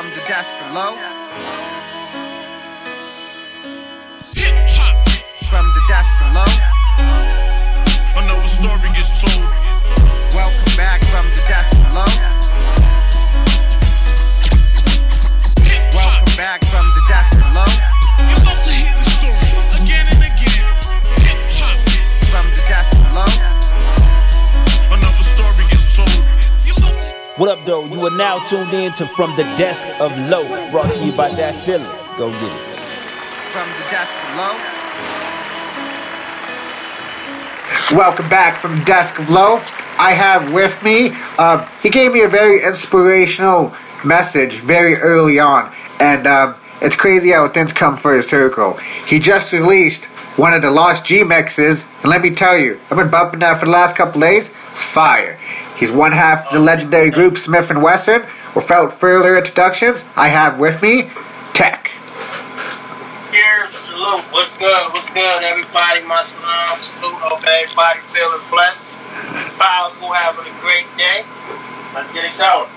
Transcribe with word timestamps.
From 0.00 0.08
the 0.12 0.24
desk 0.26 0.54
below. 0.56 0.96
Hip 4.34 4.56
hop. 4.72 4.96
From 5.50 5.66
the 5.76 5.82
desk 5.88 6.14
below. 6.24 6.48
Another 8.16 8.48
story 8.48 8.88
gets 8.96 9.20
told. 9.20 9.44
Welcome 10.32 10.76
back 10.78 11.04
from 11.04 11.26
the 11.36 11.44
desk 11.46 11.76
below. 11.84 12.39
What 27.40 27.48
up, 27.48 27.64
though? 27.64 27.86
You 27.86 28.06
are 28.06 28.16
now 28.18 28.38
tuned 28.44 28.74
in 28.74 28.92
to 28.92 29.06
From 29.06 29.34
the 29.34 29.44
Desk 29.56 29.88
of 29.98 30.12
Lo, 30.28 30.46
brought 30.70 30.92
to 30.92 31.06
you 31.06 31.12
by 31.12 31.30
that 31.36 31.54
feeling. 31.64 31.88
Go 32.18 32.28
get 32.32 32.42
it. 32.42 32.50
From 33.48 33.66
the 33.80 33.88
desk 33.88 34.14
below. 34.28 34.52
Welcome 37.98 38.28
back 38.28 38.58
from 38.58 38.84
Desk 38.84 39.18
of 39.18 39.30
Lo. 39.30 39.62
I 39.96 40.12
have 40.12 40.52
with 40.52 40.82
me, 40.82 41.12
um, 41.38 41.64
he 41.82 41.88
gave 41.88 42.12
me 42.12 42.24
a 42.24 42.28
very 42.28 42.62
inspirational 42.62 43.72
message 44.04 44.56
very 44.56 44.96
early 44.96 45.38
on, 45.38 45.72
and 45.98 46.26
um, 46.26 46.56
it's 46.82 46.94
crazy 46.94 47.30
how 47.30 47.48
things 47.48 47.72
come 47.72 47.96
for 47.96 48.18
a 48.18 48.22
circle. 48.22 48.76
He 49.06 49.18
just 49.18 49.50
released 49.54 50.04
one 50.36 50.52
of 50.52 50.60
the 50.60 50.70
Lost 50.70 51.06
G 51.06 51.24
mixes, 51.24 51.86
and 52.02 52.10
let 52.10 52.20
me 52.20 52.32
tell 52.32 52.58
you, 52.58 52.78
I've 52.90 52.98
been 52.98 53.08
bumping 53.10 53.40
that 53.40 53.58
for 53.58 53.64
the 53.64 53.72
last 53.72 53.96
couple 53.96 54.20
days. 54.20 54.50
Fire. 54.74 55.38
He's 55.80 55.90
one 55.90 56.12
half 56.12 56.46
of 56.46 56.52
the 56.52 56.58
legendary 56.58 57.08
group 57.10 57.34
Smif-N-Wessun. 57.34 58.28
Without 58.54 58.92
further 58.92 59.38
introductions, 59.38 60.04
I 60.14 60.28
have 60.28 60.58
with 60.58 60.82
me 60.82 61.10
Tek. 61.54 61.90
Here, 63.32 63.66
salute. 63.70 64.20
What's 64.30 64.58
good? 64.58 64.92
What's 64.92 65.08
good, 65.08 65.42
everybody? 65.42 66.02
My 66.02 66.20
salam. 66.22 66.82
Salute. 66.82 67.14
Hope 67.24 67.42
everybody 67.46 68.00
feeling 68.12 68.44
blessed, 68.50 68.92
powerful, 69.56 70.12
having 70.12 70.52
a 70.52 70.60
great 70.60 70.84
day. 70.98 71.24
Let's 71.94 72.12
get 72.12 72.28
it 72.28 72.36
going. 72.36 72.68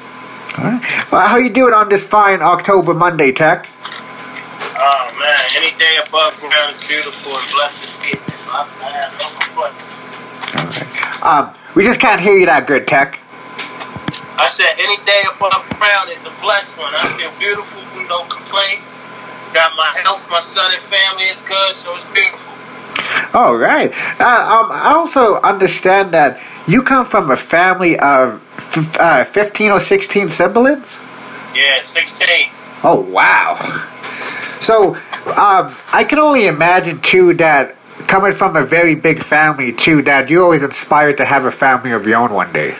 Alright. 0.57 1.11
Well, 1.11 1.27
how 1.27 1.35
you 1.35 1.49
doing 1.49 1.73
on 1.73 1.89
this 1.89 2.05
fine 2.05 2.41
October 2.41 2.93
Monday, 2.93 3.33
Tek? 3.33 3.67
Oh 4.79 5.15
man, 5.19 5.37
any 5.57 5.75
day 5.77 5.97
above 6.07 6.39
ground 6.39 6.73
is 6.73 6.87
beautiful 6.87 7.35
and 7.35 7.51
blessed 7.51 7.83
to 7.83 8.01
be. 8.01 8.17
I 8.47 8.63
I 8.79 8.91
have 8.91 9.11
no 9.19 9.27
complaints. 9.43 10.02
Um, 11.23 11.53
we 11.75 11.83
just 11.83 11.99
can't 11.99 12.21
hear 12.21 12.35
you 12.37 12.45
that 12.45 12.65
good, 12.67 12.87
Tek. 12.87 13.19
I 14.37 14.47
said 14.47 14.73
any 14.77 14.97
day 15.05 15.23
above 15.35 15.63
ground 15.79 16.09
is 16.09 16.25
a 16.25 16.33
blessed 16.41 16.77
one. 16.77 16.93
I 16.95 17.07
feel 17.17 17.31
beautiful, 17.39 17.81
no 18.07 18.23
complaints. 18.25 18.97
Got 19.53 19.75
my 19.75 19.93
health, 20.03 20.27
my 20.29 20.39
son 20.41 20.73
and 20.73 20.81
family 20.81 21.25
is 21.25 21.39
good, 21.41 21.75
so 21.75 21.95
it's 21.95 22.05
beautiful. 22.13 22.51
All 23.33 23.55
right. 23.57 23.91
Uh, 24.19 24.25
um, 24.25 24.71
I 24.71 24.93
also 24.93 25.39
understand 25.41 26.11
that 26.13 26.39
you 26.67 26.81
come 26.81 27.05
from 27.05 27.31
a 27.31 27.35
family 27.35 27.97
of 27.99 28.41
f- 28.57 28.99
uh, 28.99 29.23
15 29.23 29.71
or 29.71 29.79
16 29.79 30.29
siblings. 30.29 30.97
Yeah, 31.53 31.81
16. 31.81 32.27
Oh, 32.83 32.99
wow. 32.99 33.55
So, 34.61 34.95
um, 35.37 35.75
I 35.91 36.05
can 36.07 36.19
only 36.19 36.47
imagine, 36.47 37.01
too, 37.01 37.33
that 37.35 37.75
coming 38.07 38.31
from 38.33 38.55
a 38.55 38.63
very 38.63 38.95
big 38.95 39.23
family, 39.23 39.71
too, 39.71 40.01
that 40.03 40.29
you 40.29 40.43
always 40.43 40.63
inspired 40.63 41.17
to 41.17 41.25
have 41.25 41.45
a 41.45 41.51
family 41.51 41.91
of 41.91 42.05
your 42.07 42.17
own 42.17 42.33
one 42.33 42.51
day. 42.53 42.71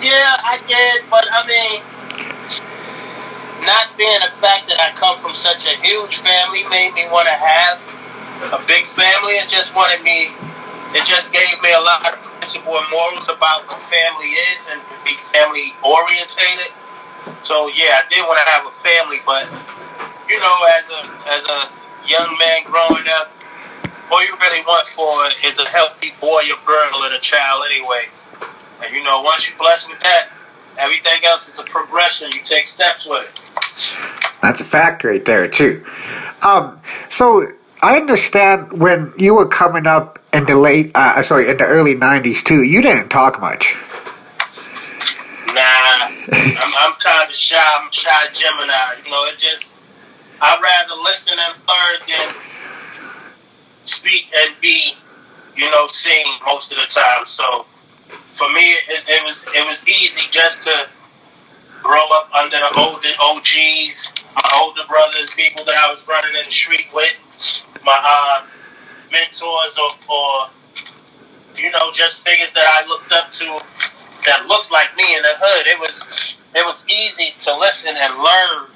Yeah, 0.00 0.36
I 0.40 0.58
did, 0.66 1.04
but 1.10 1.26
I 1.30 1.46
mean, 1.46 1.82
not 3.66 3.92
being 3.98 4.20
the 4.24 4.32
fact 4.40 4.68
that 4.68 4.80
I 4.80 4.92
come 4.96 5.18
from 5.18 5.34
such 5.34 5.66
a 5.66 5.76
huge 5.84 6.18
family 6.18 6.64
made 6.68 6.94
me 6.94 7.04
want 7.12 7.28
to 7.28 7.36
have 7.36 7.76
a 8.56 8.60
big 8.66 8.86
family. 8.86 9.36
It 9.36 9.48
just 9.48 9.76
wanted 9.76 10.02
me, 10.02 10.32
it 10.96 11.04
just 11.04 11.32
gave 11.32 11.60
me 11.60 11.72
a 11.72 11.80
lot 11.80 12.00
of 12.08 12.16
principle 12.40 12.78
and 12.78 12.88
morals 12.90 13.28
about 13.28 13.68
what 13.68 13.78
family 13.92 14.40
is 14.56 14.64
and 14.72 14.80
to 14.80 14.96
be 15.04 15.14
family 15.36 15.76
orientated. 15.84 16.72
So 17.42 17.68
yeah, 17.68 18.00
I 18.00 18.08
did 18.08 18.24
want 18.24 18.40
to 18.40 18.46
have 18.48 18.64
a 18.64 18.74
family, 18.80 19.20
but 19.28 19.44
you 20.28 20.40
know, 20.40 20.56
as 20.80 20.88
a 20.88 21.00
as 21.28 21.44
a 21.44 21.68
young 22.08 22.32
man 22.38 22.64
growing 22.64 23.04
up, 23.20 23.28
all 24.10 24.24
you 24.24 24.36
really 24.40 24.62
want 24.62 24.86
for 24.86 25.26
is 25.46 25.58
a 25.58 25.68
healthy 25.68 26.12
boy 26.20 26.42
or 26.50 26.66
girl 26.66 27.04
and 27.04 27.14
a 27.14 27.18
child 27.18 27.64
anyway. 27.70 28.06
And 28.84 28.94
you 28.94 29.02
know, 29.04 29.20
once 29.20 29.48
you're 29.48 29.58
blessed 29.58 29.88
with 29.88 30.00
that, 30.00 30.30
everything 30.78 31.24
else 31.24 31.48
is 31.48 31.58
a 31.58 31.64
progression. 31.64 32.30
You 32.32 32.40
take 32.44 32.66
steps 32.66 33.06
with 33.06 33.24
it. 33.24 33.40
That's 34.42 34.60
a 34.60 34.64
fact 34.64 35.04
right 35.04 35.24
there, 35.24 35.46
too. 35.48 35.84
Um, 36.42 36.80
so, 37.10 37.46
I 37.82 37.96
understand 37.96 38.72
when 38.72 39.12
you 39.18 39.34
were 39.34 39.46
coming 39.46 39.86
up 39.86 40.18
in 40.32 40.46
the 40.46 40.56
late, 40.56 40.92
uh, 40.94 41.22
sorry, 41.22 41.48
in 41.48 41.58
the 41.58 41.64
early 41.64 41.94
90s, 41.94 42.42
too, 42.42 42.62
you 42.62 42.80
didn't 42.82 43.08
talk 43.08 43.40
much. 43.40 43.76
Nah, 45.46 45.54
I'm, 45.54 46.72
I'm 46.78 46.94
kind 46.94 47.28
of 47.28 47.34
shy. 47.34 47.56
I'm 47.58 47.90
shy 47.90 48.26
Gemini. 48.32 48.94
You 49.04 49.10
know, 49.10 49.24
it 49.26 49.38
just 49.38 49.72
I'd 50.40 50.60
rather 50.62 50.94
listen 51.02 51.36
and 51.38 51.54
learn 51.68 52.00
than 52.08 52.49
speak 53.90 54.26
and 54.34 54.54
be, 54.60 54.94
you 55.56 55.70
know, 55.70 55.86
seen 55.86 56.26
most 56.46 56.72
of 56.72 56.78
the 56.78 56.86
time. 56.86 57.26
So 57.26 57.66
for 58.36 58.50
me, 58.52 58.72
it, 58.88 59.04
it 59.08 59.24
was 59.24 59.46
it 59.54 59.66
was 59.66 59.86
easy 59.86 60.22
just 60.30 60.62
to 60.64 60.88
grow 61.82 62.06
up 62.12 62.32
under 62.34 62.58
the 62.58 62.78
older 62.78 63.08
OGs, 63.20 64.08
my 64.34 64.50
older 64.60 64.82
brothers, 64.88 65.30
people 65.30 65.64
that 65.64 65.74
I 65.74 65.90
was 65.90 66.06
running 66.06 66.34
in 66.38 66.44
the 66.44 66.50
street 66.50 66.86
with, 66.94 67.14
my 67.84 67.98
uh, 67.98 68.46
mentors, 69.10 69.78
or, 69.78 69.90
or 70.12 70.50
you 71.56 71.70
know, 71.70 71.90
just 71.92 72.24
figures 72.24 72.52
that 72.52 72.66
I 72.66 72.86
looked 72.86 73.12
up 73.12 73.32
to 73.32 73.60
that 74.26 74.46
looked 74.46 74.70
like 74.70 74.94
me 74.96 75.16
in 75.16 75.22
the 75.22 75.34
hood. 75.38 75.66
It 75.66 75.78
was 75.78 76.36
it 76.54 76.64
was 76.64 76.84
easy 76.88 77.32
to 77.38 77.56
listen 77.56 77.94
and 77.96 78.14
learn 78.18 78.66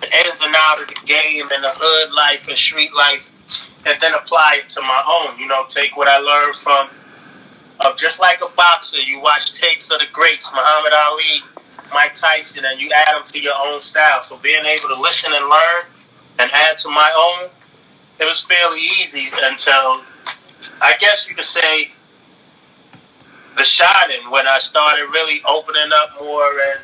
the 0.00 0.26
ins 0.26 0.40
and 0.40 0.54
outs 0.56 0.82
of 0.82 0.88
the 0.88 1.00
game 1.04 1.48
and 1.52 1.64
the 1.64 1.72
hood 1.74 2.12
life 2.12 2.48
and 2.48 2.56
street 2.56 2.94
life, 2.94 3.30
and 3.86 4.00
then 4.00 4.14
apply 4.14 4.60
it 4.62 4.68
to 4.70 4.80
my 4.82 5.02
own. 5.06 5.38
You 5.38 5.46
know, 5.46 5.64
take 5.68 5.96
what 5.96 6.08
I 6.08 6.18
learned 6.18 6.56
from. 6.56 6.88
Of 7.80 7.96
just 7.96 8.20
like 8.20 8.42
a 8.42 8.48
boxer, 8.56 9.00
you 9.00 9.20
watch 9.20 9.54
tapes 9.54 9.90
of 9.90 10.00
the 10.00 10.06
greats, 10.12 10.52
Muhammad 10.52 10.92
Ali, 10.92 11.42
Mike 11.94 12.14
Tyson, 12.14 12.64
and 12.66 12.78
you 12.78 12.90
add 12.92 13.16
them 13.16 13.24
to 13.24 13.40
your 13.40 13.54
own 13.56 13.80
style. 13.80 14.22
So 14.22 14.36
being 14.36 14.66
able 14.66 14.88
to 14.90 15.00
listen 15.00 15.32
and 15.32 15.48
learn 15.48 15.84
and 16.38 16.50
add 16.52 16.76
to 16.78 16.90
my 16.90 17.10
own, 17.16 17.48
it 18.20 18.24
was 18.24 18.40
fairly 18.40 18.80
easy 18.80 19.28
until 19.42 20.02
I 20.82 20.94
guess 20.98 21.26
you 21.26 21.34
could 21.34 21.46
say 21.46 21.90
Dah 23.56 23.62
Shinin 23.62 24.30
when 24.30 24.46
I 24.46 24.58
started 24.58 25.06
really 25.10 25.42
opening 25.48 25.90
up 26.02 26.22
more 26.22 26.50
and 26.50 26.80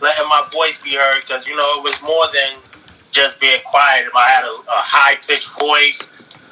letting 0.00 0.28
my 0.28 0.46
voice 0.52 0.78
be 0.78 0.94
heard 0.94 1.20
because 1.20 1.46
you 1.46 1.56
know 1.56 1.78
it 1.78 1.84
was 1.84 2.00
more 2.02 2.26
than 2.32 2.60
just 3.10 3.40
being 3.40 3.60
quiet. 3.64 4.06
If 4.06 4.14
I 4.14 4.28
had 4.28 4.44
a, 4.44 4.48
a 4.48 4.82
high 4.82 5.16
pitched 5.16 5.58
voice, 5.60 6.08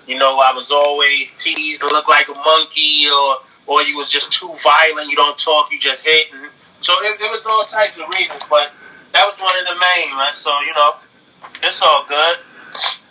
you 0.06 0.18
know, 0.18 0.38
I 0.40 0.52
was 0.52 0.70
always 0.70 1.32
teased 1.38 1.80
to 1.80 1.86
look 1.86 2.08
like 2.08 2.28
a 2.28 2.34
monkey 2.34 3.06
or 3.12 3.36
or 3.66 3.82
you 3.82 3.96
was 3.96 4.10
just 4.10 4.32
too 4.32 4.50
violent. 4.62 5.08
You 5.08 5.16
don't 5.16 5.38
talk, 5.38 5.72
you 5.72 5.78
just 5.78 6.04
hit. 6.04 6.32
And 6.32 6.50
so 6.80 6.92
it, 7.02 7.20
it 7.20 7.30
was 7.30 7.46
all 7.46 7.64
types 7.64 7.98
of 7.98 8.08
reasons, 8.08 8.42
but 8.50 8.72
that 9.12 9.26
was 9.26 9.38
one 9.40 9.56
of 9.58 9.64
the 9.66 9.74
main. 9.74 10.16
Right? 10.16 10.34
So 10.34 10.50
you 10.60 10.74
know, 10.74 10.94
it's 11.62 11.80
all 11.82 12.04
good. 12.08 12.38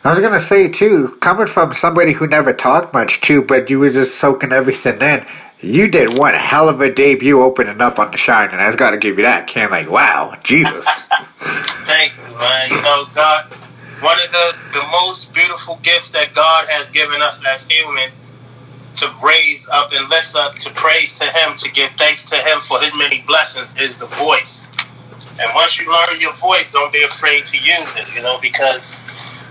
I 0.04 0.10
was 0.10 0.20
gonna 0.20 0.40
say 0.40 0.68
too, 0.68 1.18
coming 1.22 1.48
from 1.48 1.74
somebody 1.74 2.12
who 2.12 2.28
never 2.28 2.54
talked 2.54 2.94
much 2.94 3.22
too, 3.22 3.44
but 3.44 3.70
you 3.70 3.80
was 3.80 3.94
just 3.94 4.18
soaking 4.18 4.52
everything 4.52 5.00
in. 5.02 5.26
You 5.62 5.88
did 5.88 6.18
one 6.18 6.34
hell 6.34 6.70
of 6.70 6.82
a 6.82 6.92
debut 6.92 7.40
opening 7.40 7.82
up 7.82 8.00
on 8.00 8.10
the 8.10 8.18
Shine, 8.18 8.50
and 8.50 8.60
I 8.60 8.66
just 8.66 8.80
gotta 8.80 8.98
give 8.98 9.18
you 9.18 9.24
that. 9.24 9.46
Can't 9.46 9.72
like, 9.72 9.90
wow, 9.90 10.36
Jesus. 10.44 10.86
Thank 11.86 12.14
you, 12.18 12.36
man. 12.36 12.72
You 12.72 12.82
know, 12.82 13.06
God, 13.14 13.46
one 14.02 14.20
of 14.20 14.32
the, 14.32 14.56
the 14.74 14.86
most 14.92 15.34
beautiful 15.34 15.80
gifts 15.84 16.10
that 16.10 16.34
God 16.34 16.68
has 16.70 16.90
given 16.90 17.22
us 17.22 17.42
as 17.48 17.64
human 17.64 18.10
to 18.98 19.14
raise 19.24 19.68
up 19.70 19.92
and 19.94 20.10
lift 20.10 20.36
up, 20.36 20.56
to 20.56 20.70
praise 20.72 21.18
to 21.20 21.26
Him, 21.26 21.56
to 21.58 21.72
give 21.72 21.92
thanks 21.98 22.24
to 22.26 22.36
Him 22.36 22.60
for 22.60 22.80
His 22.80 22.96
many 22.96 23.22
blessings 23.22 23.78
is 23.80 23.98
the 23.98 24.08
voice. 24.08 24.64
And 25.40 25.50
once 25.56 25.80
you 25.80 25.92
learn 25.92 26.20
your 26.20 26.34
voice, 26.34 26.72
don't 26.72 26.92
be 26.92 27.04
afraid 27.04 27.46
to 27.48 27.58
use 27.58 27.96
it, 27.96 28.14
you 28.14 28.22
know, 28.22 28.40
because 28.42 28.92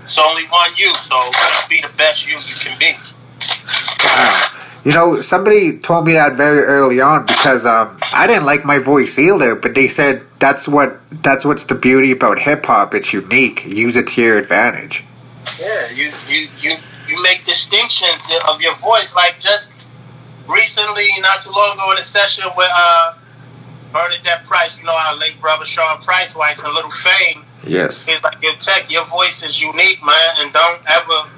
it's 0.03 0.17
only 0.19 0.43
one 0.45 0.71
you. 0.75 0.93
So 0.95 1.31
be 1.69 1.81
the 1.81 1.91
best 1.97 2.27
you 2.27 2.33
you 2.33 2.55
can 2.59 2.77
be. 2.77 2.93
You 4.83 4.91
know, 4.91 5.21
somebody 5.21 5.77
told 5.77 6.07
me 6.07 6.13
that 6.13 6.33
very 6.33 6.63
early 6.63 6.99
on 7.01 7.25
because 7.27 7.67
um, 7.67 7.97
I 8.13 8.25
didn't 8.25 8.45
like 8.45 8.65
my 8.65 8.79
voice 8.79 9.19
either, 9.19 9.53
but 9.53 9.75
they 9.75 9.87
said 9.87 10.23
that's 10.39 10.67
what 10.67 10.99
that's 11.21 11.45
what's 11.45 11.65
the 11.65 11.75
beauty 11.75 12.11
about 12.11 12.39
hip 12.39 12.65
hop. 12.65 12.95
It's 12.95 13.13
unique. 13.13 13.63
Use 13.65 13.95
it 13.95 14.07
to 14.07 14.21
your 14.21 14.39
advantage. 14.39 15.03
Yeah, 15.59 15.89
you, 15.91 16.11
you, 16.27 16.47
you, 16.59 16.75
you 17.07 17.21
make 17.21 17.45
distinctions 17.45 18.27
of 18.47 18.59
your 18.59 18.75
voice. 18.77 19.13
Like 19.13 19.39
just 19.39 19.71
recently, 20.47 21.09
not 21.19 21.41
too 21.41 21.51
long 21.51 21.73
ago, 21.73 21.91
in 21.91 21.99
a 21.99 22.03
session 22.03 22.45
with 22.57 22.69
uh, 22.75 23.13
Bernadette 23.93 24.45
Price, 24.45 24.79
you 24.79 24.85
know 24.85 24.95
our 24.95 25.15
late 25.15 25.39
brother 25.39 25.65
Sean 25.65 26.01
Price, 26.01 26.35
wife 26.35 26.63
and 26.63 26.73
Little 26.73 26.89
Fame. 26.89 27.45
Yes. 27.63 28.03
He's 28.03 28.23
like, 28.23 28.41
your 28.41 28.55
Tek, 28.55 28.91
your 28.91 29.05
voice 29.05 29.43
is 29.43 29.61
unique, 29.61 30.03
man, 30.03 30.35
and 30.39 30.51
don't 30.51 30.81
ever 30.89 31.29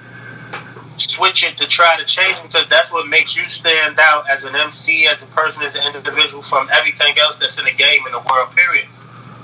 switch 1.09 1.43
it 1.43 1.57
to 1.57 1.67
try 1.67 1.97
to 1.97 2.05
change 2.05 2.41
because 2.41 2.67
that's 2.69 2.91
what 2.91 3.07
makes 3.07 3.35
you 3.35 3.47
stand 3.47 3.99
out 3.99 4.29
as 4.29 4.43
an 4.43 4.55
MC, 4.55 5.07
as 5.07 5.23
a 5.23 5.27
person, 5.27 5.63
as 5.63 5.75
an 5.75 5.95
individual 5.95 6.41
from 6.41 6.69
everything 6.71 7.17
else 7.19 7.35
that's 7.37 7.57
in 7.57 7.65
the 7.65 7.71
game 7.71 8.05
in 8.05 8.11
the 8.11 8.19
world, 8.19 8.51
period. 8.55 8.87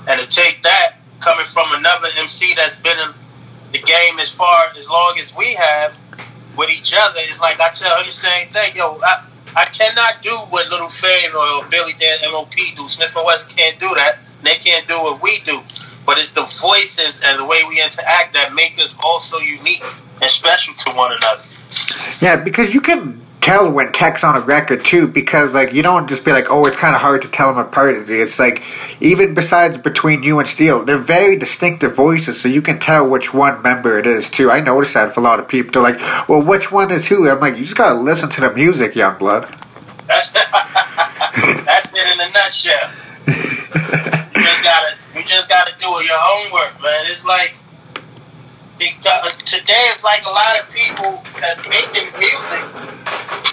And 0.06 0.20
to 0.20 0.26
take 0.26 0.62
that 0.62 0.96
coming 1.20 1.46
from 1.46 1.72
another 1.72 2.08
MC 2.18 2.54
that's 2.54 2.76
been 2.76 2.98
in 2.98 3.10
the 3.72 3.78
game 3.78 4.18
as 4.18 4.30
far 4.30 4.66
as 4.76 4.88
long 4.88 5.16
as 5.20 5.34
we 5.36 5.54
have 5.54 5.96
with 6.56 6.70
each 6.70 6.94
other, 6.96 7.20
it's 7.20 7.40
like 7.40 7.60
I 7.60 7.70
tell 7.70 7.96
her 7.96 8.04
the 8.04 8.12
same 8.12 8.48
thing. 8.48 8.74
Yo, 8.74 8.98
I, 9.02 9.26
I 9.56 9.64
cannot 9.66 10.22
do 10.22 10.34
what 10.50 10.68
Little 10.68 10.88
Fame 10.88 11.30
or 11.34 11.68
Billy 11.68 11.92
Danze 11.92 12.30
MOP 12.30 12.54
do. 12.54 12.82
Smif-N-Wessun 12.82 13.48
can't 13.48 13.78
do 13.78 13.94
that. 13.94 14.18
They 14.42 14.56
can't 14.56 14.88
do 14.88 14.94
what 14.94 15.22
we 15.22 15.40
do. 15.40 15.60
But 16.06 16.18
it's 16.18 16.30
the 16.30 16.42
voices 16.42 17.20
and 17.22 17.38
the 17.38 17.44
way 17.44 17.62
we 17.68 17.82
interact 17.82 18.34
that 18.34 18.54
make 18.54 18.78
us 18.78 18.96
also 19.02 19.38
unique 19.38 19.84
and 20.20 20.30
special 20.30 20.74
to 20.74 20.90
one 20.92 21.12
another. 21.12 21.42
Yeah, 22.20 22.36
because 22.36 22.74
you 22.74 22.80
can 22.80 23.20
tell 23.40 23.70
when 23.70 23.90
Tek's 23.92 24.22
on 24.22 24.36
a 24.36 24.40
record 24.40 24.84
too, 24.84 25.06
because 25.06 25.54
like 25.54 25.72
you 25.72 25.82
don't 25.82 26.08
just 26.08 26.24
be 26.24 26.32
like, 26.32 26.50
oh, 26.50 26.66
it's 26.66 26.76
kind 26.76 26.94
of 26.94 27.00
hard 27.00 27.22
to 27.22 27.28
tell 27.28 27.48
them 27.48 27.58
apart. 27.58 28.08
It's 28.10 28.38
like 28.38 28.62
even 29.00 29.34
besides 29.34 29.78
between 29.78 30.22
you 30.22 30.38
and 30.38 30.48
Steele, 30.48 30.84
they're 30.84 30.98
very 30.98 31.36
distinctive 31.36 31.94
voices, 31.94 32.40
so 32.40 32.48
you 32.48 32.62
can 32.62 32.78
tell 32.78 33.08
which 33.08 33.32
one 33.32 33.62
member 33.62 33.98
it 33.98 34.06
is 34.06 34.28
too. 34.28 34.50
I 34.50 34.60
noticed 34.60 34.94
that 34.94 35.14
for 35.14 35.20
a 35.20 35.22
lot 35.22 35.40
of 35.40 35.48
people. 35.48 35.72
They're 35.72 35.92
like, 35.92 36.28
well, 36.28 36.42
which 36.42 36.70
one 36.70 36.90
is 36.90 37.06
who? 37.06 37.28
I'm 37.28 37.40
like, 37.40 37.56
you 37.56 37.64
just 37.64 37.76
gotta 37.76 37.98
listen 37.98 38.28
to 38.30 38.40
the 38.40 38.52
music, 38.52 38.94
young 38.94 39.18
blood. 39.18 39.48
That's 40.06 40.30
that's 40.30 41.92
it 41.94 42.06
in 42.12 42.20
a 42.20 42.30
nutshell. 42.30 42.90
you 43.26 44.42
just 44.42 44.62
gotta 44.64 44.96
you 45.14 45.22
just 45.24 45.48
gotta 45.48 45.72
do 45.78 45.86
your 45.86 46.18
homework, 46.18 46.82
man. 46.82 47.06
It's 47.06 47.24
like 47.24 47.54
uh, 48.82 49.30
today 49.44 49.84
it's 49.92 50.02
like 50.02 50.24
a 50.24 50.30
lot 50.30 50.58
of 50.58 50.70
people 50.72 51.22
that's 51.38 51.60
making 51.68 52.08
music. 52.18 52.64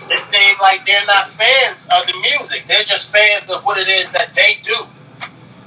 It 0.10 0.20
seems 0.20 0.60
like 0.62 0.86
they're 0.86 1.06
not 1.06 1.28
fans 1.28 1.86
of 1.92 2.08
the 2.08 2.14
music. 2.22 2.64
They're 2.68 2.84
just 2.84 3.12
fans 3.12 3.50
of 3.50 3.64
what 3.66 3.78
it 3.78 3.90
is 3.90 4.10
that 4.12 4.34
they 4.36 4.58
do. 4.64 4.76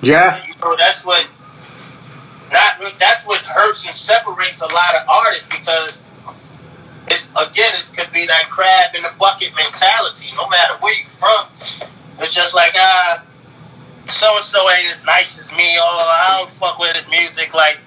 Yeah, 0.01 0.47
You 0.47 0.55
know, 0.63 0.77
that's 0.77 1.05
what 1.05 1.27
not 2.51 2.99
that's 2.99 3.27
what 3.27 3.43
hurts 3.43 3.85
and 3.85 3.95
separates 3.95 4.63
a 4.63 4.67
lot 4.67 4.95
of 4.95 5.09
artists 5.09 5.47
because 5.49 6.01
it's 7.09 7.29
again 7.29 7.75
it 7.75 7.91
could 7.95 8.13
be 8.15 8.27
that 8.27 8.49
crab 8.49 8.95
in 8.95 9.03
the 9.03 9.13
bucket 9.19 9.53
mentality. 9.55 10.29
No 10.37 10.49
matter 10.49 10.75
where 10.81 10.95
you 10.95 11.07
from, 11.07 11.47
it's 12.19 12.35
just 12.35 12.55
like 12.55 12.73
ah, 12.77 13.23
so 14.09 14.37
and 14.37 14.45
so 14.45 14.71
ain't 14.71 14.91
as 14.91 15.05
nice 15.05 15.39
as 15.39 15.53
me. 15.53 15.77
Oh, 15.79 16.25
I 16.25 16.39
don't 16.39 16.51
fuck 16.51 16.79
with 16.79 16.97
his 16.97 17.09
music 17.09 17.53
like 17.53 17.79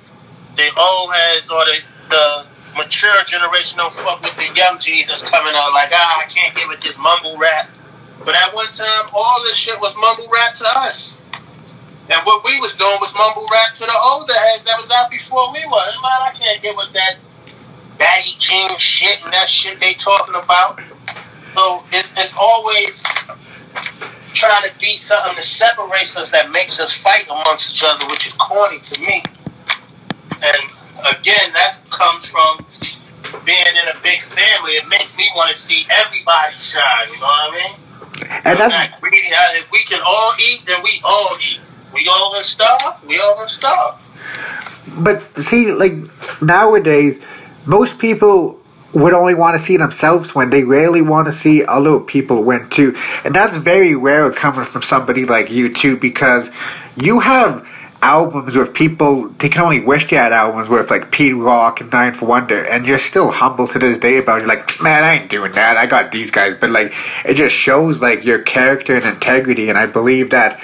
the 0.55 0.69
old 0.79 1.13
heads 1.13 1.49
or 1.49 1.65
the 1.65 1.79
the 2.09 2.45
mature 2.75 3.23
generation 3.25 3.77
don't 3.77 3.93
fuck 3.93 4.21
with 4.21 4.35
the 4.35 4.49
young 4.55 4.77
that's 5.07 5.21
coming 5.23 5.53
out. 5.55 5.73
Like 5.73 5.89
ah, 5.93 6.23
I 6.23 6.25
can't 6.29 6.55
give 6.55 6.69
it 6.71 6.81
this 6.81 6.97
mumble 6.97 7.37
rap. 7.37 7.69
But 8.25 8.35
at 8.35 8.53
one 8.53 8.71
time, 8.71 9.09
all 9.13 9.43
this 9.43 9.57
shit 9.57 9.79
was 9.81 9.95
mumble 9.97 10.29
rap 10.31 10.53
to 10.55 10.65
us. 10.79 11.13
And 12.09 12.21
what 12.25 12.43
we 12.45 12.59
was 12.59 12.75
doing 12.75 12.97
was 13.01 13.13
mumble 13.15 13.47
rap 13.51 13.73
to 13.75 13.85
the 13.85 13.97
older 14.03 14.33
heads 14.33 14.63
that 14.65 14.77
was 14.77 14.91
out 14.91 15.09
before 15.09 15.51
we 15.53 15.59
were. 15.65 15.85
And 15.93 16.01
man, 16.01 16.21
I 16.21 16.31
can't 16.37 16.61
get 16.61 16.75
with 16.75 16.93
that 16.93 17.15
baggy 17.97 18.35
jean 18.39 18.77
shit 18.77 19.19
and 19.23 19.33
that 19.33 19.49
shit 19.49 19.79
they 19.79 19.93
talking 19.93 20.35
about. 20.35 20.81
So 21.55 21.83
it's 21.91 22.13
it's 22.17 22.35
always 22.37 23.03
trying 24.33 24.69
to 24.69 24.79
be 24.79 24.97
something 24.97 25.35
that 25.35 25.43
separates 25.43 26.17
us 26.17 26.31
that 26.31 26.51
makes 26.51 26.79
us 26.79 26.91
fight 26.93 27.25
amongst 27.29 27.71
each 27.73 27.83
other, 27.85 28.05
which 28.07 28.27
is 28.27 28.33
corny 28.33 28.79
to 28.79 29.01
me. 29.01 29.23
And 30.43 31.17
again, 31.17 31.53
that 31.53 31.79
comes 31.89 32.25
from 32.25 32.65
being 33.45 33.65
in 33.67 33.95
a 33.95 33.99
big 34.01 34.21
family. 34.21 34.73
It 34.73 34.87
makes 34.87 35.17
me 35.17 35.27
want 35.35 35.55
to 35.55 35.61
see 35.61 35.87
everybody 35.89 36.55
shine. 36.57 37.09
You 37.13 37.19
know 37.19 37.25
what 37.25 37.53
I 37.53 37.67
mean? 37.67 37.79
and 38.45 38.59
that's 38.59 38.99
greedy. 39.01 39.29
If 39.31 39.71
we 39.71 39.79
can 39.79 40.01
all 40.05 40.33
eat, 40.39 40.65
then 40.65 40.81
we 40.83 41.01
all 41.03 41.37
eat. 41.41 41.59
We 41.93 42.07
all 42.07 42.31
gonna 42.31 42.43
starve. 42.43 43.03
We 43.05 43.19
all 43.19 43.35
gonna 43.35 43.47
starve. 43.47 43.95
But 44.97 45.23
see, 45.43 45.71
like 45.71 45.93
nowadays, 46.41 47.19
most 47.65 47.99
people 47.99 48.59
would 48.93 49.13
only 49.13 49.33
want 49.33 49.57
to 49.57 49.63
see 49.63 49.77
themselves 49.77 50.35
win. 50.35 50.49
They 50.49 50.63
rarely 50.63 51.01
want 51.01 51.25
to 51.25 51.31
see 51.31 51.65
other 51.65 51.99
people 51.99 52.43
win 52.43 52.69
too, 52.69 52.95
and 53.23 53.33
that's 53.33 53.57
very 53.57 53.95
rare 53.95 54.31
coming 54.31 54.65
from 54.65 54.81
somebody 54.81 55.25
like 55.25 55.51
you 55.51 55.73
too, 55.73 55.97
because 55.97 56.49
you 56.95 57.19
have 57.19 57.67
albums 58.03 58.53
with 58.53 58.73
people 58.73 59.29
they 59.39 59.47
can 59.47 59.61
only 59.61 59.79
wish 59.79 60.09
they 60.09 60.17
had 60.17 60.33
albums 60.33 60.67
with 60.67 60.91
like 60.91 61.09
Pete 61.09 61.33
Rock 61.33 61.79
and 61.79 61.89
9th 61.89 62.21
Wonder, 62.21 62.65
and 62.65 62.85
you're 62.85 62.99
still 62.99 63.31
humble 63.31 63.65
to 63.69 63.79
this 63.79 63.97
day 63.97 64.17
about 64.17 64.39
it. 64.39 64.41
You're 64.41 64.49
like, 64.49 64.81
man, 64.81 65.05
I 65.05 65.13
ain't 65.19 65.29
doing 65.29 65.53
that. 65.53 65.77
I 65.77 65.85
got 65.85 66.11
these 66.11 66.29
guys, 66.29 66.53
but 66.59 66.69
like 66.69 66.93
it 67.23 67.35
just 67.35 67.55
shows 67.55 68.01
like 68.01 68.25
your 68.25 68.41
character 68.41 68.93
and 68.93 69.05
integrity, 69.05 69.69
and 69.69 69.77
I 69.77 69.85
believe 69.85 70.31
that 70.31 70.61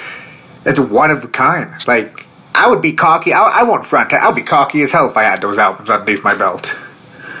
it's 0.66 0.78
one 0.78 1.10
of 1.10 1.24
a 1.24 1.28
kind. 1.28 1.72
Like 1.88 2.26
I 2.54 2.68
would 2.68 2.82
be 2.82 2.92
cocky. 2.92 3.32
I, 3.32 3.42
I 3.42 3.62
won't 3.62 3.86
front. 3.86 4.12
I'll 4.12 4.32
be 4.32 4.42
cocky 4.42 4.82
as 4.82 4.92
hell 4.92 5.08
if 5.08 5.16
I 5.16 5.22
had 5.22 5.40
those 5.40 5.56
albums 5.56 5.88
underneath 5.88 6.22
my 6.22 6.34
belt. 6.34 6.76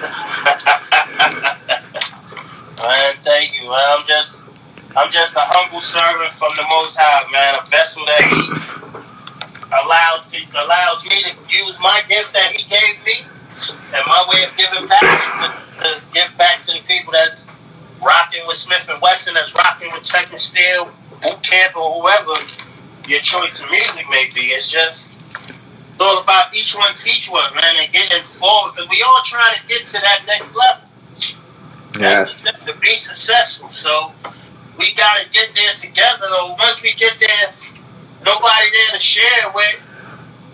Man, 2.78 3.16
thank 3.22 3.60
you. 3.60 3.68
Man. 3.68 3.98
I'm 3.98 4.06
just, 4.06 4.40
I'm 4.96 5.12
just 5.12 5.36
a 5.36 5.40
humble 5.40 5.82
servant 5.82 6.32
from 6.32 6.56
the 6.56 6.64
Most 6.70 6.96
High, 6.98 7.30
man. 7.30 7.60
A 7.60 7.66
vessel 7.68 8.06
that 8.06 8.70
He 9.70 9.76
allows 9.86 10.34
allows 10.54 11.04
me 11.04 11.22
to 11.22 11.32
use 11.48 11.78
my 11.80 12.02
gift 12.08 12.32
that 12.32 12.52
He 12.52 12.68
gave 12.68 13.04
me, 13.04 13.26
and 13.94 14.04
my 14.06 14.26
way 14.32 14.44
of 14.44 14.56
giving 14.56 14.88
back 14.88 15.02
is 15.02 15.84
to, 15.84 15.94
to 15.94 16.00
give 16.12 16.36
back 16.38 16.62
to 16.64 16.72
the 16.72 16.80
people 16.86 17.12
that's 17.12 17.46
rocking 18.02 18.46
with 18.46 18.56
Smif-N-Wessun, 18.56 19.34
that's 19.34 19.54
rocking 19.54 19.92
with 19.92 20.02
Tek 20.02 20.30
and 20.30 20.40
Steele, 20.40 20.90
Boot 21.22 21.42
Camp, 21.42 21.76
or 21.76 22.00
whoever 22.00 22.42
your 23.06 23.20
choice 23.20 23.60
of 23.60 23.70
music 23.70 24.06
may 24.10 24.30
be. 24.34 24.48
It's 24.52 24.70
just 24.70 25.08
it's 25.36 26.00
all 26.00 26.22
about 26.22 26.54
each 26.54 26.74
one 26.74 26.94
teach 26.96 27.30
one, 27.30 27.54
man, 27.54 27.76
and 27.78 27.92
getting 27.92 28.22
forward 28.22 28.74
because 28.74 28.90
we 28.90 29.02
all 29.02 29.22
trying 29.24 29.56
to 29.60 29.66
get 29.68 29.86
to 29.88 30.00
that 30.00 30.22
next 30.26 30.54
level. 30.54 30.84
Yes. 32.00 32.42
That's 32.42 32.64
the, 32.64 32.72
to 32.72 32.78
be 32.78 32.96
successful. 32.96 33.70
So 33.72 34.12
we 34.78 34.94
got 34.94 35.18
to 35.22 35.28
get 35.30 35.52
there 35.54 35.74
together. 35.74 36.26
Though 36.28 36.56
once 36.58 36.82
we 36.82 36.94
get 36.94 37.20
there, 37.20 37.52
nobody 38.24 38.66
there 38.72 38.92
to 38.94 39.00
share 39.00 39.48
it 39.48 39.54
with, 39.54 39.80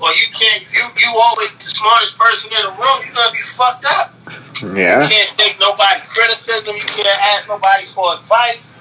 or 0.01 0.11
you 0.13 0.27
can't. 0.33 0.63
You 0.73 0.85
you 0.99 1.09
always 1.19 1.51
the 1.59 1.71
smartest 1.71 2.19
person 2.19 2.51
in 2.53 2.63
the 2.65 2.71
room. 2.71 3.05
You're 3.05 3.15
gonna 3.15 3.33
be 3.33 3.43
fucked 3.43 3.85
up. 3.87 4.15
Yeah. 4.63 5.03
You 5.03 5.09
can't 5.09 5.39
take 5.39 5.61
nobody 5.61 6.01
criticism. 6.09 6.77
You 6.77 6.83
can't 6.83 7.23
ask 7.35 7.49
nobody 7.49 7.85
for 7.87 8.15
advice. 8.15 8.73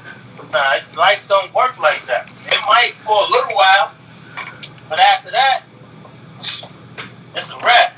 Nah, 0.51 0.77
life 0.97 1.25
don't 1.27 1.53
work 1.53 1.77
like 1.79 2.05
that. 2.07 2.29
It 2.47 2.59
might 2.67 2.93
for 2.97 3.15
a 3.15 3.29
little 3.29 3.55
while, 3.55 3.91
but 4.89 4.99
after 4.99 5.31
that, 5.31 5.63
it's 7.35 7.49
a 7.49 7.57
wrap. 7.65 7.93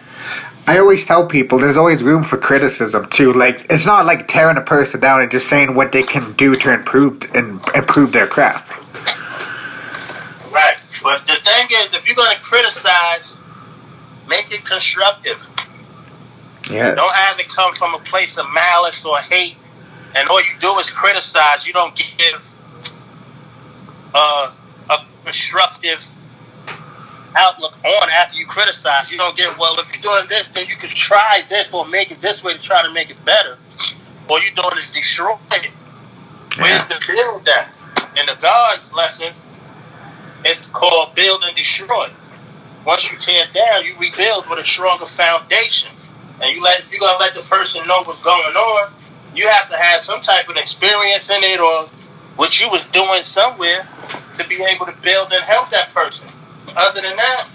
I 0.67 0.79
always 0.79 1.05
tell 1.05 1.25
people 1.25 1.59
there's 1.59 1.77
always 1.77 2.03
room 2.03 2.23
for 2.23 2.37
criticism 2.37 3.07
too. 3.09 3.31
Like 3.33 3.65
it's 3.69 3.85
not 3.85 4.05
like 4.05 4.27
tearing 4.27 4.57
a 4.57 4.61
person 4.61 4.99
down 4.99 5.21
and 5.21 5.31
just 5.31 5.47
saying 5.47 5.75
what 5.75 5.93
they 5.93 6.03
can 6.03 6.33
do 6.33 6.57
to 6.57 6.73
improve 6.73 7.23
and 7.35 7.61
improve 7.73 8.11
their 8.11 8.27
craft. 8.27 8.76
But 11.07 11.25
the 11.25 11.35
thing 11.35 11.67
is, 11.71 11.95
if 11.95 12.05
you're 12.05 12.17
going 12.17 12.35
to 12.35 12.43
criticize, 12.43 13.37
make 14.27 14.51
it 14.51 14.65
constructive. 14.65 15.41
Yeah. 16.69 16.95
Don't 16.95 17.13
have 17.13 17.39
it 17.39 17.47
come 17.47 17.71
from 17.71 17.93
a 17.93 17.99
place 17.99 18.37
of 18.37 18.45
malice 18.53 19.05
or 19.05 19.17
hate, 19.19 19.55
and 20.15 20.27
all 20.27 20.41
you 20.41 20.59
do 20.59 20.77
is 20.79 20.89
criticize. 20.89 21.65
You 21.65 21.71
don't 21.71 21.95
give 21.95 22.51
uh, 24.13 24.51
a 24.89 24.97
constructive 25.23 26.03
outlook 27.37 27.77
on 27.85 28.09
after 28.09 28.37
you 28.37 28.45
criticize. 28.45 29.09
You 29.09 29.17
don't 29.17 29.37
get, 29.37 29.57
well, 29.57 29.79
if 29.79 29.89
you're 29.93 30.01
doing 30.01 30.27
this, 30.27 30.49
then 30.49 30.67
you 30.67 30.75
can 30.75 30.89
try 30.89 31.41
this 31.47 31.71
or 31.71 31.87
make 31.87 32.11
it 32.11 32.19
this 32.19 32.43
way 32.43 32.51
to 32.51 32.61
try 32.61 32.83
to 32.83 32.91
make 32.91 33.09
it 33.09 33.23
better. 33.23 33.57
All 34.27 34.43
you're 34.43 34.53
doing 34.55 34.77
is 34.77 34.89
destroying 34.89 35.39
it. 35.53 35.71
Where's 36.57 36.85
the 36.87 37.01
build 37.07 37.45
that? 37.45 37.69
In 38.17 38.25
the 38.25 38.35
God's 38.41 38.91
lessons, 38.91 39.37
it's 40.45 40.67
called 40.67 41.15
build 41.15 41.43
and 41.45 41.55
destroy. 41.55 42.09
Once 42.85 43.11
you 43.11 43.17
tear 43.17 43.45
down, 43.53 43.85
you 43.85 43.95
rebuild 43.99 44.49
with 44.49 44.59
a 44.59 44.65
stronger 44.65 45.05
foundation. 45.05 45.91
And 46.41 46.55
you 46.55 46.61
let 46.61 46.81
if 46.81 46.91
you're 46.91 46.99
gonna 46.99 47.19
let 47.19 47.33
the 47.33 47.41
person 47.41 47.85
know 47.87 48.03
what's 48.03 48.21
going 48.21 48.55
on, 48.55 48.91
you 49.35 49.47
have 49.47 49.69
to 49.69 49.77
have 49.77 50.01
some 50.01 50.21
type 50.21 50.47
of 50.49 50.55
experience 50.57 51.29
in 51.29 51.43
it 51.43 51.59
or 51.59 51.89
what 52.35 52.59
you 52.59 52.69
was 52.69 52.85
doing 52.85 53.23
somewhere 53.23 53.87
to 54.35 54.47
be 54.47 54.63
able 54.63 54.85
to 54.85 54.93
build 55.01 55.33
and 55.33 55.43
help 55.43 55.69
that 55.71 55.93
person. 55.93 56.27
Other 56.75 57.01
than 57.01 57.15
that, 57.15 57.47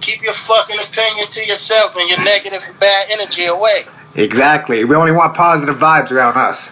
keep 0.00 0.22
your 0.22 0.34
fucking 0.34 0.78
opinion 0.78 1.28
to 1.28 1.46
yourself 1.46 1.96
and 1.96 2.08
your 2.08 2.22
negative 2.22 2.62
bad 2.78 3.06
energy 3.10 3.46
away. 3.46 3.86
Exactly. 4.14 4.84
We 4.84 4.94
only 4.94 5.12
want 5.12 5.34
positive 5.34 5.76
vibes 5.76 6.10
around 6.10 6.36
us. 6.36 6.70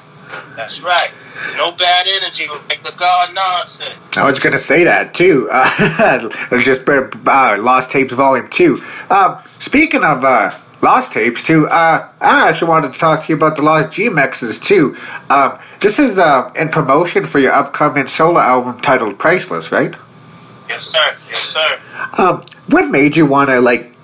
That's 0.57 0.83
right. 0.83 1.11
No 1.57 1.73
bad 1.73 2.07
energy 2.07 2.47
like 2.69 2.83
the 2.83 2.93
God 2.97 3.35
nonsense. 3.35 3.97
I 4.17 4.25
was 4.25 4.39
gonna 4.39 4.59
say 4.59 4.85
that 4.85 5.15
too. 5.15 5.49
Uh, 6.01 6.29
it 6.33 6.51
was 6.51 6.65
just 6.65 6.89
uh, 6.89 7.57
Lost 7.61 7.91
Tapes 7.91 8.13
Volume 8.13 8.49
Two. 8.49 8.83
Um, 9.11 9.39
speaking 9.59 10.03
of 10.03 10.25
uh, 10.25 10.51
Lost 10.83 11.13
Tapes 11.13 11.45
too, 11.45 11.69
uh, 11.69 12.09
I 12.21 12.49
actually 12.49 12.69
wanted 12.69 12.93
to 12.95 12.99
talk 12.99 13.25
to 13.25 13.29
you 13.29 13.37
about 13.37 13.57
the 13.57 13.63
Lost 13.63 13.93
G-Mixes 13.93 14.59
too. 14.59 14.97
Um, 15.29 15.59
this 15.81 15.99
is 15.99 16.17
uh, 16.17 16.51
in 16.57 16.71
promotion 16.71 17.27
for 17.27 17.39
your 17.39 17.53
upcoming 17.53 18.07
solo 18.07 18.41
album 18.41 18.81
titled 18.81 19.19
Priceless, 19.19 19.71
right? 19.71 19.95
Yes, 20.69 20.87
sir. 20.87 21.17
Yes, 21.29 21.41
sir. 21.41 21.81
Um, 22.17 22.43
what 22.69 22.89
made 22.91 23.17
you 23.17 23.27
want 23.27 23.51
to 23.51 23.61
like 23.61 23.95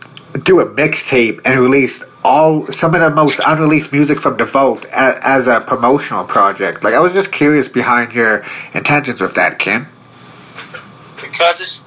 do 0.45 0.61
a 0.61 0.67
mixtape 0.67 1.41
and 1.45 1.59
release 1.61 2.03
all 2.27 2.67
some 2.73 2.93
of 2.95 3.01
the 3.01 3.11
most 3.11 3.41
unreleased 3.47 3.93
music 3.93 4.21
from 4.21 4.37
the 4.37 4.45
vault 4.45 4.85
as, 4.87 5.19
as 5.23 5.47
a 5.47 5.61
promotional 5.61 6.25
project? 6.25 6.83
Like, 6.83 6.95
I 6.95 6.99
was 6.99 7.13
just 7.13 7.31
curious 7.31 7.69
behind 7.69 8.13
your 8.13 8.45
intentions 8.75 9.21
with 9.21 9.35
that, 9.35 9.61
Kim. 9.61 9.87
Because 11.23 11.61
it's 11.61 11.85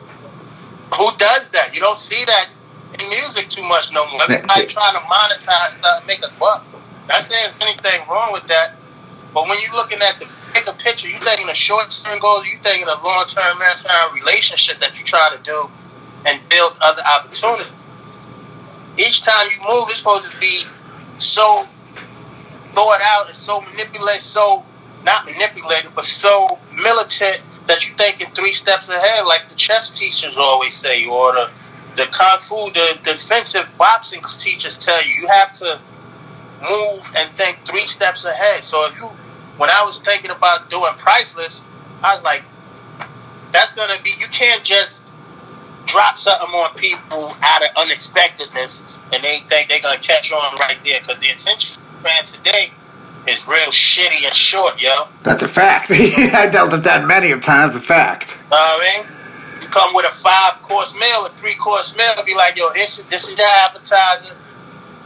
who 0.96 1.10
does 1.18 1.50
that? 1.52 1.76
You 1.76 1.82
don't 1.82 1.98
see 1.98 2.24
that 2.26 2.48
in 2.98 3.10
music 3.10 3.50
too 3.50 3.64
much 3.64 3.92
no 3.92 4.10
more. 4.12 4.24
Everybody 4.24 4.66
trying 4.66 4.96
to 4.96 5.02
monetize 5.02 5.74
something, 5.74 6.08
make 6.08 6.24
a 6.26 6.32
buck. 6.40 6.66
Not 7.08 7.24
saying 7.24 7.52
there's 7.52 7.62
anything 7.62 8.08
wrong 8.10 8.32
with 8.32 8.48
that, 8.48 8.76
but 9.34 9.48
when 9.48 9.58
you're 9.62 9.74
looking 9.74 10.02
at 10.02 10.20
the 10.20 10.28
bigger 10.54 10.74
picture, 10.74 11.10
you're 11.10 11.20
thinking 11.20 11.50
of 11.50 11.56
short 11.56 11.90
term 11.92 12.20
goals, 12.20 12.48
you're 12.48 12.62
thinking 12.62 12.88
of 12.88 13.04
long 13.04 13.26
term, 13.28 13.60
long 13.60 13.76
term 13.76 14.16
relationships 14.16 14.80
that 14.80 14.98
you 14.98 15.04
try 15.04 15.36
to 15.36 15.44
do 15.44 15.70
and 16.26 16.40
build 16.50 16.78
other 16.82 17.04
opportunities. 17.04 17.68
Each 19.00 19.22
time 19.22 19.48
you 19.50 19.58
move, 19.70 19.88
it's 19.90 20.00
supposed 20.00 20.30
to 20.30 20.40
be 20.40 20.64
so 21.18 21.66
thought 22.74 23.02
out 23.02 23.28
and 23.28 23.36
so 23.36 23.62
manipulated, 23.62 24.22
so 24.22 24.66
not 25.04 25.26
manipulated, 25.26 25.96
but 25.96 26.06
so 26.06 26.60
militant 26.74 27.42
that 27.68 27.88
you 27.88 27.96
thinking 27.96 28.30
three 28.32 28.54
steps 28.54 28.90
ahead, 28.90 29.26
like 29.26 29.48
the 29.48 29.56
chess 29.56 29.98
teachers 29.98 30.36
always 30.38 30.76
say, 30.76 31.06
or 31.06 31.34
the 31.34 31.50
the 31.96 32.06
kung 32.12 32.40
fu, 32.40 32.56
the 32.72 33.00
defensive 33.04 33.68
boxing 33.78 34.22
teachers 34.40 34.78
tell 34.78 35.04
you. 35.06 35.22
You 35.22 35.28
have 35.28 35.54
to 35.54 35.80
move 36.62 37.12
and 37.16 37.32
think 37.36 37.60
three 37.66 37.88
steps 37.88 38.26
ahead. 38.26 38.64
So 38.64 38.86
if 38.86 38.96
you, 38.98 39.08
when 39.58 39.70
I 39.70 39.84
was 39.84 40.00
thinking 40.00 40.32
about 40.32 40.70
doing 40.70 40.94
priceless, 40.98 41.62
I 42.04 42.14
was 42.14 42.24
like, 42.24 42.44
that's 43.52 43.74
gonna 43.74 43.98
be. 44.04 44.12
You 44.20 44.28
can't 44.28 44.64
just 44.64 45.09
drop 45.90 46.18
something 46.18 46.50
on 46.50 46.76
people 46.76 47.36
out 47.42 47.64
of 47.64 47.70
unexpectedness 47.76 48.84
and 49.12 49.24
they 49.24 49.40
think 49.50 49.70
they're 49.70 49.82
gonna 49.82 50.00
catch 50.00 50.32
on 50.32 50.56
right 50.60 50.78
there 50.86 51.02
because 51.02 51.20
the 51.20 51.30
attention 51.30 51.82
span 52.00 52.26
today 52.26 52.72
is 53.28 53.48
real 53.48 53.68
shitty 53.68 54.26
and 54.26 54.36
short, 54.36 54.82
yo. 54.82 55.08
That's 55.24 55.44
a 55.44 55.48
fact. 55.48 55.92
I 55.92 56.48
dealt 56.48 56.72
with 56.72 56.84
that 56.84 57.06
many 57.06 57.32
of 57.32 57.42
times. 57.42 57.76
A 57.76 57.80
fact. 57.80 58.38
Know 58.50 58.58
I 58.58 59.04
mean? 59.04 59.62
You 59.62 59.68
come 59.68 59.94
with 59.94 60.06
a 60.06 60.16
five 60.16 60.62
course 60.62 60.94
meal, 60.94 61.26
a 61.26 61.30
three 61.32 61.56
course 61.56 61.96
meal, 61.96 62.14
be 62.26 62.36
like, 62.36 62.58
yo, 62.58 62.72
this, 62.74 62.98
this 63.10 63.28
is 63.28 63.38
your 63.38 63.48
appetizer, 63.48 64.36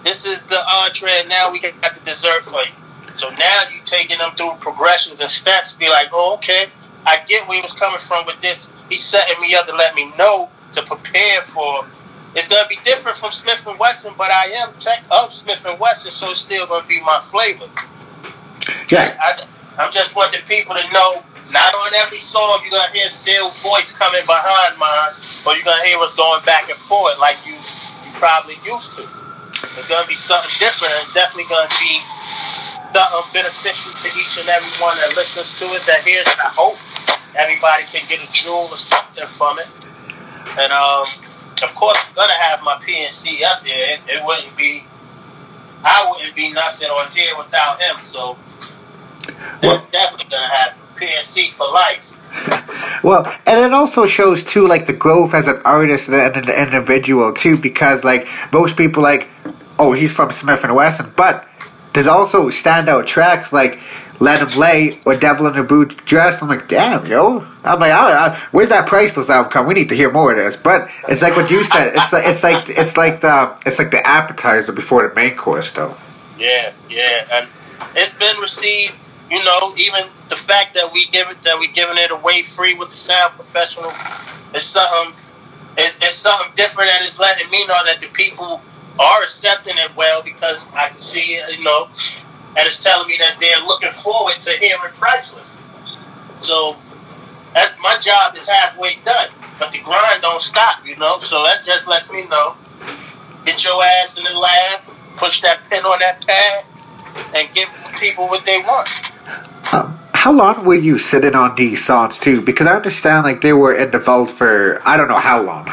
this 0.04 0.26
is 0.26 0.44
the 0.44 0.62
entree, 0.68 1.12
and 1.20 1.30
now 1.30 1.52
we 1.52 1.60
got 1.60 1.74
the 1.82 2.00
dessert 2.02 2.46
for 2.46 2.62
you. 2.62 2.72
So 3.16 3.30
now 3.30 3.64
you 3.74 3.82
taking 3.84 4.18
them 4.20 4.36
through 4.36 4.54
progressions 4.60 5.22
and 5.22 5.30
steps, 5.30 5.74
be 5.74 5.90
like, 5.90 6.10
oh, 6.12 6.36
okay, 6.36 6.68
I 7.06 7.24
get 7.26 7.48
where 7.48 7.58
he 7.58 7.62
was 7.62 7.74
coming 7.74 8.00
from 8.00 8.26
with 8.26 8.42
this. 8.42 8.70
He's 8.90 9.04
setting 9.04 9.40
me 9.42 9.56
up 9.56 9.68
to 9.68 9.76
let 9.76 9.96
me 9.96 10.12
know 10.18 10.50
to 10.76 10.84
prepare 10.84 11.42
for. 11.42 11.86
It's 12.36 12.48
gonna 12.48 12.68
be 12.68 12.78
different 12.84 13.18
from 13.18 13.30
Smif-N-Wessun, 13.30 14.18
but 14.18 14.32
I 14.32 14.48
am 14.58 14.74
Tek 14.80 15.04
of 15.12 15.30
Smif-N-Wessun, 15.30 16.10
so 16.10 16.32
it's 16.32 16.42
still 16.42 16.66
gonna 16.66 16.88
be 16.88 17.00
my 17.02 17.20
flavor. 17.20 17.70
Yeah. 18.90 19.18
I, 19.20 19.46
I'm 19.78 19.92
just 19.92 20.16
wanting 20.16 20.42
people 20.48 20.76
to 20.76 20.92
know. 20.92 21.24
Not 21.52 21.76
on 21.76 21.94
every 21.94 22.18
song 22.18 22.62
you're 22.64 22.72
gonna 22.72 22.92
hear 22.94 23.10
Steele 23.10 23.50
voice 23.62 23.92
coming 23.92 24.26
behind 24.26 24.80
mine, 24.80 25.14
or 25.46 25.54
you're 25.54 25.66
gonna 25.66 25.84
hear 25.84 26.00
us 26.00 26.16
going 26.16 26.44
back 26.46 26.70
and 26.70 26.80
forth 26.80 27.20
like 27.20 27.38
you 27.46 27.54
you 27.54 28.12
probably 28.18 28.58
used 28.66 28.96
to. 28.98 29.06
It's 29.78 29.88
gonna 29.88 30.08
be 30.08 30.16
something 30.16 30.50
different, 30.58 30.94
and 30.94 31.14
definitely 31.14 31.46
gonna 31.50 31.70
be 31.78 32.02
something 32.94 33.30
beneficial 33.34 33.92
to 33.92 34.08
each 34.18 34.38
and 34.40 34.50
every 34.50 34.72
one 34.82 34.98
that 34.98 35.14
listens 35.16 35.60
to 35.60 35.66
it. 35.76 35.84
That 35.86 36.02
hears 36.02 36.26
it. 36.26 36.40
I 36.40 36.50
hope 36.50 36.78
everybody 37.36 37.84
can 37.92 38.02
get 38.10 38.24
a 38.24 38.32
jewel 38.32 38.70
or 38.72 38.78
something 38.78 39.28
from 39.38 39.60
it. 39.60 39.68
And 40.58 40.72
um, 40.72 41.06
of 41.62 41.76
course, 41.76 41.98
I'm 42.10 42.16
gonna 42.16 42.34
have 42.34 42.62
my 42.64 42.76
PNC 42.86 43.44
up 43.44 43.64
there. 43.64 43.94
It, 43.94 44.00
it 44.08 44.26
wouldn't 44.26 44.56
be, 44.58 44.84
I 45.84 46.08
wouldn't 46.10 46.36
be 46.36 46.52
nothing 46.52 46.90
on 46.90 47.10
here 47.12 47.38
without 47.38 47.82
him. 47.82 47.98
So 48.02 48.38
Well- 49.62 49.86
definitely 49.92 50.28
gonna 50.30 50.48
have 50.54 50.78
PNC 50.96 51.52
for 51.54 51.68
life. 51.72 52.00
Well, 53.04 53.26
and 53.46 53.60
it 53.66 53.74
also 53.74 54.06
shows 54.06 54.46
too, 54.46 54.66
like 54.66 54.86
the 54.86 54.94
growth 54.94 55.34
as 55.34 55.50
an 55.50 55.62
artist 55.66 56.08
and 56.08 56.38
an 56.38 56.50
individual 56.50 57.34
too, 57.34 57.58
because 57.58 58.06
like 58.06 58.30
most 58.54 58.78
people 58.78 59.04
like, 59.04 59.28
oh, 59.78 59.92
he's 59.92 60.14
from 60.14 60.30
Smif-N-Wessun, 60.30 61.14
but 61.18 61.46
there's 61.92 62.08
also 62.08 62.48
standout 62.48 63.06
tracks 63.06 63.52
like 63.52 63.82
"Let 64.24 64.42
'Em 64.42 64.58
Lay" 64.58 65.00
or 65.06 65.16
"Devil 65.16 65.48
in 65.48 65.58
a 65.58 65.64
boot 65.64 66.06
Dress." 66.06 66.42
I'm 66.42 66.48
like, 66.48 66.68
damn, 66.68 67.06
yo. 67.06 67.46
I'm 67.64 67.80
like, 67.80 67.92
I, 67.92 68.28
I, 68.28 68.40
where's 68.52 68.70
that 68.70 68.88
priceless 68.88 69.30
album 69.30 69.52
come? 69.52 69.68
We 69.68 69.74
need 69.74 69.90
to 69.90 69.96
hear 69.96 70.12
more 70.12 70.32
of 70.32 70.38
this. 70.38 70.56
But 70.56 70.90
it's 71.08 71.22
like 71.22 71.36
what 71.36 71.52
you 71.52 71.64
said. 71.64 71.94
It's 71.96 72.12
like 72.14 72.26
it's 72.26 72.44
like 72.44 72.70
it's 72.70 72.98
like 72.98 73.22
the 73.22 73.62
it's 73.66 73.80
like 73.80 73.92
the 73.92 74.06
appetizer 74.06 74.72
before 74.72 75.08
the 75.08 75.14
main 75.14 75.36
course, 75.36 75.72
though. 75.72 75.96
Yeah, 76.40 76.72
yeah, 76.90 77.28
and 77.32 77.48
it's 77.96 78.14
been 78.14 78.38
received. 78.40 78.94
You 79.30 79.44
know, 79.44 79.74
even 79.78 80.04
the 80.30 80.36
fact 80.36 80.76
that 80.76 80.92
we 80.94 81.06
give 81.08 81.30
it 81.30 81.42
that 81.44 81.60
we 81.60 81.68
giving 81.68 81.98
it 81.98 82.12
away 82.12 82.44
free 82.44 82.76
with 82.76 82.90
the 82.90 82.96
sound 82.96 83.34
professional, 83.36 83.92
it's 84.54 84.66
something. 84.66 85.14
It's, 85.76 85.98
it's 86.02 86.18
something 86.18 86.52
different, 86.56 86.92
and 86.92 87.06
it's 87.06 87.20
letting 87.20 87.50
me 87.50 87.66
know 87.66 87.80
that 87.86 88.00
the 88.00 88.08
people 88.08 88.62
are 89.00 89.24
accepting 89.24 89.76
it 89.78 89.96
well 89.96 90.22
because 90.22 90.70
I 90.74 90.90
can 90.90 90.98
see. 91.00 91.40
You 91.58 91.64
know, 91.64 91.90
and 92.56 92.68
it's 92.68 92.80
telling 92.80 93.08
me 93.08 93.18
that 93.18 93.38
they're 93.40 93.66
looking 93.66 93.92
forward 93.92 94.40
to 94.42 94.52
hearing 94.52 94.94
priceless. 95.00 95.48
So 96.42 96.76
that 97.54 97.76
my 97.82 97.98
job 98.00 98.36
is 98.36 98.48
halfway 98.48 98.96
done, 99.06 99.30
but 99.60 99.72
the 99.72 99.80
grind 99.80 100.22
don't 100.22 100.42
stop. 100.42 100.86
You 100.86 100.96
know, 100.98 101.20
so 101.20 101.44
that 101.44 101.64
just 101.64 101.88
lets 101.88 102.12
me 102.12 102.26
know. 102.28 102.56
Get 103.46 103.64
your 103.64 103.84
ass 103.84 104.18
in 104.18 104.24
the 104.24 104.32
lab, 104.32 104.82
push 105.18 105.42
that 105.42 105.70
pen 105.70 105.86
on 105.86 106.00
that 106.00 106.26
pad, 106.26 106.66
and 107.36 107.54
give 107.54 107.68
people 108.00 108.28
what 108.28 108.46
they 108.46 108.60
want. 108.60 108.90
Um, 109.72 110.00
how 110.14 110.32
long 110.32 110.64
were 110.64 110.76
you 110.76 110.98
sitting 110.98 111.36
on 111.36 111.56
these 111.56 111.84
songs 111.84 112.20
too? 112.20 112.42
Because 112.42 112.68
I 112.68 112.76
understand 112.76 113.26
like 113.26 113.42
they 113.42 113.54
were 113.54 113.74
in 113.74 113.92
the 113.92 114.00
vault 114.00 114.32
for 114.32 114.82
I 114.86 114.96
don't 114.96 115.10
know 115.10 115.20
how 115.20 115.42
long. 115.42 115.66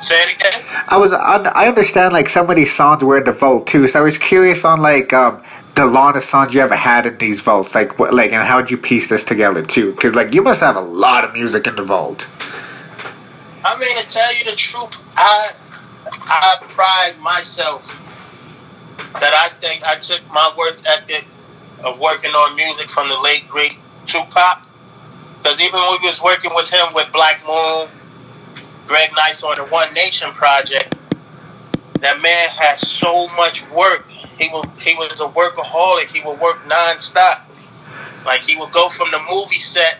Say 0.00 0.22
it 0.22 0.36
again. 0.36 0.62
I 0.88 0.96
was 0.98 1.12
I 1.12 1.36
I 1.36 1.68
understand 1.68 2.12
like 2.12 2.28
some 2.28 2.48
of 2.50 2.56
these 2.56 2.74
songs 2.74 3.02
were 3.02 3.18
in 3.18 3.24
the 3.24 3.32
vault 3.32 3.66
too, 3.66 3.88
so 3.88 3.98
I 3.98 4.02
was 4.02 4.18
curious 4.18 4.64
on 4.64 4.80
like 4.82 5.12
um 5.12 5.42
the 5.74 5.86
longest 5.86 6.30
songs 6.30 6.54
you 6.54 6.60
ever 6.60 6.74
had 6.74 7.06
in 7.06 7.18
these 7.18 7.40
vaults, 7.40 7.74
like 7.74 7.98
what 7.98 8.12
like 8.12 8.32
and 8.32 8.42
how 8.42 8.56
would 8.56 8.70
you 8.70 8.78
piece 8.78 9.08
this 9.08 9.24
together 9.24 9.62
too? 9.62 9.92
Because 9.92 10.14
like 10.14 10.34
you 10.34 10.42
must 10.42 10.60
have 10.60 10.76
a 10.76 10.80
lot 10.80 11.24
of 11.24 11.32
music 11.32 11.66
in 11.66 11.76
the 11.76 11.82
vault. 11.82 12.26
I 13.64 13.78
mean, 13.78 13.98
to 13.98 14.06
tell 14.06 14.34
you 14.36 14.44
the 14.44 14.56
truth, 14.56 14.96
I 15.16 15.52
I 16.12 16.56
pride 16.68 17.18
myself 17.20 17.84
that 19.14 19.34
I 19.34 19.50
think 19.60 19.84
I 19.84 19.96
took 19.96 20.20
my 20.32 20.52
work 20.56 20.76
ethic 20.86 21.24
of 21.82 21.98
working 21.98 22.32
on 22.32 22.56
music 22.56 22.88
from 22.88 23.08
the 23.08 23.18
late 23.18 23.48
great 23.48 23.76
Tupac. 24.06 24.62
Because 25.38 25.60
even 25.60 25.80
when 25.80 25.98
we 26.00 26.08
was 26.08 26.22
working 26.22 26.52
with 26.54 26.70
him 26.70 26.86
with 26.94 27.12
Black 27.12 27.40
Moon, 27.46 27.88
Greg 28.86 29.10
Nice 29.16 29.42
on 29.42 29.56
the 29.56 29.64
One 29.64 29.92
Nation 29.94 30.30
project, 30.32 30.94
that 32.00 32.20
man 32.22 32.48
had 32.50 32.76
so 32.78 33.28
much 33.28 33.68
work. 33.70 34.08
He 34.38 34.48
was 34.48 34.66
he 34.80 34.94
was 34.94 35.20
a 35.20 35.28
workaholic. 35.28 36.08
He 36.08 36.20
would 36.20 36.38
work 36.40 36.62
nonstop. 36.64 37.40
Like 38.24 38.42
he 38.42 38.56
would 38.56 38.72
go 38.72 38.88
from 38.88 39.10
the 39.10 39.20
movie 39.30 39.58
set 39.58 39.98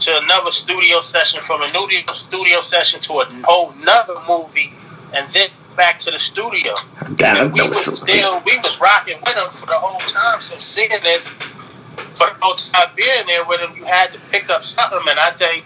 to 0.00 0.18
another 0.18 0.50
studio 0.50 1.00
session, 1.00 1.42
from 1.42 1.62
a 1.62 1.72
new 1.72 1.88
studio 2.12 2.60
session 2.60 3.00
to 3.00 3.20
a 3.20 3.24
whole 3.44 3.72
nother 3.72 4.16
movie, 4.28 4.72
and 5.14 5.28
then 5.30 5.48
back 5.76 5.98
to 6.00 6.10
the 6.10 6.18
studio. 6.18 6.74
Damn, 7.14 7.36
And 7.36 7.52
we 7.52 7.68
was 7.68 7.84
so 7.84 7.92
still 7.92 8.42
we 8.44 8.58
was 8.58 8.80
rocking 8.80 9.18
with 9.24 9.36
him 9.36 9.50
for 9.50 9.66
the 9.66 9.78
whole 9.78 10.00
time. 10.00 10.40
So 10.40 10.58
seeing 10.58 10.90
this 11.02 11.28
for 11.28 12.28
the 12.28 12.36
whole 12.40 12.54
time 12.54 12.90
being 12.96 13.26
there 13.26 13.44
with 13.44 13.60
him, 13.60 13.76
you 13.76 13.84
had 13.84 14.12
to 14.12 14.18
pick 14.30 14.50
up 14.50 14.64
something, 14.64 15.00
and 15.08 15.18
I 15.18 15.30
think 15.32 15.64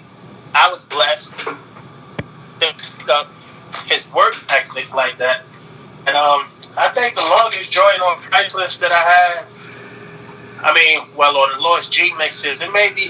I 0.54 0.70
was 0.70 0.84
blessed 0.84 1.32
pick 2.60 2.76
up 3.08 3.28
his 3.86 4.06
work 4.12 4.34
ethic 4.52 4.92
like 4.94 5.18
that. 5.18 5.42
And 6.06 6.16
um, 6.16 6.46
I 6.76 6.88
think 6.92 7.14
the 7.14 7.22
longest 7.22 7.72
joint 7.72 8.00
on 8.00 8.20
Priceless 8.22 8.78
that 8.78 8.92
I 8.92 9.02
had, 9.02 9.46
I 10.62 10.74
mean, 10.74 11.08
well, 11.16 11.36
on 11.36 11.56
the 11.56 11.62
Lost 11.62 11.92
G 11.92 12.12
mixes, 12.14 12.60
it 12.60 12.72
may 12.72 12.92
be. 12.92 13.08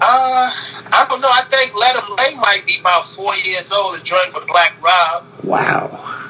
Uh, 0.00 0.50
I 0.92 1.06
don't 1.08 1.20
know. 1.20 1.30
I 1.30 1.44
think 1.48 1.74
Let 1.74 1.96
'Em 1.96 2.16
Lay 2.16 2.34
might 2.36 2.64
be 2.66 2.78
about 2.80 3.06
four 3.06 3.34
years 3.36 3.70
old. 3.70 3.94
The 3.94 4.04
joint 4.04 4.34
with 4.34 4.46
Black 4.46 4.74
Rob. 4.82 5.24
wow. 5.42 6.20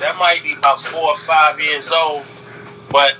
That 0.00 0.16
might 0.16 0.42
be 0.44 0.52
about 0.52 0.80
four 0.82 1.10
or 1.10 1.18
five 1.18 1.60
years 1.60 1.90
old. 1.90 2.24
But 2.90 3.14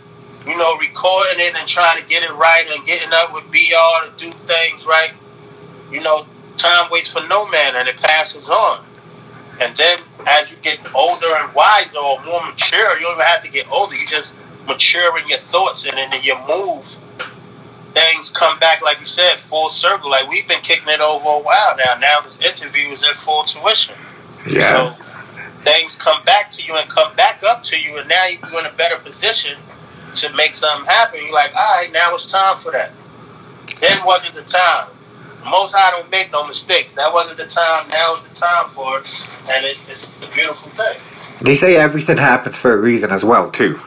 you 0.46 0.56
know, 0.56 0.76
recording 0.78 1.40
it 1.40 1.54
and 1.56 1.68
trying 1.68 2.00
to 2.02 2.08
get 2.08 2.22
it 2.22 2.32
right 2.32 2.66
and 2.70 2.84
getting 2.86 3.12
up 3.12 3.32
with 3.34 3.44
BR 3.50 4.06
to 4.06 4.12
do 4.16 4.30
things 4.46 4.86
right, 4.86 5.12
you 5.90 6.00
know, 6.00 6.26
time 6.58 6.90
waits 6.90 7.10
for 7.10 7.22
no 7.26 7.46
man 7.46 7.76
and 7.76 7.88
it 7.88 7.96
passes 7.96 8.48
on. 8.48 8.84
And 9.60 9.76
then 9.76 9.98
as 10.26 10.50
you 10.50 10.56
get 10.62 10.78
older 10.94 11.26
and 11.36 11.52
wiser 11.54 11.98
or 11.98 12.22
more 12.24 12.44
mature, 12.44 12.96
you 12.98 13.06
don't 13.06 13.14
even 13.14 13.26
have 13.26 13.42
to 13.42 13.50
get 13.50 13.70
older. 13.70 13.96
You 13.96 14.06
just 14.06 14.34
mature 14.66 15.18
in 15.18 15.28
your 15.28 15.38
thoughts 15.38 15.86
and 15.86 15.98
in 15.98 16.22
your 16.22 16.46
moves. 16.46 16.96
Things 17.92 18.30
come 18.30 18.58
back, 18.58 18.82
like 18.82 18.98
you 19.00 19.04
said, 19.04 19.40
full 19.40 19.68
circle. 19.68 20.10
Like 20.10 20.28
we've 20.28 20.46
been 20.46 20.60
kicking 20.60 20.88
it 20.88 21.00
over 21.00 21.28
a 21.28 21.38
while 21.38 21.76
now. 21.76 21.96
Now 21.98 22.20
this 22.20 22.38
interview 22.38 22.88
is 22.90 23.06
in 23.06 23.14
full 23.14 23.42
tuition. 23.44 23.94
Yeah. 24.46 24.94
So 24.94 25.04
things 25.64 25.96
come 25.96 26.22
back 26.24 26.50
to 26.52 26.62
you 26.62 26.76
and 26.76 26.88
come 26.88 27.16
back 27.16 27.42
up 27.42 27.62
to 27.64 27.78
you, 27.78 27.98
and 27.98 28.08
now 28.08 28.26
you're 28.26 28.60
in 28.60 28.66
a 28.66 28.72
better 28.72 28.98
position 28.98 29.58
to 30.16 30.32
make 30.34 30.54
something 30.54 30.86
happen. 30.86 31.20
You're 31.24 31.32
like, 31.32 31.54
all 31.54 31.78
right, 31.78 31.90
now 31.90 32.14
it's 32.14 32.30
time 32.30 32.56
for 32.58 32.72
that. 32.72 32.92
Then 33.80 34.04
wasn't 34.04 34.34
the 34.34 34.42
time. 34.42 34.88
Most 35.44 35.74
High 35.74 35.90
don't 35.90 36.10
make 36.10 36.32
no 36.32 36.46
mistakes. 36.46 36.94
That 36.94 37.12
wasn't 37.12 37.38
the 37.38 37.46
time. 37.46 37.88
Now 37.88 38.16
is 38.16 38.22
the 38.24 38.34
time 38.34 38.68
for 38.68 38.98
it, 38.98 39.22
and 39.48 39.64
it's, 39.64 39.80
it's 39.88 40.06
a 40.22 40.32
beautiful 40.32 40.70
thing. 40.70 40.98
They 41.40 41.54
say 41.54 41.76
everything 41.76 42.18
happens 42.18 42.56
for 42.56 42.72
a 42.72 42.76
reason 42.76 43.10
as 43.10 43.24
well, 43.24 43.50
too. 43.50 43.80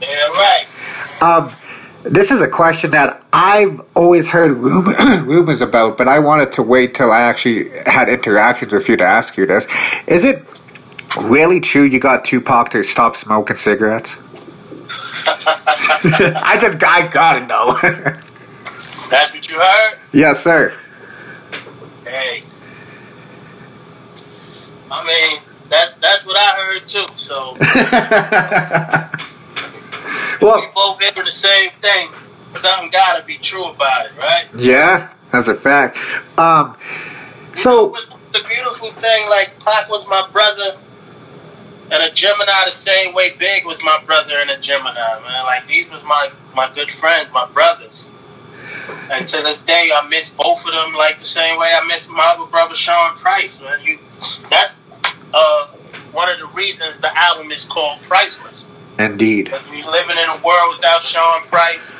Yeah, 0.00 0.28
right. 0.28 0.66
Um, 1.20 1.52
this 2.02 2.30
is 2.30 2.40
a 2.40 2.48
question 2.48 2.92
that 2.92 3.24
I've 3.32 3.80
always 3.94 4.28
heard 4.28 4.52
rumor, 4.52 4.94
rumors 5.24 5.60
about, 5.60 5.98
but 5.98 6.08
I 6.08 6.18
wanted 6.18 6.52
to 6.52 6.62
wait 6.62 6.94
till 6.94 7.12
I 7.12 7.22
actually 7.22 7.70
had 7.86 8.08
interactions 8.08 8.72
with 8.72 8.88
you 8.88 8.96
to 8.96 9.04
ask 9.04 9.36
you 9.36 9.46
this. 9.46 9.66
Is 10.06 10.24
it 10.24 10.46
really 11.18 11.60
true 11.60 11.82
you 11.82 11.98
got 11.98 12.24
Tupac 12.24 12.70
to 12.70 12.84
stop 12.84 13.16
smoking 13.16 13.56
cigarettes? 13.56 14.14
I 15.26 16.58
just 16.60 16.82
I 16.82 17.06
gotta 17.08 17.46
know. 17.46 18.16
That's 19.10 19.34
what 19.34 19.48
you 19.50 19.58
heard. 19.58 19.98
yes, 20.12 20.42
sir. 20.42 20.72
Hey, 22.04 22.42
I 24.90 25.04
mean, 25.04 25.40
that's 25.68 25.94
that's 25.96 26.24
what 26.24 26.36
I 26.36 26.54
heard 26.56 26.88
too. 26.88 27.04
So 27.16 27.52
we 30.40 30.46
well, 30.46 30.70
both 30.74 31.02
heard 31.02 31.26
the 31.26 31.30
same 31.30 31.70
thing. 31.80 32.08
Something 32.60 32.90
gotta 32.90 33.24
be 33.24 33.36
true 33.38 33.66
about 33.66 34.06
it, 34.06 34.12
right? 34.18 34.46
yeah, 34.56 35.10
that's 35.30 35.48
a 35.48 35.54
fact. 35.54 35.96
Um, 36.38 36.76
so 37.54 37.90
But 37.90 38.06
the 38.32 38.40
beautiful 38.48 38.90
thing, 38.92 39.28
like 39.28 39.62
Pac 39.64 39.88
was 39.88 40.06
my 40.08 40.26
brother, 40.32 40.76
and 41.92 42.02
a 42.02 42.10
Gemini 42.12 42.64
the 42.66 42.72
same 42.72 43.14
way 43.14 43.36
Big 43.36 43.64
was 43.66 43.80
my 43.82 44.02
brother 44.04 44.38
and 44.38 44.50
a 44.50 44.58
Gemini, 44.58 45.20
man. 45.20 45.44
Like 45.44 45.66
these 45.68 45.88
was 45.90 46.02
my 46.04 46.30
my 46.54 46.72
good 46.74 46.90
friends, 46.90 47.30
my 47.32 47.46
brothers. 47.46 48.10
And 49.10 49.26
to 49.28 49.42
this 49.42 49.60
day, 49.62 49.90
I 49.94 50.06
miss 50.08 50.30
both 50.30 50.64
of 50.66 50.72
them 50.72 50.94
like 50.94 51.18
the 51.18 51.24
same 51.24 51.58
way 51.58 51.70
I 51.74 51.84
miss 51.86 52.08
my 52.08 52.34
other 52.36 52.50
brother 52.50 52.74
Sean 52.74 53.16
Price, 53.16 53.60
man. 53.60 53.80
You, 53.82 53.98
that's 54.48 54.74
uh, 55.34 55.66
one 56.12 56.28
of 56.28 56.38
the 56.38 56.46
reasons 56.48 56.98
the 56.98 57.16
album 57.18 57.50
is 57.50 57.64
called 57.64 58.02
Priceless. 58.02 58.66
indeed, 58.98 59.52
we 59.70 59.82
living 59.82 60.18
in 60.18 60.28
a 60.28 60.40
world 60.44 60.76
without 60.76 61.02
Sean 61.02 61.42
Price. 61.42 61.92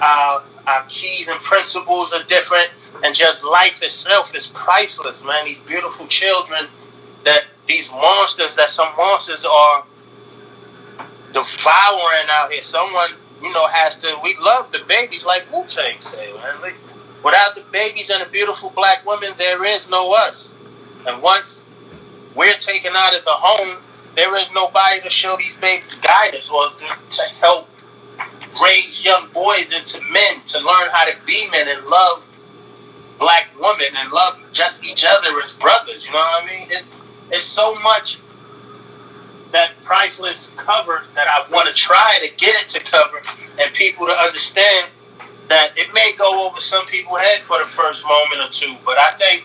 Our, 0.00 0.42
our 0.66 0.84
keys 0.88 1.28
and 1.28 1.40
principles 1.40 2.12
are 2.12 2.24
different, 2.24 2.70
and 3.04 3.14
just 3.14 3.44
life 3.44 3.82
itself 3.82 4.34
is 4.34 4.48
priceless, 4.48 5.22
man. 5.22 5.44
These 5.44 5.58
beautiful 5.58 6.06
children, 6.08 6.66
that 7.24 7.44
these 7.66 7.90
monsters, 7.90 8.56
that 8.56 8.70
some 8.70 8.94
monsters 8.96 9.44
are 9.44 9.84
devouring 11.32 12.28
out 12.30 12.52
here. 12.52 12.62
Someone, 12.62 13.10
you 13.44 13.52
know, 13.52 13.66
has 13.68 13.98
to. 13.98 14.18
We 14.22 14.36
love 14.40 14.72
the 14.72 14.80
babies, 14.88 15.26
like 15.26 15.44
Wu 15.52 15.64
Tang 15.66 16.00
say, 16.00 16.32
man. 16.32 16.72
Without 17.22 17.54
the 17.54 17.64
babies 17.72 18.10
and 18.10 18.22
the 18.22 18.30
beautiful 18.30 18.70
black 18.70 19.06
women, 19.06 19.32
there 19.38 19.64
is 19.64 19.88
no 19.88 20.12
us. 20.12 20.52
And 21.06 21.22
once 21.22 21.62
we're 22.34 22.54
taken 22.54 22.92
out 22.96 23.16
of 23.16 23.24
the 23.24 23.30
home, 23.30 23.78
there 24.14 24.34
is 24.36 24.50
nobody 24.52 25.00
to 25.02 25.10
show 25.10 25.36
these 25.36 25.54
babies 25.56 25.94
guidance 25.96 26.50
or 26.50 26.68
to, 26.70 27.22
help 27.40 27.68
raise 28.62 29.04
young 29.04 29.28
boys 29.32 29.72
into 29.72 30.00
men 30.12 30.40
to 30.46 30.58
learn 30.58 30.88
how 30.92 31.04
to 31.04 31.16
be 31.26 31.48
men 31.50 31.68
and 31.68 31.84
love 31.86 32.26
black 33.18 33.48
women 33.60 33.88
and 33.96 34.12
love 34.12 34.38
just 34.52 34.84
each 34.84 35.04
other 35.06 35.40
as 35.40 35.52
brothers. 35.54 36.06
You 36.06 36.12
know 36.12 36.18
what 36.18 36.44
I 36.44 36.46
mean? 36.46 36.70
It, 36.70 36.84
it's 37.30 37.44
so 37.44 37.74
much 37.80 38.18
that 39.54 39.70
priceless 39.84 40.50
covers 40.56 41.06
that 41.14 41.28
I 41.28 41.48
want 41.48 41.68
to 41.68 41.74
try 41.74 42.18
to 42.20 42.36
get 42.36 42.60
it 42.60 42.68
to 42.68 42.80
cover 42.80 43.22
and 43.56 43.72
people 43.72 44.04
to 44.06 44.12
understand 44.12 44.90
that 45.48 45.78
it 45.78 45.94
may 45.94 46.12
go 46.18 46.48
over 46.48 46.60
some 46.60 46.86
people's 46.86 47.20
head 47.20 47.40
for 47.40 47.60
the 47.60 47.64
first 47.64 48.04
moment 48.04 48.40
or 48.40 48.50
two, 48.50 48.74
but 48.84 48.98
I 48.98 49.12
think 49.12 49.44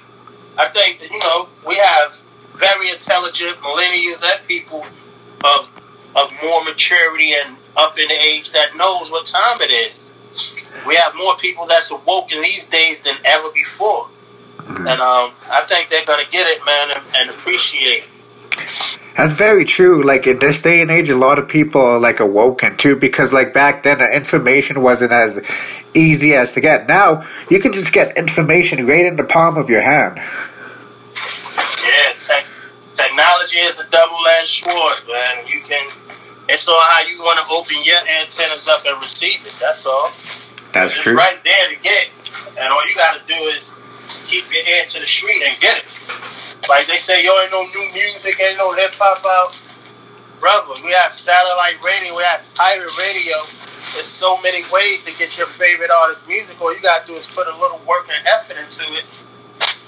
I 0.57 0.67
think 0.69 0.99
that, 0.99 1.11
you 1.11 1.19
know 1.19 1.47
we 1.65 1.75
have 1.75 2.19
very 2.55 2.89
intelligent 2.89 3.57
millennials 3.57 4.23
and 4.23 4.47
people 4.47 4.83
of 5.45 5.71
of 6.15 6.33
more 6.43 6.63
maturity 6.63 7.33
and 7.35 7.55
up 7.77 7.99
in 7.99 8.11
age 8.11 8.51
that 8.53 8.75
knows 8.75 9.11
what 9.11 9.27
time 9.27 9.61
it 9.61 9.71
is. 9.71 10.03
We 10.87 10.95
have 10.95 11.13
more 11.15 11.37
people 11.37 11.67
that's 11.67 11.91
awoken 11.91 12.41
these 12.41 12.65
days 12.65 12.99
than 13.01 13.15
ever 13.25 13.51
before, 13.53 14.07
and 14.67 14.89
um, 14.89 15.33
I 15.51 15.63
think 15.67 15.89
they're 15.89 16.05
gonna 16.05 16.23
get 16.31 16.47
it, 16.47 16.65
man, 16.65 16.91
and, 16.95 17.03
and 17.15 17.29
appreciate 17.29 18.05
it. 18.05 18.99
That's 19.17 19.33
very 19.33 19.65
true. 19.65 20.03
Like 20.03 20.27
in 20.27 20.39
this 20.39 20.61
day 20.61 20.81
and 20.81 20.89
age, 20.89 21.09
a 21.09 21.17
lot 21.17 21.39
of 21.39 21.47
people 21.47 21.81
are 21.81 21.99
like 21.99 22.19
awoken 22.19 22.77
too, 22.77 22.95
because 22.95 23.33
like 23.33 23.53
back 23.53 23.83
then, 23.83 23.97
the 23.97 24.09
information 24.09 24.81
wasn't 24.81 25.11
as 25.11 25.39
easy 25.93 26.33
as 26.35 26.53
to 26.53 26.61
get. 26.61 26.87
Now 26.87 27.27
you 27.49 27.59
can 27.59 27.73
just 27.73 27.91
get 27.91 28.15
information 28.17 28.85
right 28.85 29.05
in 29.05 29.17
the 29.17 29.23
palm 29.23 29.57
of 29.57 29.69
your 29.69 29.81
hand. 29.81 30.21
Yeah, 31.83 32.13
tech, 32.23 32.45
technology 32.95 33.57
is 33.57 33.79
a 33.79 33.89
double-edged 33.89 34.63
sword, 34.63 34.97
man. 35.07 35.47
You 35.47 35.61
can. 35.61 35.89
It's 36.47 36.67
all 36.67 36.79
how 36.79 37.01
you 37.01 37.19
want 37.19 37.45
to 37.45 37.53
open 37.53 37.83
your 37.83 37.99
antennas 38.21 38.67
up 38.67 38.85
and 38.85 38.99
receive 39.01 39.45
it. 39.45 39.53
That's 39.59 39.85
all. 39.85 40.11
That's 40.71 40.95
it's 40.95 41.03
true. 41.03 41.15
right 41.15 41.43
there 41.43 41.69
to 41.69 41.75
get, 41.81 42.09
and 42.57 42.71
all 42.71 42.87
you 42.87 42.95
got 42.95 43.19
to 43.19 43.27
do 43.27 43.35
is 43.49 43.69
keep 44.27 44.51
your 44.51 44.63
ear 44.63 44.85
to 44.89 44.99
the 44.99 45.05
street 45.05 45.43
and 45.43 45.59
get 45.59 45.79
it. 45.79 45.85
Like 46.67 46.87
they 46.87 46.97
say, 46.97 47.23
yo, 47.23 47.39
ain't 47.41 47.51
no 47.51 47.63
new 47.63 47.91
music, 47.93 48.39
ain't 48.39 48.57
no 48.57 48.73
hip 48.73 48.91
hop 48.95 49.23
out. 49.25 49.57
Brother, 50.39 50.81
we 50.83 50.91
have 50.91 51.13
satellite 51.13 51.81
radio, 51.83 52.15
we 52.15 52.23
have 52.23 52.41
pirate 52.55 52.97
radio. 52.97 53.35
There's 53.93 54.07
so 54.07 54.39
many 54.41 54.63
ways 54.71 55.03
to 55.05 55.13
get 55.17 55.37
your 55.37 55.47
favorite 55.47 55.89
artist 55.91 56.27
music. 56.27 56.61
All 56.61 56.73
you 56.73 56.81
gotta 56.81 57.05
do 57.07 57.15
is 57.15 57.27
put 57.27 57.47
a 57.47 57.57
little 57.57 57.79
work 57.87 58.07
and 58.13 58.25
effort 58.27 58.57
into 58.57 58.83
it 58.93 59.03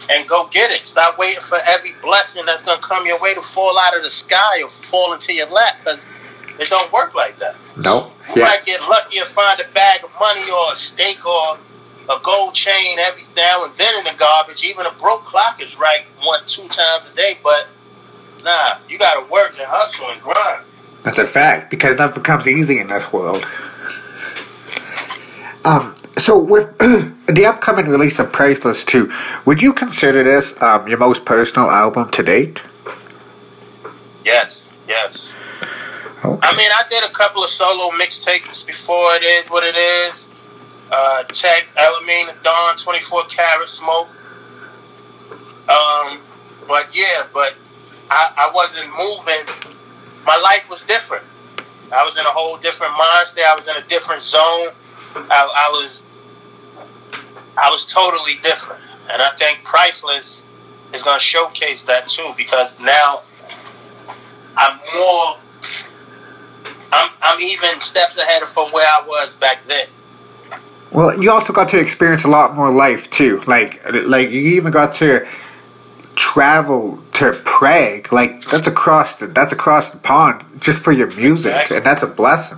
and 0.09 0.27
go 0.27 0.47
get 0.51 0.71
it. 0.71 0.85
Stop 0.85 1.17
waiting 1.17 1.41
for 1.41 1.57
every 1.65 1.91
blessing 2.01 2.45
that's 2.45 2.63
gonna 2.63 2.81
come 2.81 3.05
your 3.05 3.19
way 3.19 3.33
to 3.33 3.41
fall 3.41 3.77
out 3.77 3.95
of 3.95 4.03
the 4.03 4.09
sky 4.09 4.61
or 4.61 4.69
fall 4.69 5.13
into 5.13 5.33
your 5.33 5.47
lap 5.47 5.77
because 5.83 5.99
it 6.59 6.69
don't 6.69 6.91
work 6.91 7.13
like 7.13 7.37
that. 7.39 7.55
No. 7.77 8.11
You 8.35 8.41
Yeah. 8.41 8.45
might 8.45 8.65
get 8.65 8.81
lucky 8.81 9.19
and 9.19 9.27
find 9.27 9.59
a 9.59 9.65
bag 9.65 10.03
of 10.03 10.11
money 10.19 10.49
or 10.49 10.73
a 10.73 10.75
steak 10.75 11.25
or 11.25 11.57
a 12.09 12.19
gold 12.23 12.53
chain 12.53 12.99
every 12.99 13.25
now 13.35 13.63
and 13.65 13.73
then 13.75 13.99
in 13.99 14.03
the 14.05 14.13
garbage. 14.17 14.63
Even 14.63 14.85
a 14.85 14.91
broke 14.91 15.25
clock 15.25 15.61
is 15.61 15.77
right 15.77 16.03
one, 16.21 16.41
two 16.45 16.67
times 16.67 17.09
a 17.11 17.15
day, 17.15 17.37
but 17.43 17.67
nah, 18.43 18.77
you 18.89 18.97
gotta 18.97 19.25
work 19.31 19.51
and 19.57 19.67
hustle 19.67 20.09
and 20.09 20.21
grind. 20.21 20.65
That's 21.03 21.19
a 21.19 21.25
fact 21.25 21.69
because 21.71 21.97
nothing 21.97 22.23
comes 22.23 22.47
easy 22.47 22.79
in 22.79 22.87
this 22.87 23.11
world. 23.11 23.45
Um, 25.63 25.95
so 26.17 26.37
with 26.37 26.77
the 27.27 27.45
upcoming 27.45 27.87
release 27.87 28.19
of 28.19 28.31
Priceless 28.31 28.83
2, 28.85 29.11
would 29.45 29.61
you 29.61 29.73
consider 29.73 30.23
this 30.23 30.59
um, 30.61 30.87
your 30.87 30.97
most 30.97 31.25
personal 31.25 31.69
album 31.69 32.09
to 32.11 32.23
date? 32.23 32.61
Yes, 34.25 34.63
yes. 34.87 35.33
Okay. 36.23 36.47
I 36.47 36.55
mean, 36.55 36.69
I 36.71 36.83
did 36.89 37.03
a 37.03 37.09
couple 37.09 37.43
of 37.43 37.49
solo 37.49 37.89
mixtapes 37.97 38.65
before 38.65 39.15
it 39.15 39.23
is 39.23 39.49
what 39.49 39.63
it 39.63 39.75
is. 39.75 40.27
Uh, 40.91 41.23
Tech, 41.23 41.67
Elamine, 41.75 42.41
Dawn, 42.43 42.77
24 42.77 43.23
Karat 43.25 43.69
Smoke. 43.69 44.09
Um, 45.69 46.19
but 46.67 46.95
yeah, 46.95 47.27
but 47.33 47.55
I, 48.09 48.33
I 48.37 48.51
wasn't 48.53 48.89
moving. 48.89 49.75
My 50.25 50.37
life 50.37 50.67
was 50.69 50.83
different. 50.83 51.23
I 51.93 52.03
was 52.03 52.17
in 52.17 52.25
a 52.25 52.29
whole 52.29 52.57
different 52.57 52.93
mindset. 52.93 53.45
I 53.45 53.55
was 53.55 53.67
in 53.67 53.75
a 53.75 53.87
different 53.87 54.21
zone. 54.21 54.69
I, 55.15 55.67
I 55.67 55.69
was, 55.71 56.03
I 57.57 57.69
was 57.69 57.85
totally 57.85 58.35
different. 58.43 58.81
And 59.09 59.21
I 59.21 59.31
think 59.35 59.63
Priceless 59.63 60.43
is 60.93 61.03
going 61.03 61.17
to 61.17 61.23
showcase 61.23 61.83
that 61.83 62.07
too 62.09 62.33
because 62.35 62.77
now 62.79 63.23
I'm 64.57 64.79
more 64.93 65.37
I'm, 66.93 67.09
I'm 67.21 67.39
even 67.41 67.79
steps 67.79 68.17
ahead 68.17 68.43
of 68.43 68.49
from 68.49 68.71
where 68.71 68.85
I 68.85 69.05
was 69.07 69.33
back 69.35 69.63
then. 69.65 69.87
Well, 70.91 71.21
you 71.21 71.31
also 71.31 71.53
got 71.53 71.69
to 71.69 71.79
experience 71.79 72.23
a 72.23 72.27
lot 72.27 72.55
more 72.55 72.71
life 72.71 73.09
too. 73.09 73.41
Like, 73.47 73.81
like 74.05 74.29
you 74.29 74.41
even 74.41 74.71
got 74.71 74.95
to 74.95 75.25
travel 76.15 77.01
to 77.13 77.31
Prague. 77.45 78.11
Like 78.11 78.45
that's 78.45 78.67
across 78.67 79.15
the 79.15 79.27
that's 79.27 79.53
across 79.53 79.89
the 79.89 79.97
pond 79.97 80.43
just 80.59 80.81
for 80.83 80.91
your 80.91 81.07
music, 81.15 81.51
Exactly. 81.53 81.77
and 81.77 81.85
that's 81.85 82.03
a 82.03 82.07
blessing. 82.07 82.57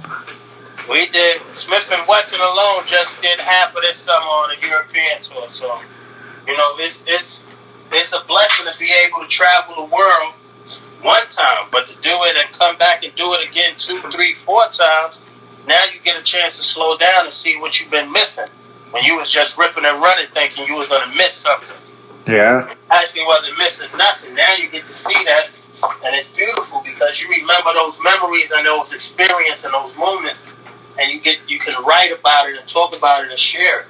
We 0.89 1.07
did 1.07 1.41
Smith 1.53 1.89
and 1.93 2.05
Wesson 2.07 2.39
alone 2.41 2.83
just 2.87 3.21
did 3.21 3.39
half 3.39 3.75
of 3.75 3.81
this 3.83 3.99
summer 3.99 4.25
on 4.25 4.49
a 4.51 4.67
European 4.67 5.21
tour. 5.21 5.47
So, 5.51 5.79
you 6.47 6.57
know, 6.57 6.75
it's 6.79 7.03
it's 7.07 7.43
it's 7.91 8.13
a 8.13 8.23
blessing 8.27 8.71
to 8.71 8.77
be 8.79 8.91
able 9.05 9.21
to 9.21 9.27
travel 9.27 9.75
the 9.87 9.95
world 9.95 10.33
one 11.03 11.27
time, 11.27 11.67
but 11.71 11.85
to 11.87 11.95
do 12.01 12.09
it 12.23 12.35
and 12.35 12.51
come 12.57 12.77
back 12.77 13.03
and 13.05 13.13
do 13.15 13.33
it 13.33 13.47
again 13.47 13.73
two, 13.77 13.99
three, 14.11 14.33
four 14.33 14.67
times, 14.69 15.21
now 15.67 15.81
you 15.93 15.99
get 16.03 16.19
a 16.19 16.23
chance 16.23 16.57
to 16.57 16.63
slow 16.63 16.97
down 16.97 17.25
and 17.25 17.33
see 17.33 17.57
what 17.57 17.79
you've 17.79 17.91
been 17.91 18.11
missing. 18.11 18.47
When 18.91 19.03
you 19.03 19.17
was 19.17 19.29
just 19.29 19.57
ripping 19.57 19.85
and 19.85 20.01
running 20.01 20.27
thinking 20.33 20.67
you 20.67 20.75
was 20.75 20.87
gonna 20.87 21.13
miss 21.15 21.33
something. 21.33 21.75
Yeah. 22.27 22.73
Actually 22.89 23.25
wasn't 23.25 23.57
missing 23.57 23.89
nothing. 23.97 24.35
Now 24.35 24.55
you 24.55 24.69
get 24.69 24.85
to 24.87 24.93
see 24.93 25.23
that 25.25 25.51
and 26.05 26.15
it's 26.15 26.27
beautiful 26.29 26.81
because 26.81 27.21
you 27.21 27.29
remember 27.29 27.73
those 27.73 27.97
memories 28.01 28.51
and 28.51 28.65
those 28.65 28.93
experiences 28.93 29.65
and 29.65 29.73
those 29.73 29.95
moments 29.97 30.41
and 30.99 31.11
you 31.11 31.19
get 31.19 31.39
you 31.47 31.59
can 31.59 31.81
write 31.83 32.11
about 32.17 32.49
it 32.49 32.57
and 32.57 32.67
talk 32.67 32.95
about 32.95 33.25
it 33.25 33.31
and 33.31 33.39
share 33.39 33.81
it. 33.81 33.85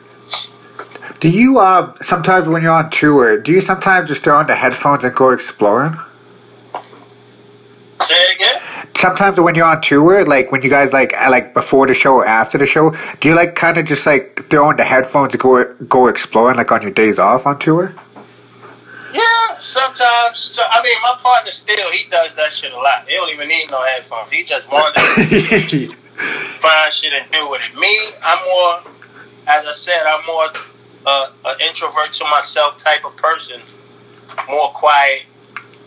Do 1.19 1.29
you 1.29 1.59
uh 1.59 1.93
sometimes 2.01 2.47
when 2.47 2.63
you're 2.63 2.71
on 2.71 2.89
tour, 2.89 3.37
do 3.37 3.51
you 3.51 3.61
sometimes 3.61 4.09
just 4.09 4.23
throw 4.23 4.35
on 4.35 4.47
the 4.47 4.55
headphones 4.55 5.03
and 5.03 5.13
go 5.13 5.29
exploring? 5.29 5.97
Say 8.03 8.15
it 8.15 8.35
again? 8.35 8.61
Sometimes 8.95 9.39
when 9.39 9.55
you're 9.55 9.65
on 9.65 9.81
tour, 9.81 10.25
like 10.25 10.51
when 10.51 10.61
you 10.61 10.69
guys 10.69 10.93
like 10.93 11.13
like 11.29 11.53
before 11.53 11.87
the 11.87 11.93
show 11.93 12.15
or 12.15 12.25
after 12.25 12.57
the 12.57 12.65
show, 12.65 12.95
do 13.19 13.29
you 13.29 13.35
like 13.35 13.55
kind 13.55 13.77
of 13.77 13.85
just 13.85 14.05
like 14.05 14.49
throw 14.49 14.67
on 14.69 14.77
the 14.77 14.83
headphones 14.83 15.33
and 15.33 15.41
go 15.41 15.73
go 15.87 16.07
exploring 16.07 16.57
like 16.57 16.71
on 16.71 16.81
your 16.81 16.91
days 16.91 17.19
off 17.19 17.45
on 17.45 17.59
tour? 17.59 17.93
Yeah, 19.13 19.59
sometimes. 19.59 20.39
So, 20.39 20.63
I 20.67 20.81
mean, 20.81 20.95
my 21.01 21.17
partner 21.21 21.51
Steele 21.51 21.91
he 21.91 22.09
does 22.09 22.33
that 22.35 22.51
shit 22.53 22.71
a 22.71 22.77
lot. 22.77 23.07
He 23.07 23.15
don't 23.15 23.29
even 23.29 23.47
need 23.47 23.69
no 23.69 23.83
headphones. 23.83 24.31
He 24.31 24.43
just 24.43 24.69
wanders, 24.71 25.03
find 26.61 26.93
shit 26.93 27.13
and 27.13 27.31
do 27.31 27.49
with 27.49 27.61
it. 27.61 27.77
Me, 27.79 27.95
I'm 28.23 28.39
more, 28.45 28.91
as 29.47 29.65
I 29.65 29.71
said, 29.71 30.03
I'm 30.05 30.25
more 30.25 30.47
uh, 31.05 31.31
an 31.45 31.61
introvert 31.61 32.13
to 32.13 32.23
myself 32.25 32.77
type 32.77 33.05
of 33.05 33.15
person, 33.17 33.61
more 34.49 34.69
quiet, 34.69 35.23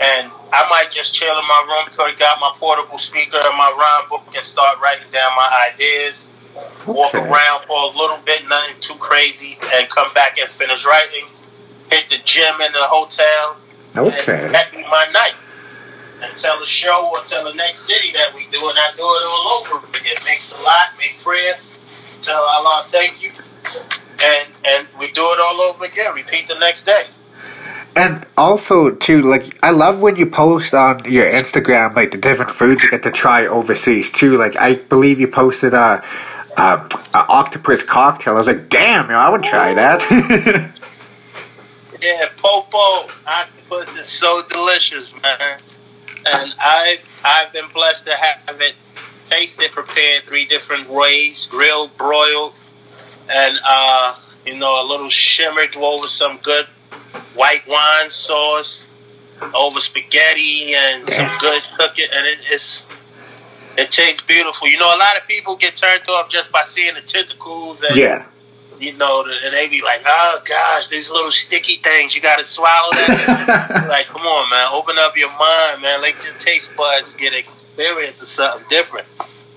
and 0.01 0.31
I 0.53 0.69
might 0.69 0.91
just 0.91 1.15
chill 1.15 1.37
in 1.39 1.47
my 1.47 1.67
room, 1.69 1.87
because 1.87 2.13
I 2.13 2.19
got 2.19 2.39
my 2.41 2.53
portable 2.57 2.99
speaker 2.99 3.39
and 3.39 3.57
my 3.57 3.71
rhyme 3.71 4.09
book, 4.09 4.35
and 4.35 4.45
start 4.45 4.81
writing 4.81 5.11
down 5.13 5.31
my 5.37 5.71
ideas. 5.73 6.27
Walk 6.87 7.15
around 7.15 7.63
for 7.65 7.77
a 7.77 7.99
little 7.99 8.19
bit, 8.25 8.49
nothing 8.49 8.77
too 8.81 8.95
crazy, 8.95 9.59
and 9.75 9.89
come 9.91 10.13
back 10.15 10.39
and 10.39 10.51
finish 10.51 10.85
writing. 10.87 11.27
Hit 11.91 12.09
the 12.09 12.19
gym 12.25 12.61
in 12.61 12.73
the 12.73 12.83
hotel. 12.83 13.57
Okay. 13.97 14.45
And 14.47 14.55
that 14.55 14.71
be 14.73 14.83
my 14.83 15.07
night. 15.13 15.35
Until 16.23 16.59
the 16.61 16.67
show 16.67 17.11
or 17.13 17.19
until 17.19 17.45
the 17.45 17.53
next 17.53 17.81
city 17.81 18.11
that 18.13 18.35
we 18.35 18.47
do, 18.51 18.69
and 18.71 18.79
I 18.79 18.91
do 18.93 19.03
it 19.03 19.23
all 19.27 19.61
over 19.61 19.87
again. 19.89 20.17
Make 20.25 20.41
salat, 20.41 20.97
make 20.99 21.19
prayer, 21.23 21.55
tell 22.23 22.43
Allah 22.43 22.87
thank 22.91 23.23
you, 23.23 23.33
and 24.25 24.49
and 24.65 24.89
we 24.99 25.11
do 25.13 25.21
it 25.33 25.39
all 25.39 25.61
over 25.61 25.85
again. 25.85 26.15
Repeat 26.15 26.49
the 26.49 26.59
next 26.59 26.85
day. 26.87 27.05
And 27.97 28.27
also 28.37 28.91
too, 28.91 29.23
like 29.23 29.59
I 29.65 29.71
love 29.71 30.01
when 30.01 30.17
you 30.17 30.27
post 30.27 30.75
on 30.75 31.11
your 31.11 31.25
Instagram 31.33 31.97
like 31.97 32.11
the 32.11 32.19
different 32.19 32.51
foods 32.51 32.85
you 32.85 32.91
get 32.91 33.03
to 33.05 33.11
try 33.11 33.47
overseas 33.47 34.13
too. 34.13 34.37
Like 34.37 34.55
I 34.57 34.75
believe 34.75 35.19
you 35.19 35.29
posted 35.29 35.73
a, 35.73 36.05
a, 36.59 36.63
a 37.15 37.19
octopus 37.29 37.83
cocktail. 37.83 38.35
I 38.35 38.37
was 38.37 38.47
like, 38.47 38.69
damn, 38.69 39.09
yo, 39.09 39.17
I 39.17 39.31
would 39.31 39.43
try 39.43 39.75
that. 39.75 40.73
Yeah, 42.01 42.29
popo 42.37 43.11
octopus 43.27 43.97
is 43.97 44.09
so 44.09 44.43
delicious, 44.51 45.13
man. 45.23 45.59
And 46.27 46.55
I 46.59 46.99
I've 47.25 47.53
been 47.53 47.69
blessed 47.73 48.07
to 48.07 48.15
have 48.15 48.61
it 48.61 48.75
tasted, 49.31 49.73
prepared 49.73 50.25
three 50.25 50.45
different 50.45 50.91
ways: 50.91 51.47
grilled, 51.47 51.97
broiled, 51.97 52.53
and 53.29 53.57
uh, 53.67 54.17
you 54.45 54.57
know 54.57 54.83
a 54.83 54.85
little 54.87 55.09
shimmered 55.09 55.75
over 55.77 56.07
some 56.07 56.39
good 56.43 56.67
white 57.35 57.67
wine 57.67 58.11
sauce, 58.11 58.85
over 59.55 59.81
spaghetti 59.81 60.75
and 60.75 61.09
some 61.09 61.31
good 61.39 61.63
cooking, 61.79 62.07
and 62.13 62.27
it, 62.27 62.39
it's 62.51 62.83
it 63.77 63.91
tastes 63.91 64.23
beautiful. 64.23 64.69
You 64.69 64.79
know, 64.79 64.95
a 64.95 64.99
lot 64.99 65.17
of 65.17 65.27
people 65.29 65.57
get 65.57 65.77
turned 65.77 66.09
off 66.09 66.31
just 66.31 66.51
by 66.51 66.63
seeing 66.63 66.95
the 66.95 67.03
tentacles 67.03 67.83
and 67.83 67.97
yeah. 67.97 68.25
you 68.79 68.95
know, 68.95 69.25
and 69.25 69.53
they 69.53 69.69
be 69.69 69.83
like, 69.83 70.03
"Oh 70.07 70.41
gosh, 70.45 70.89
these 70.89 71.11
little 71.11 71.33
sticky 71.33 71.77
things, 71.77 72.15
you 72.15 72.21
got 72.21 72.39
to 72.39 72.45
swallow 72.45 72.93
that." 72.93 73.87
like, 73.89 74.07
come 74.07 74.27
on, 74.27 74.51
man, 74.51 74.69
open 74.73 74.97
up 74.99 75.17
your 75.17 75.31
mind, 75.31 75.83
man. 75.83 76.01
Let 76.01 76.23
your 76.25 76.35
taste 76.39 76.71
buds 76.77 77.15
get 77.15 77.35
experience 77.35 78.21
of 78.23 78.29
something 78.29 78.67
different. 78.69 79.07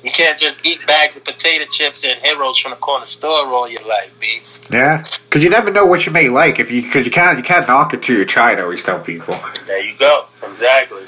You 0.04 0.12
can't 0.12 0.40
just 0.40 0.66
eat 0.66 0.86
bags 0.88 1.18
of 1.18 1.26
potato 1.26 1.66
chips 1.70 2.04
and 2.04 2.20
heroes 2.22 2.58
from 2.58 2.72
the 2.72 2.78
corner 2.78 3.06
store 3.06 3.48
all 3.48 3.68
your 3.68 3.86
life, 3.86 4.12
B. 4.20 4.40
Yeah, 4.72 5.06
because 5.26 5.44
you 5.44 5.50
never 5.50 5.72
know 5.72 5.86
what 5.86 6.06
you 6.06 6.12
may 6.12 6.30
like 6.30 6.60
if 6.60 6.72
you 6.72 6.84
because 6.84 7.06
you 7.06 7.12
can't 7.12 7.38
you 7.38 7.44
can't 7.44 7.68
knock 7.68 7.94
it 7.94 8.04
till 8.04 8.18
you 8.18 8.26
try. 8.26 8.54
I 8.54 8.62
always 8.62 8.84
tell 8.84 9.00
people. 9.00 9.38
There 9.66 9.84
you 9.84 9.96
go. 9.98 10.26
Exactly. 10.44 11.06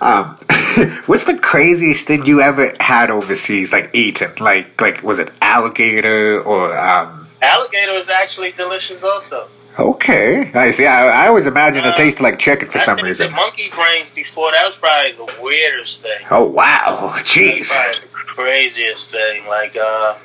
Um, 0.00 0.36
what's 1.06 1.24
the 1.24 1.36
craziest 1.36 2.06
thing 2.06 2.24
you 2.24 2.40
ever 2.40 2.74
had 2.80 3.10
overseas, 3.10 3.72
like 3.72 3.90
eaten? 3.94 4.32
Like 4.38 4.80
like 4.80 5.02
was 5.02 5.18
it 5.18 5.32
alligator 5.42 6.40
or 6.40 6.76
um? 6.78 7.26
Alligator 7.42 7.94
is 7.94 8.08
actually 8.08 8.52
delicious, 8.52 9.02
also. 9.02 9.48
Okay, 9.80 10.50
I 10.52 10.70
see. 10.72 10.84
I, 10.86 11.24
I 11.24 11.28
always 11.28 11.46
imagine 11.46 11.84
it 11.84 11.94
Uh, 11.94 11.96
tasted 11.96 12.22
like 12.22 12.38
chicken 12.38 12.68
for 12.68 12.78
I 12.78 12.84
some 12.84 12.98
reason. 12.98 13.32
monkey 13.32 13.70
brains 13.74 14.10
before. 14.10 14.52
That 14.52 14.66
was 14.66 14.76
probably 14.76 15.12
the 15.12 15.42
weirdest 15.42 16.02
thing. 16.02 16.18
Oh 16.30 16.44
wow, 16.44 17.14
That's 17.16 17.30
jeez. 17.30 17.68
probably 17.70 18.00
the 18.00 18.08
craziest 18.26 19.10
thing. 19.10 19.46
Like, 19.46 19.76
uh, 19.76 20.16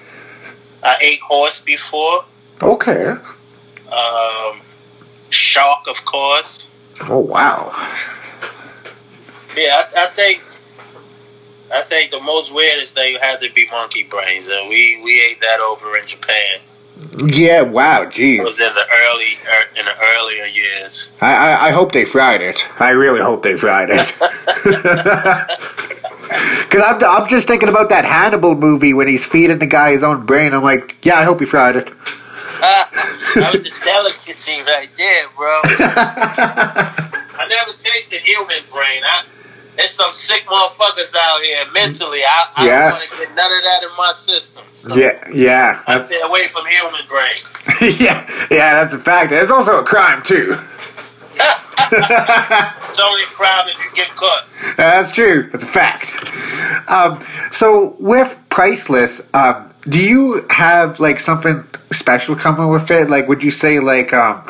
I 0.83 0.97
ate 0.99 1.21
horse 1.21 1.61
before. 1.61 2.25
Okay. 2.61 3.15
Um, 3.91 4.61
shark, 5.29 5.87
of 5.87 6.03
course. 6.03 6.67
Oh 7.03 7.19
wow. 7.19 7.71
Yeah, 9.55 9.83
I, 9.95 10.03
I 10.03 10.07
think 10.15 10.41
I 11.73 11.81
think 11.83 12.11
the 12.11 12.19
most 12.19 12.53
weirdest 12.53 12.93
thing 12.93 13.17
had 13.21 13.39
to 13.39 13.49
be 13.53 13.67
monkey 13.71 14.03
brains, 14.03 14.47
and 14.47 14.67
we 14.67 15.01
we 15.01 15.21
ate 15.23 15.39
that 15.41 15.61
over 15.61 15.95
in 15.97 16.05
Japan. 16.07 16.59
Yeah. 17.25 17.62
Wow. 17.62 18.05
Jeez. 18.05 18.39
It 18.39 18.43
was 18.43 18.60
in 18.60 18.73
the 18.73 18.86
early 19.05 19.38
er, 19.47 19.65
in 19.77 19.86
the 19.86 19.95
earlier 20.15 20.45
years. 20.45 21.08
I, 21.21 21.36
I 21.36 21.67
I 21.67 21.71
hope 21.71 21.91
they 21.91 22.05
fried 22.05 22.41
it. 22.41 22.65
I 22.79 22.91
really 22.91 23.21
hope 23.21 23.43
they 23.43 23.58
fried 23.58 23.89
it. 23.91 24.13
Because 26.25 26.81
I'm, 26.81 27.03
I'm 27.03 27.29
just 27.29 27.47
thinking 27.47 27.69
about 27.69 27.89
that 27.89 28.03
Hannibal 28.03 28.55
movie 28.55 28.93
when 28.93 29.08
he's 29.08 29.25
feeding 29.25 29.60
the 29.60 29.67
guy 29.67 29.91
his 29.91 30.03
own 30.03 30.25
brain. 30.25 30.53
I'm 30.53 30.63
like, 30.63 30.95
yeah, 31.03 31.19
I 31.19 31.23
hope 31.23 31.39
he 31.39 31.45
fried 31.45 31.75
it. 31.75 31.86
that 32.60 33.51
was 33.53 33.67
a 33.67 33.86
delicacy 33.86 34.62
right 34.62 34.89
there, 34.97 35.27
bro. 35.36 35.49
I 35.63 37.47
never 37.47 37.77
tasted 37.77 38.21
human 38.21 38.63
brain. 38.71 39.03
I, 39.05 39.23
there's 39.75 39.91
some 39.91 40.13
sick 40.13 40.43
motherfuckers 40.45 41.13
out 41.15 41.41
here 41.41 41.63
mentally. 41.73 42.21
I, 42.23 42.47
I 42.55 42.65
Yeah. 42.65 42.89
don't 42.89 42.99
want 42.99 43.11
to 43.11 43.17
get 43.17 43.35
none 43.35 43.51
of 43.51 43.63
that 43.63 43.83
in 43.83 43.89
my 43.97 44.13
system. 44.15 44.63
So 44.79 44.95
Yeah, 44.95 45.19
yeah, 45.33 45.81
I 45.88 46.05
stay 46.05 46.21
away 46.21 46.47
from 46.47 46.65
human 46.67 47.01
brain. 47.07 47.38
yeah, 47.99 48.29
yeah. 48.51 48.75
That's 48.75 48.93
a 48.93 48.99
fact. 48.99 49.31
It's 49.31 49.51
also 49.51 49.79
a 49.79 49.83
crime 49.83 50.21
too. 50.23 50.57
It's 51.91 52.99
only 52.99 53.23
a 53.23 53.27
crime 53.27 53.67
if 53.67 53.77
you 53.77 53.91
get 53.93 54.09
caught. 54.15 54.45
That's 54.77 55.11
true. 55.11 55.49
That's 55.51 55.63
a 55.65 55.67
fact. 55.67 56.15
Um, 56.89 57.23
so 57.51 57.95
with 57.99 58.38
Priceless, 58.49 59.21
um, 59.33 59.71
do 59.83 59.99
you 59.99 60.45
have 60.49 60.99
like 60.99 61.19
something 61.19 61.63
special 61.91 62.35
coming 62.35 62.69
with 62.69 62.89
it? 62.89 63.09
Like, 63.09 63.27
would 63.27 63.43
you 63.43 63.51
say 63.51 63.79
like 63.79 64.13
um, 64.13 64.41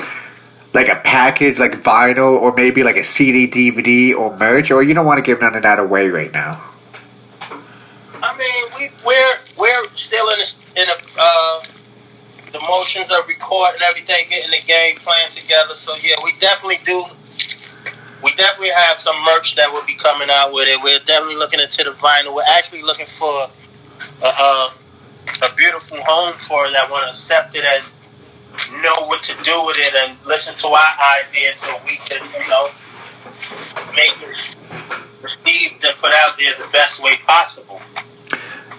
like 0.76 0.90
a 0.90 0.98
package, 0.98 1.58
like 1.58 1.82
vinyl, 1.82 2.34
or 2.34 2.54
maybe 2.54 2.84
like 2.84 2.98
a 2.98 3.04
CD, 3.04 3.48
DVD, 3.48 4.14
or 4.14 4.36
merch, 4.38 4.72
or 4.72 4.84
you 4.84 4.94
don't 4.94 5.06
want 5.06 5.18
to 5.18 5.22
give 5.22 5.40
none 5.40 5.56
of 5.56 5.64
that 5.64 5.80
away 5.80 6.10
right 6.10 6.34
now? 6.34 6.62
I 8.22 8.38
mean, 8.38 8.64
we 8.78 8.92
we're 9.06 9.36
we're 9.58 9.88
still 9.96 10.30
in 10.32 10.40
a, 10.42 10.82
in 10.82 10.90
a 10.90 10.98
uh, 11.18 11.64
the 12.52 12.60
motions 12.60 13.10
of 13.10 13.26
recording 13.30 13.82
everything, 13.84 14.26
getting 14.30 14.52
the 14.52 14.68
game 14.68 14.98
plan 14.98 15.32
together. 15.32 15.76
So 15.76 15.96
yeah, 15.96 16.16
we 16.22 16.34
definitely 16.42 16.82
do. 16.84 17.06
We 18.22 18.34
definitely 18.36 18.72
have 18.72 19.00
some 19.00 19.16
merch 19.24 19.56
that 19.56 19.72
will 19.72 19.86
be 19.86 19.96
coming 19.96 20.28
out 20.30 20.52
with 20.52 20.68
it. 20.68 20.82
We're 20.84 21.00
definitely 21.00 21.38
looking 21.38 21.62
into 21.62 21.86
the 21.86 21.92
vinyl. 21.92 22.36
We're 22.36 22.44
actually 22.50 22.82
looking 22.82 23.06
for 23.06 23.50
a, 24.22 24.26
a, 24.26 24.74
a 25.42 25.56
beautiful 25.56 26.00
home 26.02 26.38
for 26.38 26.70
that 26.70 26.92
want 26.92 27.06
to 27.06 27.12
accept 27.12 27.56
it 27.56 27.64
and 27.64 27.84
know 28.82 29.08
what 29.08 29.24
to 29.24 29.34
do 29.44 29.66
with 29.66 29.78
it 29.78 29.94
and 29.94 30.18
listen 30.26 30.56
to 30.56 30.68
our 30.68 30.94
ideas 31.24 31.60
so 31.60 31.80
we 31.86 31.98
can, 31.98 32.24
you 32.34 32.48
know, 32.50 32.70
make 33.96 34.12
it 34.22 34.56
received 35.22 35.84
and 35.84 35.96
put 35.98 36.12
out 36.12 36.38
there 36.38 36.54
the 36.58 36.68
best 36.72 37.02
way 37.02 37.18
possible. 37.26 37.82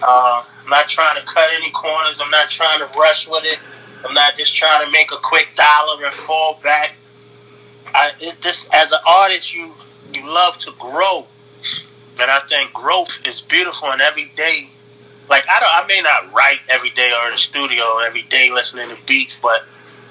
Uh, 0.01 0.43
I'm 0.63 0.69
not 0.69 0.87
trying 0.87 1.19
to 1.19 1.25
cut 1.25 1.49
any 1.53 1.71
corners. 1.71 2.19
I'm 2.21 2.29
not 2.29 2.49
trying 2.49 2.79
to 2.79 2.85
rush 2.97 3.27
with 3.27 3.43
it. 3.45 3.59
I'm 4.05 4.13
not 4.13 4.37
just 4.37 4.55
trying 4.55 4.85
to 4.85 4.91
make 4.91 5.11
a 5.11 5.17
quick 5.17 5.49
dollar 5.55 6.05
and 6.05 6.13
fall 6.13 6.59
back. 6.63 6.93
I, 7.93 8.11
it, 8.19 8.41
this 8.41 8.67
as 8.71 8.91
an 8.91 8.99
artist, 9.07 9.53
you 9.53 9.73
you 10.13 10.25
love 10.25 10.57
to 10.59 10.71
grow, 10.77 11.25
and 12.19 12.29
I 12.29 12.39
think 12.47 12.73
growth 12.73 13.17
is 13.25 13.41
beautiful. 13.41 13.91
And 13.91 14.01
every 14.01 14.31
day 14.35 14.69
like 15.29 15.45
I 15.49 15.59
don't. 15.59 15.69
I 15.73 15.85
may 15.87 16.01
not 16.01 16.33
write 16.33 16.59
every 16.69 16.89
day 16.89 17.11
or 17.11 17.27
in 17.27 17.33
the 17.33 17.37
studio 17.37 17.99
every 17.99 18.23
day 18.23 18.51
listening 18.51 18.89
to 18.89 18.97
beats, 19.05 19.39
but 19.41 19.63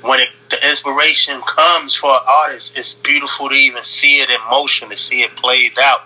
when 0.02 0.20
it, 0.20 0.28
the 0.50 0.68
inspiration 0.68 1.40
comes 1.42 1.94
for 1.94 2.10
an 2.10 2.20
artist, 2.26 2.76
it's 2.76 2.94
beautiful 2.94 3.48
to 3.48 3.54
even 3.54 3.82
see 3.82 4.20
it 4.20 4.30
in 4.30 4.38
motion, 4.50 4.90
to 4.90 4.96
see 4.96 5.22
it 5.22 5.34
played 5.36 5.78
out, 5.78 6.02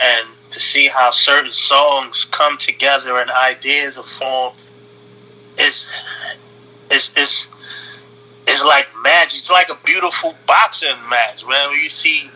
and 0.00 0.28
to 0.50 0.60
see 0.60 0.88
how 0.88 1.12
certain 1.12 1.52
songs 1.52 2.24
come 2.24 2.58
together 2.58 3.18
and 3.18 3.30
ideas 3.30 3.98
are 3.98 4.04
formed. 4.04 4.56
Is 5.58 5.86
is 6.90 7.12
is 7.16 7.46
it's 8.46 8.64
like 8.64 8.88
magic. 9.02 9.38
It's 9.38 9.50
like 9.50 9.70
a 9.70 9.78
beautiful 9.84 10.34
boxing 10.46 10.96
match, 11.08 11.46
man. 11.46 11.70
Where 11.70 11.74
you 11.74 11.90
see 11.90 12.30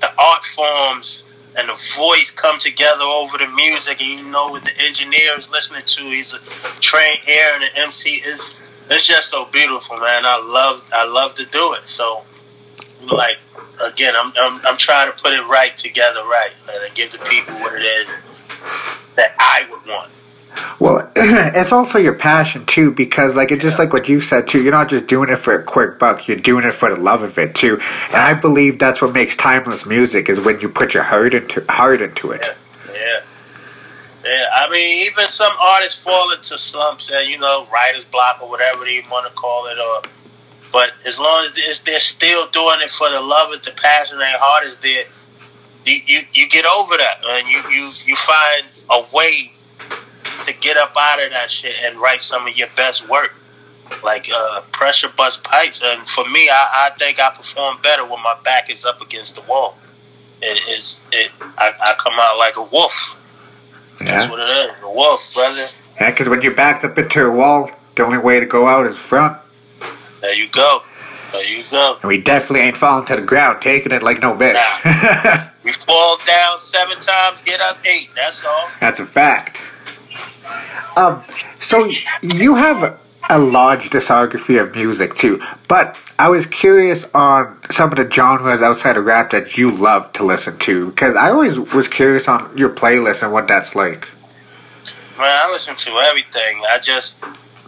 the 0.00 0.10
art 0.20 0.44
forms 0.44 1.23
and 1.56 1.68
the 1.68 1.80
voice 1.96 2.30
come 2.30 2.58
together 2.58 3.04
over 3.04 3.38
the 3.38 3.48
music, 3.48 4.00
and 4.00 4.20
you 4.20 4.26
know 4.26 4.48
what 4.48 4.64
the 4.64 4.76
engineer 4.78 5.36
is 5.38 5.48
listening 5.50 5.82
to. 5.86 6.02
He's 6.02 6.32
a 6.32 6.38
trained 6.80 7.28
ear, 7.28 7.54
and 7.54 7.62
the 7.62 7.78
MC 7.78 8.16
is. 8.16 8.52
It's 8.90 9.06
just 9.06 9.30
so 9.30 9.46
beautiful, 9.46 9.96
man. 9.96 10.26
I 10.26 10.36
love, 10.44 10.86
I 10.92 11.04
love 11.04 11.36
to 11.36 11.46
do 11.46 11.72
it. 11.72 11.82
So, 11.86 12.22
like, 13.00 13.38
again, 13.82 14.14
I'm, 14.14 14.30
I'm, 14.36 14.60
I'm 14.66 14.76
trying 14.76 15.10
to 15.10 15.18
put 15.18 15.32
it 15.32 15.40
right 15.46 15.76
together, 15.76 16.22
right, 16.24 16.50
and 16.68 16.94
give 16.94 17.10
the 17.10 17.18
people 17.18 17.54
what 17.54 17.74
it 17.74 17.82
is 17.82 18.08
that 19.16 19.34
I 19.38 19.66
would 19.70 19.86
want. 19.86 20.10
Well, 20.78 21.10
it's 21.16 21.72
also 21.72 21.98
your 21.98 22.14
passion 22.14 22.66
too, 22.66 22.90
because 22.90 23.34
like 23.34 23.50
it's 23.50 23.62
just 23.62 23.78
like 23.78 23.92
what 23.92 24.08
you 24.08 24.20
said 24.20 24.48
too. 24.48 24.62
You're 24.62 24.72
not 24.72 24.88
just 24.88 25.06
doing 25.06 25.30
it 25.30 25.36
for 25.36 25.54
a 25.54 25.62
quick 25.62 25.98
buck. 25.98 26.28
You're 26.28 26.36
doing 26.36 26.64
it 26.64 26.72
for 26.72 26.94
the 26.94 27.00
love 27.00 27.22
of 27.22 27.38
it 27.38 27.54
too. 27.54 27.80
And 28.06 28.16
I 28.16 28.34
believe 28.34 28.78
that's 28.78 29.00
what 29.00 29.12
makes 29.12 29.36
timeless 29.36 29.86
music 29.86 30.28
is 30.28 30.40
when 30.40 30.60
you 30.60 30.68
put 30.68 30.94
your 30.94 31.02
heart 31.02 31.34
into 31.34 31.64
heart 31.68 32.02
into 32.02 32.32
it. 32.32 32.42
Yeah, 32.42 32.94
yeah, 32.94 33.20
yeah. 34.24 34.46
I 34.54 34.70
mean, 34.70 35.06
even 35.06 35.28
some 35.28 35.52
artists 35.60 36.00
fall 36.00 36.32
into 36.32 36.58
slumps 36.58 37.10
and 37.10 37.28
you 37.28 37.38
know, 37.38 37.66
writer's 37.72 38.04
block 38.04 38.42
or 38.42 38.48
whatever 38.48 38.86
you 38.86 39.02
want 39.10 39.26
to 39.26 39.32
call 39.32 39.66
it, 39.66 39.78
or. 39.78 40.02
But 40.72 40.90
as 41.06 41.20
long 41.20 41.46
as 41.46 41.80
they're 41.82 42.00
still 42.00 42.50
doing 42.50 42.80
it 42.80 42.90
for 42.90 43.08
the 43.08 43.20
love 43.20 43.52
of 43.52 43.62
the 43.62 43.70
passion, 43.70 44.18
their 44.18 44.36
heart 44.36 44.66
is 44.66 44.76
there. 44.78 45.04
You, 45.86 46.00
you 46.04 46.20
you 46.32 46.48
get 46.48 46.64
over 46.64 46.96
that, 46.96 47.24
and 47.24 47.46
you 47.46 47.58
you 47.70 47.92
you 48.04 48.16
find 48.16 48.64
a 48.90 49.04
way 49.14 49.53
to 50.46 50.52
get 50.52 50.76
up 50.76 50.94
out 50.98 51.22
of 51.22 51.30
that 51.30 51.50
shit 51.50 51.74
and 51.82 51.98
write 51.98 52.22
some 52.22 52.46
of 52.46 52.56
your 52.56 52.68
best 52.76 53.08
work. 53.08 53.34
Like 54.02 54.28
uh, 54.34 54.62
pressure 54.72 55.10
bust 55.14 55.44
pipes, 55.44 55.82
and 55.84 56.08
for 56.08 56.24
me, 56.28 56.48
I, 56.48 56.88
I 56.90 56.98
think 56.98 57.20
I 57.20 57.30
perform 57.30 57.78
better 57.82 58.02
when 58.04 58.22
my 58.22 58.34
back 58.42 58.70
is 58.70 58.84
up 58.84 59.02
against 59.02 59.34
the 59.34 59.42
wall. 59.42 59.76
It 60.40 60.58
is 60.70 61.00
it. 61.12 61.30
I, 61.58 61.72
I 61.80 61.94
come 61.98 62.14
out 62.18 62.38
like 62.38 62.56
a 62.56 62.62
wolf. 62.62 63.14
Yeah. 64.00 64.18
That's 64.18 64.30
what 64.30 64.40
it 64.40 64.50
is, 64.70 64.82
a 64.82 64.90
wolf, 64.90 65.30
brother. 65.34 65.68
yeah. 66.00 66.10
Because 66.10 66.28
when 66.30 66.40
you're 66.40 66.54
backed 66.54 66.82
up 66.84 66.96
into 66.98 67.24
a 67.26 67.30
wall, 67.30 67.70
the 67.94 68.04
only 68.04 68.18
way 68.18 68.40
to 68.40 68.46
go 68.46 68.66
out 68.66 68.86
is 68.86 68.96
front. 68.96 69.36
There 70.22 70.34
you 70.34 70.48
go. 70.48 70.82
There 71.32 71.44
you 71.46 71.64
go. 71.70 71.98
And 72.00 72.08
we 72.08 72.18
definitely 72.18 72.60
ain't 72.60 72.78
falling 72.78 73.04
to 73.06 73.16
the 73.16 73.22
ground, 73.22 73.60
taking 73.60 73.92
it 73.92 74.02
like 74.02 74.20
no 74.20 74.34
bitch. 74.34 75.50
We 75.64 75.72
fall 75.72 76.18
down 76.26 76.60
seven 76.60 77.00
times, 77.00 77.40
get 77.40 77.58
up 77.60 77.78
eight. 77.86 78.10
That's 78.14 78.44
all. 78.44 78.68
That's 78.80 79.00
a 79.00 79.06
fact. 79.06 79.58
Um, 80.96 81.24
so 81.60 81.90
you 82.22 82.54
have 82.54 82.98
a 83.30 83.38
large 83.38 83.90
discography 83.90 84.60
of 84.60 84.74
music 84.74 85.14
too, 85.14 85.42
but 85.66 85.98
I 86.18 86.28
was 86.28 86.46
curious 86.46 87.04
on 87.14 87.58
some 87.70 87.90
of 87.90 87.96
the 87.96 88.10
genres 88.10 88.62
outside 88.62 88.96
of 88.96 89.04
rap 89.04 89.30
that 89.30 89.56
you 89.56 89.70
love 89.70 90.12
to 90.14 90.24
listen 90.24 90.58
to 90.58 90.90
because 90.90 91.16
I 91.16 91.30
always 91.30 91.58
was 91.58 91.88
curious 91.88 92.28
on 92.28 92.56
your 92.56 92.70
playlist 92.70 93.22
and 93.22 93.32
what 93.32 93.48
that's 93.48 93.74
like. 93.74 94.08
Man, 95.16 95.28
I 95.28 95.50
listen 95.50 95.76
to 95.76 95.90
everything. 95.90 96.62
I 96.68 96.78
just 96.80 97.16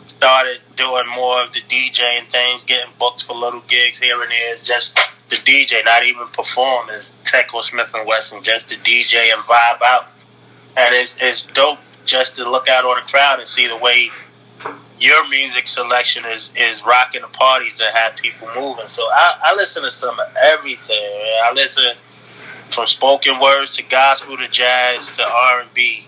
started 0.09 0.61
doing 0.77 1.07
more 1.14 1.42
of 1.42 1.53
the 1.53 1.61
DJing 1.61 2.27
things, 2.29 2.64
getting 2.64 2.92
booked 2.99 3.22
for 3.22 3.35
little 3.35 3.62
gigs 3.68 3.99
here 3.99 4.20
and 4.20 4.31
there. 4.31 4.57
Just 4.62 4.99
the 5.29 5.37
DJ, 5.37 5.85
not 5.85 6.05
even 6.05 6.27
perform 6.29 6.90
as 6.90 7.12
Tek 7.25 7.55
or 7.55 7.62
Smif-N-Wessun, 7.62 8.42
just 8.42 8.68
the 8.68 8.77
DJ 8.77 9.33
and 9.33 9.42
vibe 9.42 9.83
out. 9.83 10.07
And 10.77 10.94
it's 10.94 11.16
it's 11.20 11.42
dope 11.42 11.79
just 12.07 12.37
to 12.37 12.49
look 12.49 12.69
out 12.69 12.85
on 12.85 12.97
the 12.97 13.11
crowd 13.11 13.40
and 13.40 13.49
see 13.49 13.66
the 13.66 13.77
way 13.77 14.11
your 14.99 15.29
music 15.29 15.69
selection 15.69 16.25
is 16.25 16.51
is 16.57 16.83
rocking 16.85 17.21
the 17.21 17.29
parties 17.29 17.81
and 17.81 17.95
have 17.95 18.16
people 18.16 18.49
moving. 18.55 18.88
So 18.88 19.03
I, 19.03 19.38
I 19.45 19.55
listen 19.55 19.83
to 19.83 19.90
some 19.90 20.19
of 20.19 20.27
everything. 20.42 20.97
I 21.45 21.53
listen 21.55 21.95
from 22.71 22.87
spoken 22.87 23.38
words 23.38 23.77
to 23.77 23.83
gospel 23.83 24.37
to 24.37 24.49
jazz 24.49 25.11
to 25.12 25.23
R 25.23 25.61
and 25.61 25.75
B 25.75 26.07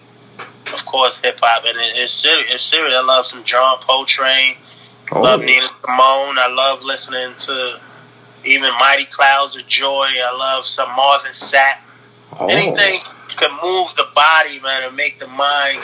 of 0.75 0.85
course, 0.85 1.19
hip 1.19 1.39
hop, 1.41 1.65
and 1.65 1.79
it, 1.79 1.97
it's 1.97 2.13
serious. 2.13 2.53
It's 2.53 2.65
serious. 2.65 2.95
I 2.95 3.03
love 3.03 3.27
some 3.27 3.45
John 3.45 3.79
Coltrane. 3.81 4.57
Oh, 5.13 5.21
love 5.21 5.41
Nina 5.41 5.69
Simone. 5.85 6.39
I 6.39 6.49
love 6.51 6.83
listening 6.83 7.35
to 7.39 7.81
even 8.45 8.71
Mighty 8.79 9.07
Clouds 9.07 9.57
of 9.57 9.67
Joy. 9.67 10.09
I 10.23 10.35
love 10.37 10.67
some 10.67 10.91
Marvin 10.95 11.33
Sapp. 11.33 11.79
Oh. 12.39 12.49
Anything 12.49 13.01
can 13.37 13.51
move 13.63 13.95
the 13.97 14.07
body, 14.15 14.61
man, 14.61 14.85
and 14.85 14.97
make 14.97 15.19
the 15.19 15.27
mind 15.27 15.83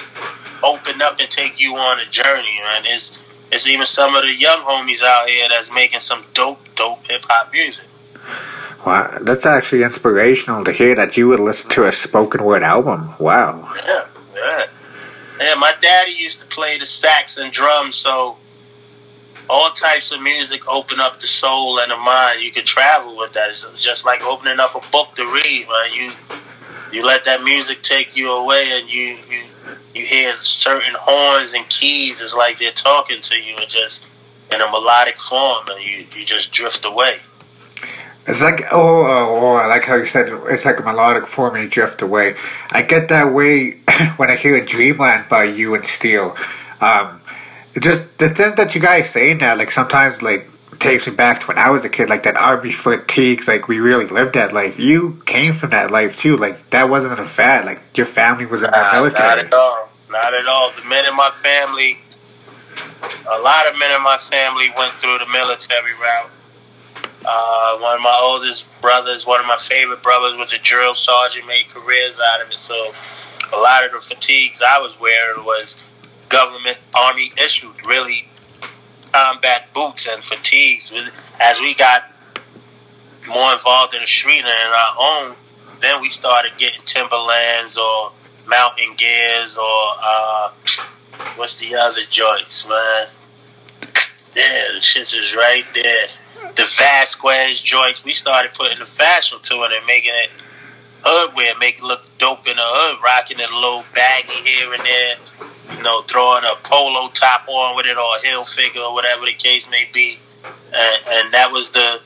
open 0.63 1.03
up 1.03 1.19
and 1.21 1.31
take 1.31 1.61
you 1.61 1.77
on 1.77 2.01
a 2.01 2.07
journey, 2.07 2.59
man. 2.63 2.83
It's 2.87 3.19
it's 3.53 3.67
even 3.67 3.87
some 3.87 4.15
of 4.15 4.23
the 4.23 4.35
young 4.35 4.63
homies 4.63 5.03
out 5.03 5.29
here 5.29 5.49
that's 5.49 5.73
making 5.73 6.01
some 6.01 6.25
dope, 6.35 6.61
dope 6.75 7.07
hip 7.07 7.25
hop 7.29 7.53
music. 7.53 7.85
Wow, 8.85 9.19
that's 9.23 9.47
actually 9.47 9.83
inspirational 9.83 10.65
to 10.65 10.73
hear 10.73 10.95
that 10.97 11.17
you 11.17 11.29
would 11.29 11.41
listen 11.41 11.71
to 11.71 11.87
a 11.87 11.93
spoken 11.93 12.43
word 12.43 12.63
album. 12.63 13.15
Wow. 13.19 13.73
Yeah, 13.77 14.07
yeah. 14.35 14.67
Yeah, 15.41 15.55
my 15.55 15.73
daddy 15.81 16.13
used 16.13 16.41
to 16.41 16.47
play 16.47 16.79
the 16.79 16.87
sax 16.87 17.39
and 17.39 17.53
drums, 17.53 17.97
so 17.97 18.37
all 19.49 19.71
types 19.71 20.13
of 20.13 20.23
music 20.23 20.67
open 20.69 21.01
up 21.01 21.21
the 21.21 21.27
soul 21.27 21.79
and 21.81 21.91
the 21.91 21.97
mind. 21.97 22.41
You 22.43 22.53
can 22.53 22.65
travel 22.65 23.17
with 23.17 23.33
that. 23.35 23.51
It's 23.51 23.83
just 23.83 24.05
like 24.05 24.23
opening 24.23 24.61
up 24.61 24.75
a 24.75 24.91
book 24.91 25.15
to 25.17 25.25
read, 25.27 25.67
man. 25.69 25.93
You 25.93 26.13
you 26.95 27.05
let 27.05 27.25
that 27.25 27.43
music 27.43 27.83
take 27.83 28.17
you 28.17 28.31
away, 28.31 28.79
and 28.79 28.89
you 28.89 29.19
you 29.29 29.43
you 29.95 30.07
hear 30.07 30.33
certain 30.39 30.95
horns 30.95 31.53
and 31.53 31.69
keys. 31.69 32.21
It's 32.21 32.35
like 32.35 32.59
they're 32.59 32.73
talking 32.73 33.21
to 33.21 33.37
you, 33.37 33.57
and 33.57 33.69
just 33.69 34.07
in 34.53 34.61
a 34.61 34.71
melodic 34.71 35.21
form, 35.21 35.67
and 35.69 35.83
you 35.83 36.07
you 36.17 36.25
just 36.25 36.53
drift 36.53 36.85
away. 36.85 37.19
It's 38.27 38.41
like 38.41 38.63
oh, 38.73 39.05
oh, 39.05 39.39
oh 39.41 39.55
I 39.55 39.67
like 39.67 39.85
how 39.85 39.97
you 39.97 40.07
said 40.07 40.29
it's 40.47 40.65
like 40.65 40.79
a 40.79 40.83
melodic 40.83 41.27
form 41.27 41.57
and 41.57 41.65
you 41.65 41.71
drift 41.71 42.01
away. 42.01 42.37
I 42.71 42.83
get 42.83 43.09
that 43.09 43.35
way 43.35 43.73
when 44.17 44.31
I 44.31 44.37
hear 44.37 44.65
Dreamland 44.65 45.29
by 45.29 45.45
you 45.45 45.75
and 45.75 45.85
Steele. 45.85 46.37
Um, 46.81 47.21
just 47.81 48.17
the 48.19 48.31
things 48.31 48.55
that 48.55 48.75
you 48.75 48.81
guys 48.81 49.11
say 49.11 49.35
now, 49.35 49.57
like 49.57 49.71
sometimes 49.71 50.23
like 50.23 50.49
takes 50.81 51.07
me 51.07 51.15
back 51.15 51.41
to 51.41 51.47
when 51.47 51.59
I 51.59 51.71
was 51.71 51.85
a 51.85 51.89
kid, 51.89 52.09
like 52.09 52.23
that 52.25 52.37
army 52.37 52.73
fatigues, 52.73 53.49
like 53.49 53.69
we 53.69 53.81
really 53.81 54.07
lived 54.07 54.35
that 54.35 54.53
life. 54.53 54.79
You 54.79 55.23
came 55.27 55.55
from 55.55 55.71
that 55.71 55.91
life 55.91 56.17
too, 56.17 56.37
like 56.37 56.71
that 56.71 56.89
wasn't 56.89 57.19
a 57.19 57.25
fad. 57.25 57.65
Like 57.65 57.81
your 57.97 58.07
family 58.07 58.47
was 58.47 58.63
in 58.63 58.71
the 58.71 58.77
Nah, 58.77 58.93
military. 58.93 59.29
Not 59.29 59.39
at 59.39 59.55
all. 59.55 59.89
Not 60.11 60.35
at 60.35 60.47
all. 60.47 60.73
The 60.73 60.85
men 60.85 61.05
in 61.07 61.17
my 61.17 61.31
family, 61.31 61.99
a 63.31 63.39
lot 63.39 63.67
of 63.67 63.79
men 63.79 63.95
in 63.95 64.03
my 64.03 64.19
family 64.19 64.71
went 64.77 64.93
through 64.95 65.19
the 65.19 65.27
military 65.27 65.95
route. 65.95 66.31
Uh, 67.27 67.79
one 67.79 67.97
of 67.97 68.03
my 68.03 68.19
oldest 68.23 68.67
brothers, 68.83 69.25
one 69.27 69.41
of 69.41 69.47
my 69.47 69.57
favorite 69.57 70.03
brothers, 70.03 70.37
was 70.37 70.53
a 70.53 70.59
drill 70.59 70.95
sergeant, 70.95 71.47
made 71.47 71.69
careers 71.71 72.21
out 72.35 72.43
of 72.43 72.51
it. 72.51 72.59
So 72.59 72.95
a 73.53 73.57
lot 73.57 73.85
of 73.85 73.93
the 73.93 74.01
fatigues 74.01 74.63
I 74.67 74.79
was 74.79 74.99
wearing 75.01 75.45
was 75.45 75.77
government 76.29 76.77
army 76.95 77.33
issued, 77.43 77.87
really 77.87 78.29
combat 79.15 79.73
boots 79.73 80.09
and 80.11 80.25
fatigues. 80.25 80.93
As 81.39 81.61
we 81.61 81.73
got 81.75 82.11
more 83.29 83.53
involved 83.53 83.95
in 83.95 84.01
the 84.01 84.09
street 84.09 84.41
and 84.41 84.47
in 84.47 84.73
our 84.73 84.97
own, 84.99 85.37
then 85.81 86.01
we 86.01 86.11
started 86.11 86.51
getting 86.59 86.81
Timberlands 86.85 87.79
or 87.79 88.11
Mountain 88.49 88.95
Gears 88.97 89.57
or 89.57 89.87
uh, 90.03 90.51
what's 91.37 91.57
the 91.57 91.77
other 91.77 92.01
joints, 92.11 92.67
man? 92.67 93.07
Yeah, 94.35 94.69
the 94.75 94.81
shits 94.81 95.17
is 95.17 95.37
right 95.37 95.65
there. 95.75 96.09
The 96.57 96.65
Vasquez 96.77 97.61
joints, 97.61 98.05
we 98.05 98.13
started 98.13 98.53
putting 98.55 98.81
the 98.81 98.87
fashion 98.87 99.39
to 99.43 99.63
it 99.63 99.73
and 99.73 99.87
making 99.87 100.13
it 100.13 100.31
hood 101.05 101.37
wear, 101.37 101.57
make 101.59 101.79
it 101.79 101.85
look 101.85 102.03
dope 102.19 102.49
in 102.49 102.57
the 102.57 102.63
hood, 102.65 102.99
rocking 103.03 103.39
it 103.39 103.49
a 103.49 103.55
little 103.55 103.85
baggy 103.95 104.35
here 104.43 104.75
and 104.75 104.83
there, 104.83 105.17
you 105.77 105.83
know, 105.83 106.03
throwing 106.03 106.45
a 106.45 106.57
polo 106.63 107.09
top 107.11 107.49
on 107.49 107.77
with 107.77 107.87
it 107.87 107.97
or 107.97 108.17
a 108.17 108.21
Hilfiger 108.21 108.89
or 108.89 108.95
whatever 108.95 109.27
the 109.27 109.35
case 109.35 109.69
may 109.71 109.89
be. 109.93 110.19
And, 110.73 111.03
and 111.09 111.35
that 111.35 111.51
was 111.53 111.71
the 111.71 112.01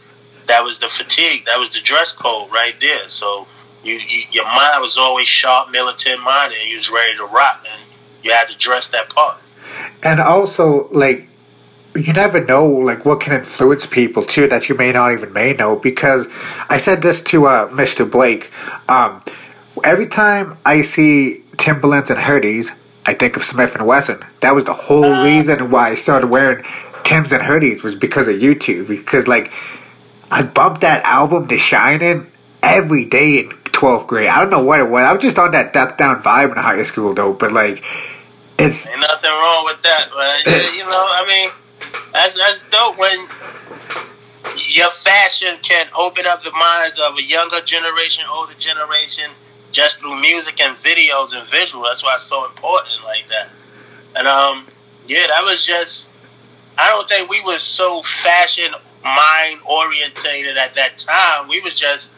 that 0.46 0.64
was 0.64 0.78
the 0.78 0.88
fatigue, 0.88 1.44
that 1.44 1.58
was 1.58 1.70
the 1.70 1.80
dress 1.80 2.12
code 2.12 2.50
right 2.50 2.74
there. 2.80 3.08
So 3.08 3.46
you, 3.84 3.94
you 3.94 4.24
your 4.30 4.44
mind 4.44 4.82
was 4.82 4.96
always 4.96 5.28
sharp, 5.28 5.70
militant 5.70 6.22
minded, 6.22 6.58
and 6.58 6.70
you 6.70 6.78
was 6.78 6.90
ready 6.90 7.16
to 7.16 7.24
rock, 7.24 7.64
and 7.70 7.80
you 8.22 8.32
had 8.32 8.48
to 8.48 8.56
dress 8.56 8.88
that 8.88 9.10
part. 9.10 9.38
And 10.02 10.20
also, 10.20 10.88
like, 10.90 11.28
you 11.94 12.12
never 12.12 12.44
know, 12.44 12.66
like, 12.66 13.04
what 13.04 13.20
can 13.20 13.32
influence 13.32 13.86
people 13.86 14.24
too 14.24 14.48
that 14.48 14.68
you 14.68 14.74
may 14.74 14.92
not 14.92 15.12
even 15.12 15.32
may 15.32 15.52
know. 15.52 15.76
Because 15.76 16.26
I 16.68 16.78
said 16.78 17.02
this 17.02 17.22
to 17.24 17.46
uh, 17.46 17.68
Mr. 17.68 18.10
Blake. 18.10 18.50
Um, 18.88 19.22
every 19.84 20.06
time 20.06 20.58
I 20.64 20.82
see 20.82 21.42
Timberlands 21.56 22.10
and 22.10 22.18
hoodies, 22.18 22.70
I 23.08 23.14
think 23.14 23.36
of 23.36 23.42
Smif-N-Wessun. 23.42 24.22
That 24.40 24.54
was 24.54 24.66
the 24.66 24.74
whole 24.74 25.06
oh. 25.06 25.24
reason 25.24 25.70
why 25.70 25.88
I 25.88 25.94
started 25.94 26.26
wearing 26.26 26.62
Tims 27.04 27.32
and 27.32 27.42
hoodies 27.42 27.82
was 27.82 27.94
because 27.94 28.28
of 28.28 28.34
YouTube. 28.34 28.86
Because 28.86 29.26
like 29.26 29.50
I 30.30 30.42
bumped 30.42 30.82
that 30.82 31.02
album, 31.04 31.46
Dah 31.46 31.56
Shinin, 31.56 32.26
every 32.62 33.06
day 33.06 33.38
in 33.38 33.48
twelfth 33.72 34.08
grade. 34.08 34.28
I 34.28 34.40
don't 34.40 34.50
know 34.50 34.62
what 34.62 34.80
it 34.80 34.90
was. 34.90 35.06
I 35.06 35.14
was 35.14 35.22
just 35.22 35.38
on 35.38 35.52
that 35.52 35.72
duck 35.72 35.96
down 35.96 36.22
vibe 36.22 36.52
in 36.52 36.58
high 36.58 36.82
school 36.82 37.14
though. 37.14 37.32
But 37.32 37.54
like, 37.54 37.82
it's 38.58 38.86
Ain't 38.86 39.00
nothing 39.00 39.30
wrong 39.30 39.64
with 39.64 39.80
that. 39.82 40.10
Yeah, 40.46 40.72
you 40.74 40.84
know, 40.84 41.06
I 41.08 41.24
mean, 41.26 41.50
that's 42.12 42.36
that's 42.36 42.62
dope 42.70 42.98
when 42.98 43.26
your 44.68 44.90
fashion 44.90 45.56
can 45.62 45.86
open 45.96 46.26
up 46.26 46.42
the 46.42 46.52
minds 46.52 47.00
of 47.00 47.16
a 47.16 47.22
younger 47.22 47.62
generation, 47.62 48.24
older 48.30 48.52
generation, 48.58 49.30
just 49.78 50.00
through 50.00 50.20
music 50.20 50.60
and 50.60 50.76
videos 50.78 51.32
and 51.32 51.48
visual. 51.48 51.84
That's 51.84 52.02
why 52.02 52.16
it's 52.16 52.24
so 52.24 52.44
important 52.46 53.04
like 53.04 53.28
that. 53.28 53.48
And 54.16 54.26
um, 54.26 54.66
yeah, 55.06 55.28
that 55.28 55.44
was 55.44 55.64
just. 55.64 56.06
I 56.76 56.88
don't 56.90 57.08
think 57.08 57.30
we 57.30 57.40
was 57.42 57.62
so 57.62 58.02
fashion 58.02 58.72
mind 59.04 59.60
orientated 59.64 60.56
at 60.56 60.74
that 60.74 60.98
time. 60.98 61.48
We 61.48 61.60
was 61.60 61.74
just 61.74 62.10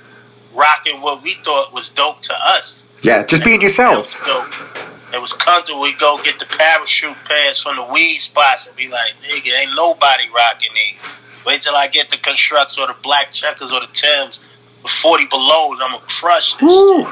rocking 0.55 1.03
what 1.03 1.23
we 1.23 1.35
thought 1.44 1.73
was 1.75 1.90
dope 1.90 2.23
to 2.23 2.35
us. 2.35 2.83
yeah, 3.03 3.25
just 3.25 3.44
being 3.44 3.61
yourselves. 3.61 4.14
It 4.14 4.20
was, 4.20 4.27
dope. 4.27 5.14
it 5.14 5.20
was 5.20 5.33
comfortable. 5.35 5.83
We 5.83 5.92
go 5.92 6.18
get 6.23 6.38
the 6.38 6.46
parachute 6.46 7.16
pants 7.27 7.61
from 7.61 7.77
the 7.77 7.85
weed 7.85 8.18
spots 8.18 8.66
and 8.66 8.77
be 8.77 8.88
like, 8.88 9.12
nigga, 9.23 9.53
ain't 9.59 9.75
nobody 9.75 10.25
rocking 10.35 10.70
these. 10.75 11.44
Wait 11.44 11.62
till 11.62 11.77
I 11.77 11.88
get 11.88 12.09
the 12.09 12.16
constructs 12.16 12.79
or 12.79 12.87
the 12.87 12.96
black 13.03 13.33
checkers 13.33 13.70
or 13.70 13.81
the 13.81 13.88
Tims 13.92 14.40
with 14.83 14.92
40 14.92 15.27
below 15.27 15.73
and 15.73 15.83
I'm 15.83 15.92
gonna 15.92 16.05
crush 16.07 16.55
this. 16.55 16.62
Woo. 16.62 17.07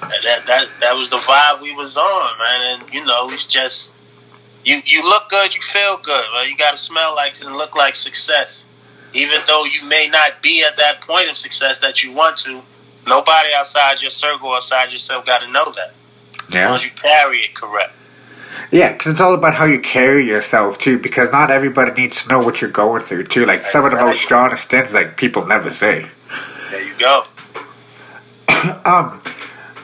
That, 0.00 0.46
that 0.46 0.68
that 0.80 0.92
was 0.94 1.10
the 1.10 1.16
vibe 1.16 1.62
we 1.62 1.72
was 1.72 1.96
on, 1.96 2.38
man. 2.38 2.80
And 2.80 2.92
you 2.92 3.04
know, 3.04 3.30
it's 3.30 3.46
just 3.46 3.90
you 4.64 4.80
you 4.84 5.02
look 5.02 5.28
good, 5.30 5.54
you 5.54 5.62
feel 5.62 5.96
good. 5.96 6.24
Well, 6.32 6.46
you 6.46 6.56
gotta 6.56 6.76
smell 6.76 7.14
like 7.14 7.40
and 7.44 7.56
look 7.56 7.74
like 7.74 7.94
success. 7.94 8.62
Even 9.14 9.38
though 9.46 9.64
you 9.64 9.84
may 9.84 10.08
not 10.08 10.42
be 10.42 10.64
at 10.64 10.76
that 10.78 11.02
point 11.02 11.28
of 11.28 11.36
success 11.36 11.80
that 11.80 12.02
you 12.02 12.12
want 12.12 12.38
to, 12.38 12.62
nobody 13.06 13.50
outside 13.54 14.00
your 14.00 14.10
circle, 14.10 14.52
outside 14.52 14.90
yourself, 14.90 15.26
got 15.26 15.40
to 15.40 15.50
know 15.50 15.70
that. 15.72 15.92
Yeah, 16.50 16.78
you 16.80 16.90
carry 16.90 17.40
it 17.40 17.54
correct. 17.54 17.92
yeah, 18.70 18.92
because 18.92 19.12
it's 19.12 19.20
all 19.20 19.34
about 19.34 19.54
how 19.54 19.64
you 19.64 19.80
carry 19.80 20.26
yourself 20.26 20.78
too. 20.78 20.98
Because 20.98 21.30
not 21.30 21.50
everybody 21.50 21.92
needs 21.92 22.22
to 22.22 22.28
know 22.28 22.40
what 22.40 22.60
you're 22.60 22.70
going 22.70 23.02
through 23.02 23.24
too. 23.24 23.44
Like 23.44 23.64
some 23.66 23.84
of 23.84 23.90
the 23.90 23.98
most 23.98 24.22
strongest 24.22 24.68
things, 24.68 24.94
like 24.94 25.16
people 25.16 25.44
never 25.46 25.72
say. 25.72 26.06
There 26.70 26.82
you 26.82 26.94
go. 26.98 27.24
Um, 28.84 29.20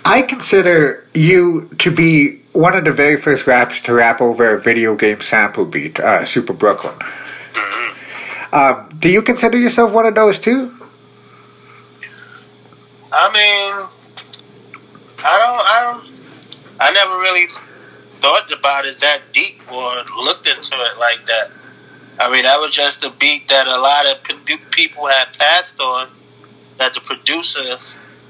I 0.05 0.23
consider 0.23 1.07
you 1.15 1.71
to 1.79 1.91
be 1.91 2.41
one 2.53 2.75
of 2.75 2.85
the 2.85 2.93
very 2.93 3.21
first 3.21 3.47
raps 3.47 3.81
to 3.83 3.93
rap 3.93 4.21
over 4.21 4.55
a 4.55 4.61
video 4.61 4.97
game 4.97 5.21
sample 5.21 5.65
beat, 5.65 6.01
uh, 6.01 6.25
Super 6.25 6.53
Brooklyn. 6.53 6.95
Um, 8.53 8.89
do 8.99 9.11
you 9.11 9.23
consider 9.23 9.59
yourself 9.59 9.93
one 9.93 10.07
of 10.07 10.15
those 10.15 10.39
too? 10.39 10.75
I 13.13 13.33
mean, 13.33 13.89
I 15.25 15.39
don't, 15.39 15.67
I 15.67 15.81
don't, 15.83 16.13
I 16.81 16.91
never 16.93 17.19
really 17.19 17.49
thought 18.21 18.51
about 18.51 18.87
it 18.87 18.99
that 19.01 19.21
deep 19.33 19.61
or 19.71 20.03
looked 20.23 20.47
into 20.47 20.77
it 20.77 20.99
like 20.99 21.27
that. 21.27 21.51
I 22.19 22.31
mean, 22.33 22.45
that 22.45 22.59
was 22.59 22.73
just 22.73 23.05
a 23.05 23.11
beat 23.11 23.49
that 23.49 23.67
a 23.67 23.79
lot 23.79 24.07
of 24.07 24.23
people 24.71 25.07
had 25.07 25.37
passed 25.39 25.79
on 25.81 26.09
that 26.79 26.95
the 26.95 27.01
producer 27.01 27.79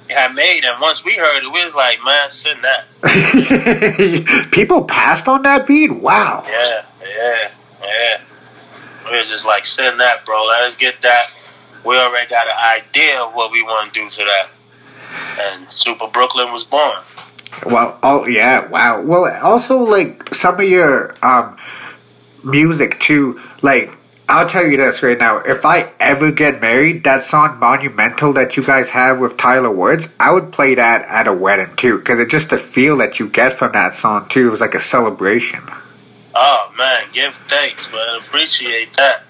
had 0.09 0.35
made, 0.35 0.65
and 0.65 0.81
once 0.81 1.05
we 1.05 1.15
heard 1.15 1.45
it, 1.45 1.53
we 1.53 1.65
was 1.65 1.75
like, 1.75 1.99
man, 2.05 2.31
send 2.31 2.61
that. 2.65 4.49
People 4.53 4.85
passed 4.85 5.29
on 5.29 5.43
that 5.43 5.67
beat. 5.67 5.91
Wow. 5.91 6.45
Yeah, 6.47 6.85
yeah, 7.03 7.51
yeah. 7.83 8.21
We 9.11 9.19
was 9.19 9.29
just 9.29 9.45
like, 9.45 9.65
send 9.65 10.01
that, 10.01 10.25
bro. 10.25 10.45
Let 10.47 10.63
us 10.63 10.77
get 10.77 11.01
that. 11.03 11.31
We 11.85 11.97
already 11.97 12.29
got 12.29 12.47
an 12.47 12.83
idea 12.83 13.21
of 13.21 13.35
what 13.35 13.53
we 13.53 13.63
want 13.63 13.95
to 13.95 14.01
do 14.01 14.09
to 14.09 14.25
that. 14.25 14.49
And 15.41 15.71
Super 15.71 16.09
Brooklyn 16.09 16.53
was 16.53 16.65
born. 16.65 16.99
Well, 17.65 17.99
oh 18.03 18.27
yeah, 18.27 18.69
wow. 18.69 19.01
Well, 19.01 19.27
also 19.43 19.79
like 19.79 20.35
some 20.35 20.57
of 20.57 20.69
your 20.69 21.15
um 21.23 21.57
music 22.45 23.01
too. 23.01 23.41
Like 23.63 23.91
I'll 24.29 24.47
tell 24.47 24.67
you 24.67 24.77
this 24.77 25.03
right 25.03 25.19
now: 25.19 25.39
if 25.39 25.65
I 25.65 25.91
ever 25.99 26.31
get 26.31 26.61
married, 26.61 27.05
that 27.05 27.25
song 27.25 27.59
"Monumental" 27.59 28.35
that 28.35 28.57
you 28.57 28.63
guys 28.63 28.91
have 28.91 29.19
with 29.19 29.39
Tyler 29.39 29.71
Woods, 29.71 30.09
I 30.21 30.33
would 30.33 30.53
play 30.53 30.75
that 30.75 31.07
at 31.07 31.27
a 31.27 31.33
wedding 31.33 31.75
too, 31.77 31.99
because 31.99 32.19
it's 32.19 32.31
just 32.31 32.51
the 32.51 32.59
feel 32.59 32.99
that 32.99 33.19
you 33.19 33.29
get 33.29 33.55
from 33.55 33.73
that 33.73 33.97
song 33.97 34.29
too. 34.29 34.49
It 34.49 34.51
was 34.51 34.61
like 34.61 34.75
a 34.75 34.81
celebration. 34.81 35.63
Oh 36.35 36.73
man, 36.77 37.07
give 37.13 37.35
thanks, 37.49 37.91
man. 37.91 38.19
Appreciate 38.19 38.95
that. 38.97 39.23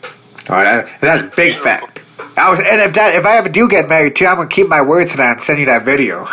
All 0.48 0.56
right, 0.56 0.84
that, 0.84 1.00
that's 1.00 1.22
a 1.22 1.37
big 1.37 1.56
fact. 1.56 2.00
I 2.37 2.50
was, 2.50 2.58
and 2.58 2.80
if 2.80 2.94
that, 2.94 3.14
if 3.14 3.24
I 3.24 3.37
ever 3.37 3.48
do 3.48 3.68
get 3.68 3.88
married 3.88 4.16
too, 4.16 4.26
I'm 4.26 4.37
gonna 4.37 4.48
keep 4.48 4.68
my 4.68 4.82
word 4.82 5.08
to 5.08 5.16
that 5.18 5.32
and 5.37 5.42
send 5.42 5.61
you 5.61 5.66
that 5.66 5.84
video. 5.84 6.28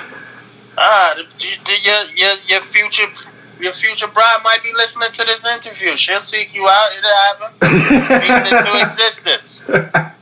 Ah, 0.77 1.15
your, 1.15 2.03
your 2.15 2.35
your 2.47 2.61
future 2.61 3.07
your 3.59 3.73
future 3.73 4.07
bride 4.07 4.39
might 4.43 4.63
be 4.63 4.73
listening 4.73 5.11
to 5.13 5.23
this 5.23 5.45
interview. 5.45 5.95
She'll 5.97 6.21
seek 6.21 6.53
you 6.53 6.67
out. 6.67 6.89
It'll 6.97 7.09
happen. 7.11 8.57
Into 8.57 8.85
existence. 8.85 9.63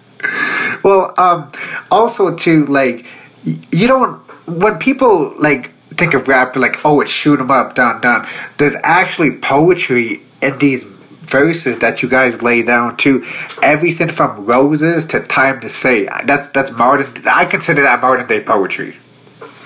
Well, 0.84 1.14
um, 1.18 1.52
also 1.92 2.36
too, 2.36 2.66
like 2.68 3.06
you 3.44 3.88
don't 3.88 4.20
when 4.48 4.78
people 4.78 5.34
like 5.38 5.72
think 5.96 6.14
of 6.14 6.28
rap, 6.28 6.56
like, 6.56 6.84
oh, 6.86 7.02
it's 7.02 7.12
shoot 7.12 7.40
'em 7.40 7.52
up, 7.52 7.76
done, 7.76 8.02
done. 8.02 8.28
There's 8.58 8.76
actually 8.84 9.38
poetry 9.38 10.22
in 10.42 10.58
these 10.60 10.84
verses 10.84 11.80
that 11.80 12.02
you 12.02 12.10
guys 12.10 12.42
lay 12.42 12.62
down 12.64 12.98
too. 12.98 13.26
Everything 13.62 14.10
from 14.10 14.46
roses 14.46 15.06
to 15.08 15.20
time 15.22 15.62
to 15.62 15.70
say. 15.70 16.06
That's 16.26 16.48
that's 16.48 16.72
modern. 16.72 17.24
I 17.26 17.46
consider 17.46 17.84
that 17.84 18.02
modern 18.02 18.28
day 18.28 18.42
poetry. 18.42 18.98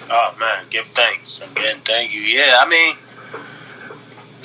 Oh 0.10 0.36
man, 0.40 0.64
give 0.70 0.86
thanks 0.88 1.42
again. 1.42 1.78
Thank 1.84 2.14
you. 2.14 2.22
Yeah, 2.22 2.60
I 2.62 2.70
mean, 2.70 2.96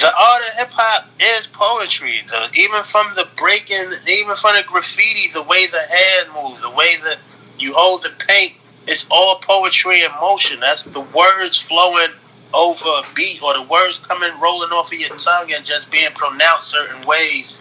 the 0.02 0.12
art 0.12 0.42
of 0.42 0.54
hip 0.54 0.70
hop 0.72 1.06
is 1.20 1.46
poetry. 1.46 2.22
The, 2.26 2.50
even 2.60 2.82
from 2.82 3.14
the 3.14 3.28
breaking, 3.36 3.92
even 4.08 4.34
from 4.34 4.56
the 4.56 4.64
graffiti, 4.66 5.32
the 5.32 5.42
way 5.42 5.68
the 5.68 5.80
hand 5.80 6.30
moves, 6.34 6.60
the 6.60 6.70
way 6.70 6.96
that 7.04 7.18
you 7.56 7.72
hold 7.74 8.02
the 8.02 8.10
paint, 8.18 8.54
it's 8.88 9.06
all 9.12 9.38
poetry 9.38 10.02
in 10.02 10.10
motion. 10.20 10.58
That's 10.58 10.82
the 10.82 11.00
words 11.00 11.56
flowing 11.56 12.10
over 12.52 12.84
a 12.84 13.04
beat, 13.14 13.40
or 13.42 13.54
the 13.54 13.62
words 13.62 14.00
coming 14.00 14.38
rolling 14.40 14.72
off 14.72 14.92
of 14.92 14.98
your 14.98 15.16
tongue 15.16 15.52
and 15.52 15.64
just 15.64 15.90
being 15.90 16.10
pronounced 16.14 16.68
certain 16.68 17.00
ways. 17.06 17.56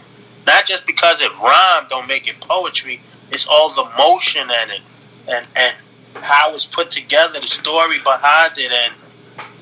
Not 0.48 0.66
just 0.66 0.88
because 0.88 1.22
it 1.22 1.32
rhymed, 1.40 1.90
don't 1.90 2.08
make 2.08 2.28
it 2.28 2.40
poetry. 2.40 3.02
It's 3.32 3.46
all 3.46 3.70
the 3.70 3.86
motion 3.96 4.50
in 4.50 4.72
it, 4.72 4.82
and 5.28 5.48
and 5.56 5.76
how 6.16 6.56
it's 6.56 6.66
put 6.66 6.90
together, 6.90 7.40
the 7.40 7.48
story 7.48 8.00
behind 8.00 8.58
it, 8.58 8.72
and 8.72 8.94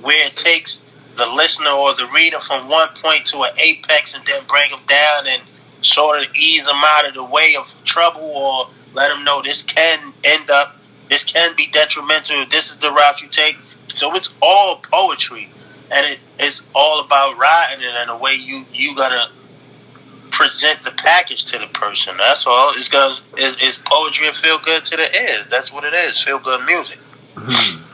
where 0.02 0.28
it 0.28 0.38
takes 0.38 0.80
the 1.20 1.28
listener 1.28 1.70
or 1.70 1.94
the 1.94 2.08
reader 2.08 2.40
from 2.40 2.68
one 2.68 2.90
point 2.96 3.28
to 3.28 3.42
an 3.44 3.52
apex 3.60 4.16
and 4.16 4.26
then 4.26 4.42
bring 4.48 4.72
them 4.72 4.80
down 4.88 5.28
and 5.28 5.42
sort 5.82 6.20
of 6.20 6.36
ease 6.36 6.66
them 6.66 6.82
out 6.84 7.08
of 7.08 7.14
the 7.14 7.24
way 7.24 7.56
of 7.56 7.74
trouble 7.86 8.22
or 8.22 8.70
let 8.94 9.10
them 9.10 9.24
know 9.24 9.42
this 9.42 9.62
can 9.62 10.14
end 10.24 10.50
up, 10.50 10.76
this 11.10 11.24
can 11.24 11.56
be 11.56 11.68
detrimental, 11.68 12.46
this 12.48 12.72
is 12.72 12.78
the 12.78 12.92
route 12.92 13.22
you 13.22 13.28
take. 13.28 13.56
So 13.94 14.16
it's 14.16 14.34
all 14.42 14.78
poetry, 14.78 15.50
and 15.92 16.06
it, 16.06 16.20
it's 16.40 16.64
all 16.74 17.04
about 17.04 17.38
writing 17.38 17.84
it 17.84 18.04
in 18.04 18.10
a 18.10 18.18
way 18.18 18.34
you, 18.34 18.66
you 18.74 18.96
gotta 18.96 19.30
present 20.32 20.84
the 20.84 20.92
package 20.92 21.46
to 21.46 21.60
the 21.60 21.68
person. 21.68 22.16
That's 22.18 22.46
all. 22.46 22.72
It's 22.76 22.88
because 22.88 23.22
it's, 23.36 23.58
it's 23.62 23.78
poetry 23.84 24.28
and 24.28 24.36
feel 24.36 24.60
good 24.60 24.86
to 24.86 24.98
the 24.98 25.16
ears. 25.16 25.48
That's 25.50 25.72
what 25.72 25.84
it 25.84 25.94
is. 25.94 26.22
Feel 26.22 26.40
good 26.40 26.66
music 26.66 27.00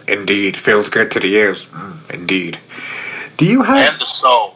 Indeed, 0.08 0.58
feels 0.58 0.90
good 0.90 1.12
to 1.12 1.20
the 1.20 1.34
ears. 1.34 1.66
Mm, 1.66 2.10
indeed. 2.12 2.60
Do 3.38 3.46
you 3.46 3.64
have? 3.64 3.94
and 3.94 4.02
the 4.02 4.06
soul. 4.06 4.56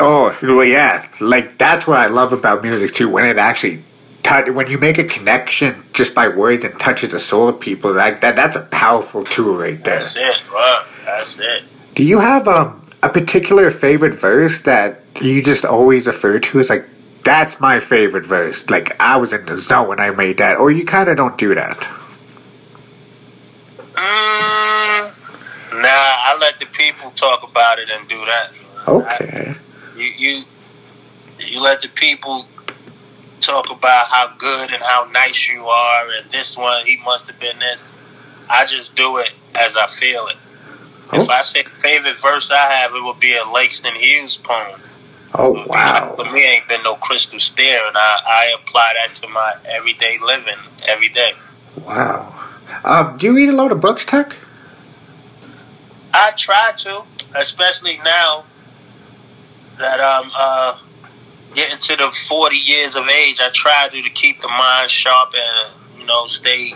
Oh, 0.00 0.36
well, 0.42 0.64
yeah. 0.64 1.06
Like 1.20 1.58
that's 1.58 1.86
what 1.86 1.98
I 1.98 2.06
love 2.06 2.32
about 2.32 2.62
music 2.62 2.94
too. 2.94 3.08
When 3.08 3.24
it 3.24 3.38
actually, 3.38 3.82
touch, 4.22 4.48
when 4.50 4.68
you 4.68 4.78
make 4.78 4.98
a 4.98 5.04
connection 5.04 5.84
just 5.92 6.14
by 6.14 6.28
words 6.28 6.64
and 6.64 6.78
touches 6.80 7.10
the 7.12 7.20
soul 7.20 7.48
of 7.48 7.60
people, 7.60 7.92
like 7.92 8.20
that, 8.20 8.36
that's 8.36 8.56
a 8.56 8.62
powerful 8.62 9.24
tool 9.24 9.56
right 9.56 9.82
there. 9.84 10.00
That's 10.00 10.16
it, 10.16 10.36
bro. 10.48 10.82
That's 11.04 11.38
it. 11.38 11.64
Do 11.94 12.04
you 12.04 12.18
have 12.18 12.48
um 12.48 12.78
a 13.02 13.08
particular 13.08 13.70
favorite 13.70 14.14
verse 14.14 14.60
that 14.62 15.02
you 15.20 15.42
just 15.42 15.64
always 15.64 16.06
refer 16.06 16.38
to 16.38 16.60
as 16.60 16.68
like 16.70 16.86
that's 17.24 17.60
my 17.60 17.78
favorite 17.78 18.26
verse? 18.26 18.68
Like 18.68 18.96
I 19.00 19.16
was 19.16 19.32
in 19.32 19.44
the 19.46 19.56
zone 19.58 19.88
when 19.88 20.00
I 20.00 20.10
made 20.10 20.38
that, 20.38 20.56
or 20.58 20.70
you 20.70 20.84
kind 20.84 21.08
of 21.08 21.16
don't 21.16 21.38
do 21.38 21.54
that. 21.54 21.78
Mm, 23.94 24.81
nah, 25.74 25.88
I 25.88 26.36
let 26.40 26.60
the 26.60 26.66
people 26.66 27.10
talk 27.12 27.42
about 27.42 27.78
it 27.78 27.88
and 27.90 28.06
do 28.08 28.24
that. 28.24 28.50
Okay. 28.88 29.54
You 29.96 30.04
you 30.04 30.44
you 31.38 31.60
let 31.60 31.80
the 31.80 31.88
people 31.88 32.46
talk 33.40 33.70
about 33.70 34.06
how 34.06 34.32
good 34.38 34.70
and 34.72 34.82
how 34.82 35.08
nice 35.12 35.48
you 35.48 35.66
are, 35.66 36.06
and 36.12 36.30
this 36.30 36.56
one 36.56 36.86
he 36.86 36.96
must 36.98 37.26
have 37.26 37.38
been 37.40 37.58
this. 37.58 37.82
I 38.48 38.66
just 38.66 38.94
do 38.94 39.18
it 39.18 39.32
as 39.54 39.76
I 39.76 39.86
feel 39.88 40.26
it. 40.28 40.36
If 41.12 41.28
Oh. 41.28 41.32
I 41.32 41.42
say 41.42 41.62
favorite 41.62 42.18
verse 42.18 42.50
I 42.50 42.72
have, 42.72 42.94
it 42.94 43.02
would 43.02 43.20
be 43.20 43.36
a 43.36 43.44
Langston 43.44 43.94
Hughes 43.96 44.36
poem. 44.36 44.80
Oh 45.34 45.64
wow. 45.66 46.14
For 46.16 46.30
me, 46.30 46.44
ain't 46.44 46.68
been 46.68 46.82
no 46.82 46.94
crystal 46.96 47.40
stair, 47.40 47.86
and 47.86 47.96
I, 47.96 48.20
I 48.26 48.56
apply 48.60 48.94
that 49.04 49.14
to 49.16 49.28
my 49.28 49.54
everyday 49.64 50.18
living 50.18 50.56
every 50.88 51.08
day. 51.08 51.32
Wow. 51.84 52.34
Um, 52.84 53.16
do 53.18 53.26
you 53.26 53.34
read 53.34 53.48
a 53.48 53.52
lot 53.52 53.72
of 53.72 53.80
books, 53.80 54.04
Tek? 54.04 54.36
I 56.14 56.32
try 56.32 56.72
to, 56.78 57.02
especially 57.34 57.98
now 58.04 58.44
that 59.78 60.00
I'm 60.00 60.30
uh, 60.34 60.78
getting 61.54 61.78
to 61.78 61.96
the 61.96 62.10
40 62.10 62.56
years 62.56 62.96
of 62.96 63.08
age. 63.08 63.38
I 63.40 63.50
try 63.54 63.88
to, 63.90 64.02
to 64.02 64.10
keep 64.10 64.40
the 64.40 64.48
mind 64.48 64.90
sharp 64.90 65.34
and, 65.34 66.00
you 66.00 66.06
know, 66.06 66.26
stay 66.26 66.74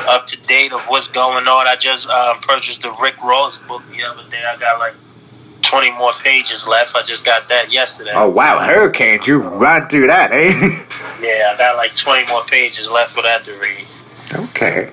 up 0.00 0.26
to 0.26 0.40
date 0.42 0.72
of 0.72 0.80
what's 0.82 1.08
going 1.08 1.46
on. 1.46 1.66
I 1.66 1.76
just 1.76 2.06
um, 2.08 2.38
purchased 2.40 2.82
the 2.82 2.94
Rick 3.00 3.22
Ross 3.22 3.58
book 3.68 3.82
the 3.90 4.04
other 4.04 4.28
day. 4.30 4.42
I 4.44 4.56
got 4.56 4.78
like 4.78 4.94
20 5.62 5.92
more 5.92 6.12
pages 6.12 6.66
left. 6.66 6.94
I 6.94 7.02
just 7.02 7.24
got 7.24 7.48
that 7.48 7.72
yesterday. 7.72 8.12
Oh 8.14 8.28
wow, 8.28 8.58
hurricanes! 8.58 9.26
You 9.26 9.38
run 9.38 9.88
through 9.88 10.08
that, 10.08 10.30
eh? 10.32 10.84
Yeah, 11.20 11.52
I 11.54 11.56
got 11.56 11.76
like 11.76 11.96
20 11.96 12.30
more 12.30 12.44
pages 12.44 12.86
left 12.88 13.14
for 13.14 13.22
that 13.22 13.44
to 13.46 13.56
read. 13.58 13.83
Okay. 14.34 14.92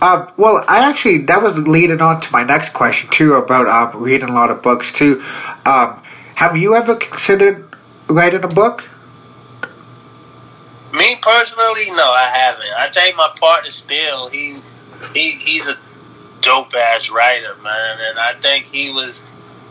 Um, 0.00 0.30
well, 0.36 0.64
I 0.68 0.88
actually 0.88 1.18
that 1.26 1.42
was 1.42 1.58
leading 1.58 2.00
on 2.00 2.20
to 2.20 2.32
my 2.32 2.42
next 2.42 2.72
question 2.72 3.10
too 3.10 3.34
about 3.34 3.66
um, 3.68 4.00
reading 4.00 4.28
a 4.28 4.32
lot 4.32 4.50
of 4.50 4.62
books 4.62 4.92
too. 4.92 5.22
Um, 5.66 6.00
have 6.36 6.56
you 6.56 6.74
ever 6.76 6.94
considered 6.94 7.68
writing 8.08 8.44
a 8.44 8.48
book? 8.48 8.84
Me 10.92 11.16
personally, 11.20 11.90
no, 11.90 12.10
I 12.10 12.30
haven't. 12.32 12.70
I 12.76 12.90
think 12.90 13.16
my 13.16 13.30
partner 13.38 13.70
Steele 13.72 14.28
he 14.28 14.56
he 15.12 15.32
he's 15.32 15.66
a 15.66 15.76
dope 16.40 16.74
ass 16.74 17.10
writer, 17.10 17.56
man, 17.56 17.98
and 18.00 18.18
I 18.18 18.34
think 18.34 18.66
he 18.66 18.90
was 18.90 19.22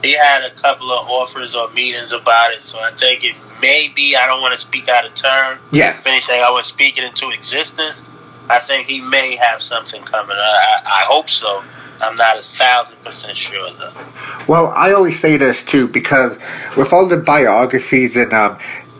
he 0.03 0.11
had 0.11 0.43
a 0.43 0.51
couple 0.51 0.91
of 0.91 1.07
offers 1.07 1.55
or 1.55 1.69
meetings 1.71 2.11
about 2.11 2.51
it. 2.51 2.63
So 2.63 2.79
I 2.79 2.91
think 2.91 3.23
it 3.23 3.35
maybe 3.61 4.15
I 4.15 4.27
don't 4.27 4.41
want 4.41 4.53
to 4.53 4.59
speak 4.59 4.89
out 4.89 5.05
of 5.05 5.13
turn. 5.15 5.57
Yeah. 5.71 5.97
If 5.97 6.05
anything, 6.05 6.41
I 6.41 6.51
was 6.51 6.67
speaking 6.67 7.03
into 7.03 7.29
existence. 7.29 8.03
I 8.49 8.59
think 8.59 8.87
he 8.87 9.01
may 9.01 9.35
have 9.35 9.61
something 9.61 10.01
coming. 10.03 10.37
I, 10.37 10.81
I, 10.85 11.05
hope 11.05 11.29
so. 11.29 11.63
I'm 11.99 12.15
not 12.15 12.39
a 12.39 12.43
thousand 12.43 12.95
percent 13.03 13.37
sure 13.37 13.71
though. 13.71 13.93
Well, 14.47 14.67
I 14.67 14.93
always 14.93 15.19
say 15.19 15.35
this 15.37 15.63
too 15.63 15.87
because 15.87 16.37
with 16.77 16.93
all 16.93 17.07
the 17.07 17.17
biographies 17.17 18.15
and 18.15 18.31
um, 18.33 18.57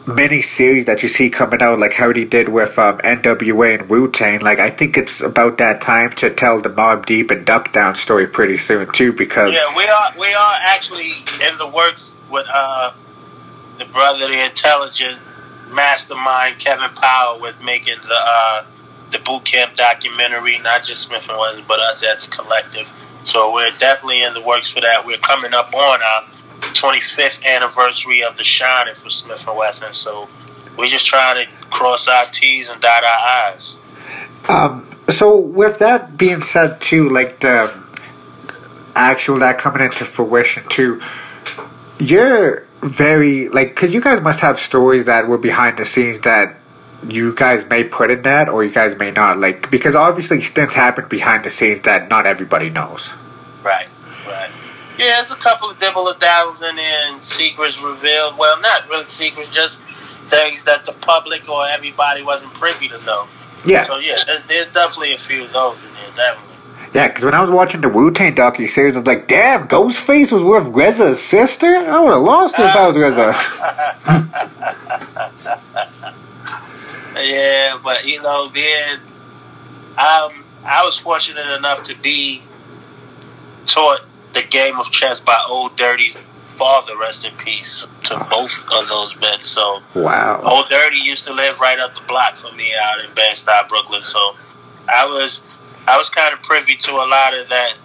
many 0.08 0.42
series 0.42 0.86
that 0.86 1.04
you 1.04 1.10
see 1.10 1.30
coming 1.30 1.62
out, 1.62 1.80
like 1.80 1.94
how 1.94 2.12
he 2.12 2.26
did 2.26 2.50
with 2.50 2.80
um, 2.80 2.98
NWA 3.00 3.80
and 3.80 3.90
Wu 3.90 4.12
Tang, 4.12 4.40
like 4.40 4.60
I 4.60 4.70
think 4.70 4.98
it's 4.98 5.22
about 5.22 5.58
that 5.60 5.82
time 5.82 6.12
to 6.14 6.34
tell 6.34 6.60
the 6.60 6.70
Mobb 6.70 7.06
Deep 7.06 7.30
and 7.30 7.46
Duck 7.46 7.72
Down 7.72 7.96
story 7.96 8.28
pretty 8.28 8.58
soon 8.58 8.92
too. 8.92 9.14
Because 9.14 9.54
Yeah, 9.54 9.76
we 9.76 9.86
are 9.88 10.14
we 10.18 10.34
are 10.34 10.56
actually 10.62 11.12
in 11.42 11.58
the 11.58 11.68
works 11.68 12.14
with 12.32 12.48
uh 12.52 12.94
the 13.78 13.86
brother, 13.86 14.28
the 14.28 14.44
intelligent 14.44 15.20
mastermind 15.70 16.60
Kevin 16.60 16.90
Powell 16.96 17.40
with 17.40 17.62
making 17.62 18.00
the 18.02 18.20
uh 18.20 18.66
the 19.12 19.20
boot 19.20 19.46
camp 19.46 19.76
documentary, 19.76 20.58
not 20.60 20.84
just 20.84 21.10
Smif-N-Wessun, 21.10 21.68
but 21.68 21.80
us 21.80 22.04
as 22.04 22.26
a 22.26 22.30
collective. 22.30 22.88
So 23.26 23.54
we're 23.54 23.72
definitely 23.72 24.24
in 24.24 24.34
the 24.34 24.42
works 24.42 24.72
for 24.72 24.82
that. 24.82 25.06
We're 25.06 25.18
coming 25.18 25.54
up 25.54 25.74
on 25.74 26.02
our 26.02 26.24
25th 26.60 27.44
anniversary 27.44 28.24
of 28.24 28.36
Dah 28.36 28.44
Shinin 28.44 28.96
for 28.96 29.10
Smif-N-Wessun. 29.10 29.94
So 29.94 30.30
we're 30.78 30.88
just 30.88 31.06
trying 31.06 31.46
to 31.46 31.52
cross 31.70 32.08
our 32.08 32.26
T's 32.26 32.70
and 32.70 32.82
dot 32.82 33.04
our 33.04 33.54
I's. 33.54 33.76
Um, 34.50 34.88
so 35.10 35.36
with 35.36 35.80
that 35.80 36.18
being 36.18 36.42
said, 36.42 36.80
too, 36.82 37.10
like 37.10 37.40
the 37.40 37.74
actual 38.96 39.40
that 39.40 39.58
coming 39.58 39.82
into 39.82 40.06
fruition 40.06 40.64
too, 40.70 41.02
you're 42.00 42.66
very 42.82 43.50
like, 43.50 43.76
cause 43.76 43.92
you 43.92 44.02
guys 44.02 44.22
must 44.22 44.40
have 44.40 44.60
stories 44.60 45.06
that 45.06 45.28
were 45.28 45.38
behind 45.38 45.78
the 45.78 45.86
scenes 45.86 46.20
that 46.20 46.57
you 47.08 47.34
guys 47.36 47.66
may 47.70 47.84
put 47.84 48.10
in 48.12 48.22
that, 48.24 48.50
or 48.50 48.64
you 48.64 48.72
guys 48.72 48.98
may 48.98 49.12
not. 49.12 49.38
Like, 49.40 49.70
because 49.70 49.96
obviously 49.96 50.42
things 50.42 50.74
happen 50.74 51.08
behind 51.08 51.44
the 51.44 51.50
scenes 51.50 51.82
that 51.84 52.10
not 52.10 52.26
everybody 52.26 52.70
knows. 52.70 53.10
Right, 53.64 53.88
right. 54.26 54.50
Yeah, 54.98 55.18
there's 55.18 55.32
a 55.32 55.36
couple 55.36 55.70
of 55.70 55.78
dabbles 55.80 56.62
in 56.62 56.76
there 56.76 57.08
and 57.08 57.22
secrets 57.24 57.80
revealed. 57.80 58.38
Well, 58.38 58.60
not 58.62 58.88
really 58.90 59.08
secrets, 59.10 59.50
just 59.52 59.80
things 60.30 60.64
that 60.64 60.86
the 60.86 60.94
public 60.94 61.48
or 61.48 61.68
everybody 61.68 62.24
wasn't 62.24 62.52
privy 62.54 62.88
to 62.90 63.00
know. 63.06 63.28
Yeah, 63.66 63.86
So 63.86 63.98
yeah, 63.98 64.18
there's, 64.26 64.44
there's 64.48 64.68
definitely 64.74 65.14
a 65.14 65.18
few 65.20 65.44
of 65.44 65.52
those 65.54 65.78
in 65.80 65.94
there, 65.94 66.12
definitely. 66.16 66.56
yeah. 66.94 67.08
Because 67.10 67.24
when 67.26 67.34
I 67.34 67.42
was 67.42 67.50
watching 67.52 67.82
the 67.82 67.90
Wu 67.90 68.12
Tang 68.12 68.34
docu 68.36 68.68
series, 68.70 68.96
I 68.96 69.00
was 69.00 69.08
like, 69.08 69.28
damn, 69.28 69.68
Ghostface 69.68 70.32
was 70.32 70.42
with 70.44 70.74
RZA's 70.74 71.22
sister. 71.22 71.68
I 71.76 72.00
would 72.00 72.14
have 72.14 72.22
lost 72.24 72.56
if 72.58 72.62
I 72.62 72.88
was 72.88 72.96
RZA. 72.98 73.36
Yeah, 77.20 77.80
but 77.84 78.06
you 78.06 78.22
know, 78.22 78.50
then 78.50 79.00
um, 79.98 80.44
I 80.66 80.84
was 80.84 80.98
fortunate 80.98 81.48
enough 81.58 81.84
to 81.84 81.98
be 81.98 82.42
taught 83.66 84.02
the 84.34 84.44
game 84.44 84.80
of 84.80 84.92
chess 84.92 85.20
by 85.20 85.38
Ol' 85.48 85.70
Dirty's 85.70 86.16
father. 86.58 86.98
Rest 86.98 87.26
in 87.26 87.36
peace 87.38 87.86
to 88.06 88.28
both 88.30 88.54
of 88.72 88.88
those 88.88 89.16
men. 89.20 89.44
So 89.44 89.82
wow. 89.96 90.42
Ol' 90.44 90.66
Dirty 90.70 90.98
used 90.98 91.26
to 91.26 91.34
live 91.34 91.60
right 91.60 91.80
up 91.80 91.96
the 91.96 92.02
block 92.02 92.38
from 92.38 92.56
me 92.56 92.74
out 92.74 93.04
in 93.04 93.14
Bed-Stuy, 93.14 93.70
Brooklyn. 93.70 94.02
So 94.02 94.36
I 94.88 95.06
was 95.06 95.42
I 95.88 95.98
was 95.98 96.10
kind 96.10 96.34
of 96.34 96.44
privy 96.44 96.76
to 96.76 96.92
a 96.92 97.08
lot 97.08 97.38
of 97.38 97.50
that 97.50 97.78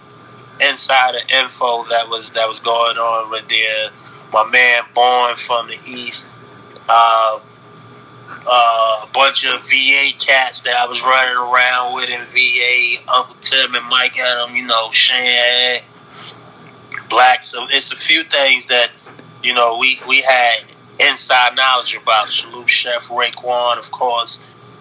insider 0.59 1.19
info 1.33 1.83
that 1.85 2.09
was 2.09 2.29
that 2.31 2.47
was 2.47 2.59
going 2.59 2.97
on 2.97 3.29
with 3.29 3.47
their 3.47 3.89
my 4.31 4.49
man 4.49 4.83
born 4.93 5.35
from 5.35 5.67
the 5.67 5.79
east. 5.85 6.25
Uh, 6.89 7.39
uh, 8.45 9.05
a 9.07 9.09
bunch 9.13 9.45
of 9.45 9.61
VA 9.63 10.11
cats 10.19 10.61
that 10.61 10.75
I 10.75 10.87
was 10.87 11.01
running 11.01 11.35
around 11.35 11.95
with 11.95 12.09
in 12.09 12.21
VA. 12.33 13.01
Uncle 13.11 13.35
Tim 13.41 13.75
and 13.75 13.85
Mike 13.87 14.15
had 14.15 14.35
them, 14.35 14.55
you 14.55 14.65
know, 14.65 14.91
Shan, 14.91 15.81
Black. 17.09 17.45
So 17.45 17.67
it's 17.69 17.91
a 17.91 17.95
few 17.95 18.23
things 18.23 18.65
that 18.67 18.91
you 19.41 19.53
know 19.53 19.77
we 19.77 19.99
we 20.07 20.21
had 20.21 20.63
inside 20.99 21.55
knowledge 21.55 21.95
about. 21.95 22.29
Salute 22.29 22.69
Chef 22.69 23.07
Raekwon, 23.07 23.77
of 23.77 23.91
course. 23.91 24.39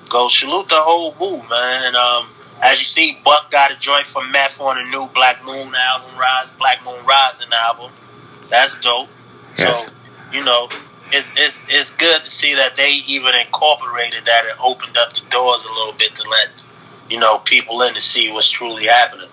Go 0.08 0.28
salute 0.28 0.68
the 0.68 0.80
whole 0.80 1.14
Wu, 1.18 1.38
man. 1.48 1.84
And, 1.84 1.96
um, 1.96 2.28
as 2.60 2.78
you 2.78 2.84
see, 2.84 3.18
Buck 3.24 3.50
got 3.50 3.72
a 3.72 3.76
joint 3.76 4.06
from 4.06 4.30
Meth 4.30 4.60
on 4.60 4.76
the 4.76 4.90
new 4.90 5.08
Black 5.08 5.44
Moon 5.44 5.74
album, 5.74 6.18
Rise, 6.18 6.48
Black 6.58 6.84
Moon 6.84 7.04
Rising 7.04 7.52
album. 7.52 7.90
That's 8.48 8.78
dope. 8.80 9.08
Yes. 9.58 9.86
So, 9.86 9.92
you 10.32 10.44
know, 10.44 10.68
it's, 11.12 11.28
it's 11.36 11.58
it's 11.68 11.90
good 11.90 12.22
to 12.24 12.30
see 12.30 12.54
that 12.54 12.76
they 12.76 12.92
even 13.06 13.34
incorporated 13.34 14.24
that 14.24 14.46
and 14.46 14.58
opened 14.60 14.96
up 14.96 15.12
the 15.14 15.20
doors 15.30 15.64
a 15.64 15.72
little 15.72 15.92
bit 15.92 16.14
to 16.16 16.28
let 16.28 16.48
you 17.10 17.18
know 17.18 17.38
people 17.38 17.82
in 17.82 17.94
to 17.94 18.00
see 18.00 18.30
what's 18.30 18.50
truly 18.50 18.86
happening. 18.86 19.28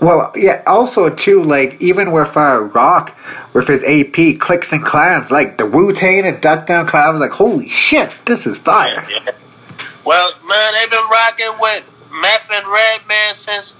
Well, 0.00 0.32
yeah. 0.34 0.62
Also, 0.66 1.08
too, 1.08 1.42
like 1.42 1.80
even 1.80 2.12
with 2.12 2.36
uh, 2.36 2.60
Rock, 2.60 3.16
with 3.54 3.68
his 3.68 3.82
AP 3.84 4.38
clicks 4.38 4.72
and 4.72 4.84
clans, 4.84 5.30
like 5.30 5.58
the 5.58 5.66
Wu 5.66 5.92
Tang 5.92 6.26
and 6.26 6.40
Duck 6.40 6.66
Down 6.66 6.86
was 6.86 7.20
like, 7.20 7.30
holy 7.30 7.68
shit, 7.68 8.10
this 8.26 8.46
is 8.46 8.58
fire. 8.58 9.06
Yeah. 9.08 9.32
Well, 10.04 10.34
man, 10.46 10.74
they've 10.74 10.90
been 10.90 11.08
rocking 11.10 11.52
with 11.58 11.84
Meth 12.12 12.50
and 12.50 12.66
Redman 12.68 13.34
since 13.34 13.76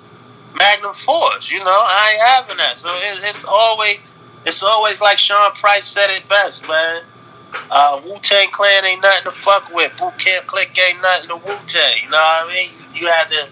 Magnum 0.56 0.94
Force. 0.94 1.50
You 1.50 1.58
know, 1.58 1.66
I 1.66 2.12
ain't 2.12 2.22
having 2.22 2.56
that. 2.56 2.78
So 2.78 2.88
it, 2.88 3.18
it's 3.22 3.44
always, 3.44 3.98
it's 4.46 4.62
always 4.62 5.00
like 5.00 5.18
Sean 5.18 5.52
Price 5.52 5.86
said 5.86 6.10
it 6.10 6.28
best, 6.28 6.66
man. 6.68 7.02
Uh, 7.70 8.00
Wu 8.04 8.18
Tang 8.20 8.50
Clan 8.50 8.84
ain't 8.84 9.02
nothing 9.02 9.24
to 9.24 9.30
fuck 9.30 9.72
with. 9.72 9.92
Boot 9.96 10.18
Camp 10.18 10.46
Clik 10.46 10.76
ain't 10.78 11.00
nothing 11.00 11.28
to 11.28 11.36
Wu 11.36 11.56
Tang. 11.66 11.94
You 12.02 12.10
know 12.10 12.16
what 12.16 12.50
I 12.50 12.52
mean? 12.52 12.70
You 12.94 13.06
had 13.06 13.28
to 13.30 13.48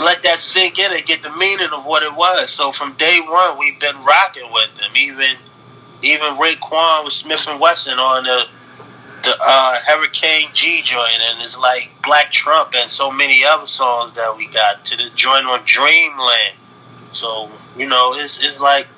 let 0.00 0.22
that 0.22 0.38
sink 0.38 0.78
in 0.78 0.92
and 0.92 1.04
get 1.04 1.22
the 1.22 1.30
meaning 1.36 1.68
of 1.72 1.84
what 1.84 2.02
it 2.02 2.14
was. 2.14 2.50
So 2.50 2.72
from 2.72 2.94
day 2.94 3.20
one, 3.20 3.58
we've 3.58 3.78
been 3.78 4.02
rocking 4.04 4.50
with 4.52 4.74
them. 4.76 4.90
Even 4.96 5.36
even 6.02 6.36
Raekwon 6.36 7.04
with 7.04 7.14
Smif-N-Wessun 7.14 7.98
on 7.98 8.24
the 8.24 8.46
the 9.22 9.36
uh, 9.40 9.78
Hurricane 9.86 10.48
G 10.52 10.82
joint, 10.82 11.20
and 11.20 11.40
it's 11.40 11.56
like 11.56 11.90
Black 12.02 12.32
Trump 12.32 12.74
and 12.74 12.90
so 12.90 13.08
many 13.10 13.44
other 13.44 13.68
songs 13.68 14.14
that 14.14 14.36
we 14.36 14.46
got 14.46 14.84
to 14.86 14.96
the 14.96 15.10
joint 15.14 15.46
on 15.46 15.62
Dreamland. 15.64 16.56
So 17.12 17.50
you 17.76 17.86
know, 17.86 18.14
it's 18.14 18.42
it's 18.42 18.58
like 18.58 18.88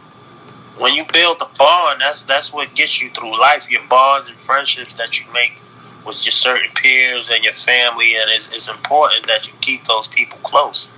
when 0.78 0.94
you 0.94 1.04
build 1.12 1.38
the 1.38 1.48
bond, 1.56 2.00
that's 2.00 2.22
that's 2.22 2.52
what 2.52 2.74
gets 2.74 3.00
you 3.00 3.10
through 3.10 3.38
life. 3.40 3.70
Your 3.70 3.82
bonds 3.88 4.28
and 4.28 4.36
friendships 4.38 4.94
that 4.94 5.18
you 5.18 5.26
make 5.32 5.52
with 6.06 6.24
your 6.24 6.32
certain 6.32 6.70
peers 6.74 7.30
and 7.30 7.44
your 7.44 7.54
family, 7.54 8.16
and 8.16 8.30
it's, 8.30 8.52
it's 8.52 8.68
important 8.68 9.26
that 9.26 9.46
you 9.46 9.52
keep 9.60 9.86
those 9.86 10.06
people 10.06 10.38
close. 10.38 10.88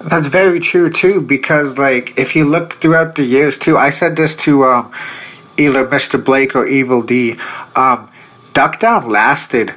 That's 0.00 0.28
very 0.28 0.60
true 0.60 0.90
too, 0.90 1.20
because 1.20 1.78
like 1.78 2.18
if 2.18 2.34
you 2.34 2.44
look 2.44 2.80
throughout 2.80 3.16
the 3.16 3.24
years 3.24 3.58
too, 3.58 3.76
I 3.76 3.90
said 3.90 4.16
this 4.16 4.34
to 4.36 4.64
um, 4.64 4.92
either 5.56 5.86
Mr. 5.86 6.22
Blake 6.22 6.54
or 6.54 6.66
Evil 6.66 7.02
Dee. 7.02 7.36
Um, 7.76 8.10
Duck 8.54 8.80
Down 8.80 9.08
lasted 9.08 9.74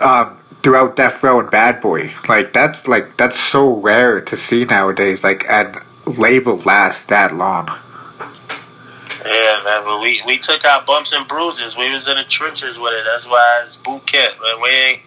um, 0.00 0.38
throughout 0.62 0.96
Death 0.96 1.22
Row 1.22 1.40
and 1.40 1.50
Bad 1.50 1.80
Boy. 1.80 2.14
Like 2.28 2.52
that's 2.52 2.88
like 2.88 3.16
that's 3.16 3.38
so 3.38 3.72
rare 3.72 4.20
to 4.20 4.36
see 4.36 4.64
nowadays. 4.64 5.22
Like 5.22 5.44
and 5.48 5.78
label 6.06 6.56
lasts 6.58 7.04
that 7.04 7.34
long. 7.34 7.70
Yeah, 9.24 9.62
man, 9.64 9.84
but 9.84 10.00
we, 10.00 10.22
we 10.26 10.38
took 10.38 10.64
our 10.64 10.82
bumps 10.82 11.12
and 11.12 11.26
bruises. 11.28 11.76
We 11.76 11.92
was 11.92 12.08
in 12.08 12.16
the 12.16 12.24
trenches 12.24 12.78
with 12.78 12.92
it. 12.94 13.04
That's 13.04 13.26
why 13.26 13.62
it's 13.64 13.76
boot 13.76 14.06
camp. 14.06 14.34
Man. 14.40 14.60
We 14.60 14.68
ain't 14.70 15.02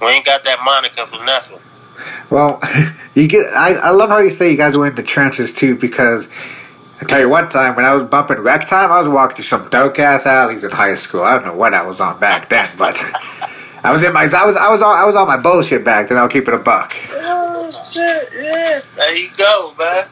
we 0.00 0.06
ain't 0.08 0.24
got 0.24 0.44
that 0.44 0.62
moniker 0.64 1.06
for 1.06 1.24
nothing. 1.24 1.58
Well, 2.30 2.60
you 3.14 3.28
get. 3.28 3.46
I, 3.54 3.74
I 3.74 3.90
love 3.90 4.10
how 4.10 4.18
you 4.18 4.30
say 4.30 4.50
you 4.50 4.56
guys 4.56 4.76
were 4.76 4.86
in 4.86 4.94
the 4.94 5.02
trenches 5.02 5.52
too, 5.52 5.76
because 5.76 6.28
I 7.00 7.04
tell 7.04 7.20
you 7.20 7.28
one 7.28 7.48
time 7.48 7.76
when 7.76 7.84
I 7.84 7.94
was 7.94 8.08
bumping 8.08 8.38
rec 8.38 8.68
time, 8.68 8.90
I 8.90 8.98
was 8.98 9.08
walking 9.08 9.36
through 9.36 9.44
some 9.44 9.68
dark 9.68 9.98
ass 9.98 10.26
alleys 10.26 10.64
in 10.64 10.70
high 10.70 10.94
school. 10.96 11.22
I 11.22 11.36
don't 11.36 11.46
know 11.46 11.54
what 11.54 11.74
I 11.74 11.82
was 11.82 12.00
on 12.00 12.18
back 12.18 12.48
then, 12.48 12.68
but 12.76 12.96
I 13.84 13.92
was 13.92 14.02
in 14.02 14.12
my. 14.12 14.22
I 14.22 14.44
was 14.44 14.56
I 14.56 14.70
was 14.70 14.82
on 14.82 14.96
I 14.96 15.04
was 15.04 15.16
on 15.16 15.26
my 15.26 15.36
bullshit 15.36 15.84
back 15.84 16.08
then. 16.08 16.18
I'll 16.18 16.28
keep 16.28 16.48
it 16.48 16.54
a 16.54 16.58
buck. 16.58 16.94
Oh 17.12 17.70
shit, 17.92 18.28
yeah. 18.34 18.80
There 18.96 19.16
you 19.16 19.30
go, 19.36 19.74
man. 19.78 20.08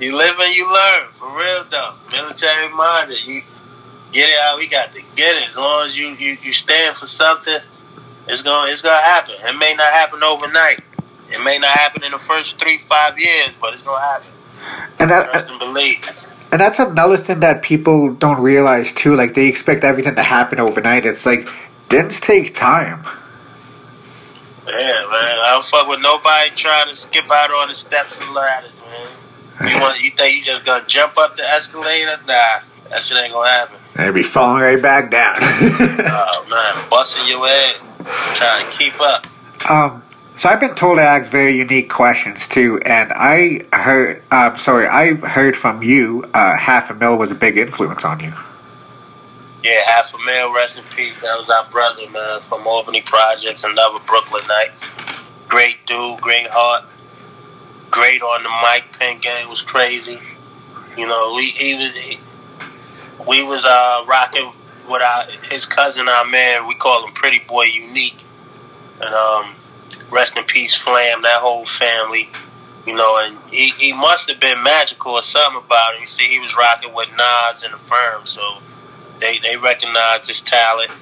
You 0.00 0.14
live 0.14 0.38
and 0.38 0.54
you 0.54 0.70
learn, 0.70 1.08
for 1.12 1.28
real 1.38 1.64
though. 1.70 1.94
Military 2.12 2.68
minded. 2.68 3.24
You 3.26 3.42
get 4.12 4.28
it 4.28 4.38
how 4.40 4.58
we 4.58 4.66
got 4.66 4.94
to 4.94 5.02
get 5.14 5.36
it. 5.36 5.48
As 5.50 5.56
long 5.56 5.88
as 5.88 5.96
you, 5.96 6.08
you, 6.08 6.36
you 6.42 6.52
stand 6.52 6.96
for 6.96 7.06
something, 7.06 7.58
it's 8.28 8.42
gonna 8.42 8.70
it's 8.70 8.82
gonna 8.82 9.00
happen. 9.00 9.36
It 9.42 9.56
may 9.56 9.74
not 9.74 9.92
happen 9.92 10.22
overnight. 10.22 10.80
It 11.30 11.42
may 11.42 11.58
not 11.58 11.70
happen 11.70 12.04
in 12.04 12.12
the 12.12 12.18
first 12.18 12.58
three, 12.58 12.78
five 12.78 13.18
years, 13.18 13.50
but 13.60 13.74
it's 13.74 13.82
gonna 13.82 14.04
happen. 14.04 14.28
And 14.98 15.10
that, 15.10 15.32
Trust 15.32 15.50
and 15.50 15.58
believe. 15.58 16.10
And 16.52 16.60
that's 16.60 16.78
another 16.78 17.16
thing 17.16 17.40
that 17.40 17.62
people 17.62 18.12
don't 18.14 18.40
realize 18.40 18.92
too. 18.92 19.16
Like 19.16 19.34
they 19.34 19.46
expect 19.46 19.82
everything 19.82 20.14
to 20.14 20.22
happen 20.22 20.60
overnight. 20.60 21.06
It's 21.06 21.26
like 21.26 21.48
things 21.88 22.20
take 22.20 22.54
time. 22.54 23.04
Yeah, 24.66 24.72
man. 24.74 25.38
I 25.38 25.52
don't 25.54 25.64
fuck 25.64 25.88
with 25.88 26.00
nobody 26.00 26.50
trying 26.56 26.88
to 26.88 26.96
skip 26.96 27.30
out 27.30 27.50
on 27.50 27.68
the 27.68 27.74
steps 27.74 28.20
and 28.20 28.34
ladders. 28.34 28.72
You 29.60 29.80
want 29.80 30.00
you 30.02 30.10
think 30.10 30.36
you 30.36 30.42
just 30.42 30.64
gonna 30.64 30.84
jump 30.86 31.16
up 31.18 31.36
the 31.36 31.48
escalator? 31.48 32.16
Nah, 32.26 32.60
that 32.90 33.04
shit 33.04 33.16
ain't 33.16 33.32
gonna 33.32 33.48
happen. 33.50 33.76
They'd 33.94 34.12
be 34.12 34.22
falling 34.22 34.62
right 34.62 34.80
back 34.80 35.10
down. 35.10 35.36
Oh 36.08 36.46
man, 36.48 36.90
busting 36.90 37.26
your 37.26 37.46
head, 37.46 37.76
trying 38.34 38.70
to 38.70 38.78
keep 38.78 39.00
up. 39.00 39.26
um, 39.70 40.02
so 40.36 40.48
I've 40.50 40.60
been 40.60 40.74
told 40.74 40.98
to 40.98 41.02
ask 41.02 41.30
very 41.30 41.56
unique 41.56 41.88
questions 41.90 42.46
too, 42.46 42.78
and 42.84 43.10
I 43.14 43.62
heard. 43.72 44.22
Um, 44.30 44.58
sorry, 44.58 44.86
I've 44.86 45.22
heard 45.22 45.56
from 45.56 45.82
you. 45.82 46.24
Uh, 46.34 46.56
Half-A-Mil 46.58 47.16
was 47.16 47.30
a 47.30 47.34
big 47.34 47.56
influence 47.56 48.04
on 48.04 48.20
you. 48.20 48.34
Yeah, 49.64 49.82
Half-A-Mil, 49.86 50.54
rest 50.54 50.76
in 50.76 50.84
peace. 50.94 51.18
That 51.22 51.38
was 51.38 51.48
our 51.50 51.64
brother, 51.70 52.08
man, 52.10 52.40
from 52.42 52.66
Albany 52.66 53.00
Projects, 53.00 53.64
another 53.64 53.98
Brooklyn 54.06 54.46
night. 54.46 54.70
Great 55.48 55.84
dude, 55.86 56.20
great 56.20 56.46
heart, 56.48 56.84
great 57.96 58.20
on 58.20 58.42
the 58.42 58.50
mic. 58.62 58.92
Pen 58.98 59.18
game 59.18 59.48
was 59.48 59.62
crazy. 59.62 60.20
You 60.98 61.06
know, 61.06 61.32
we 61.34 61.46
he 61.46 61.74
was 61.74 61.94
he, 61.94 62.20
we 63.26 63.42
was 63.42 63.64
uh 63.64 64.04
rocking 64.06 64.52
with 64.88 65.00
our 65.00 65.24
his 65.50 65.64
cousin, 65.64 66.06
our 66.06 66.26
man. 66.26 66.66
We 66.66 66.74
call 66.74 67.06
him 67.06 67.14
Pretty 67.14 67.38
Boy 67.38 67.64
Unique, 67.64 68.18
and 69.00 69.14
um, 69.14 69.54
rest 70.10 70.36
in 70.36 70.44
peace, 70.44 70.74
Flam. 70.74 71.22
That 71.22 71.40
whole 71.40 71.64
family. 71.64 72.28
You 72.86 72.94
know, 72.94 73.16
and 73.16 73.36
he, 73.50 73.70
he 73.70 73.92
must 73.92 74.28
have 74.28 74.38
been 74.38 74.62
magical 74.62 75.14
or 75.14 75.22
something 75.22 75.60
about 75.64 75.96
him. 75.96 76.02
You 76.02 76.06
see, 76.06 76.28
he 76.28 76.38
was 76.38 76.56
rocking 76.56 76.94
with 76.94 77.08
Nas 77.16 77.64
and 77.64 77.74
the 77.74 77.78
firm, 77.78 78.26
so 78.26 78.58
they 79.18 79.38
they 79.38 79.56
recognized 79.56 80.28
his 80.28 80.40
talent, 80.40 80.92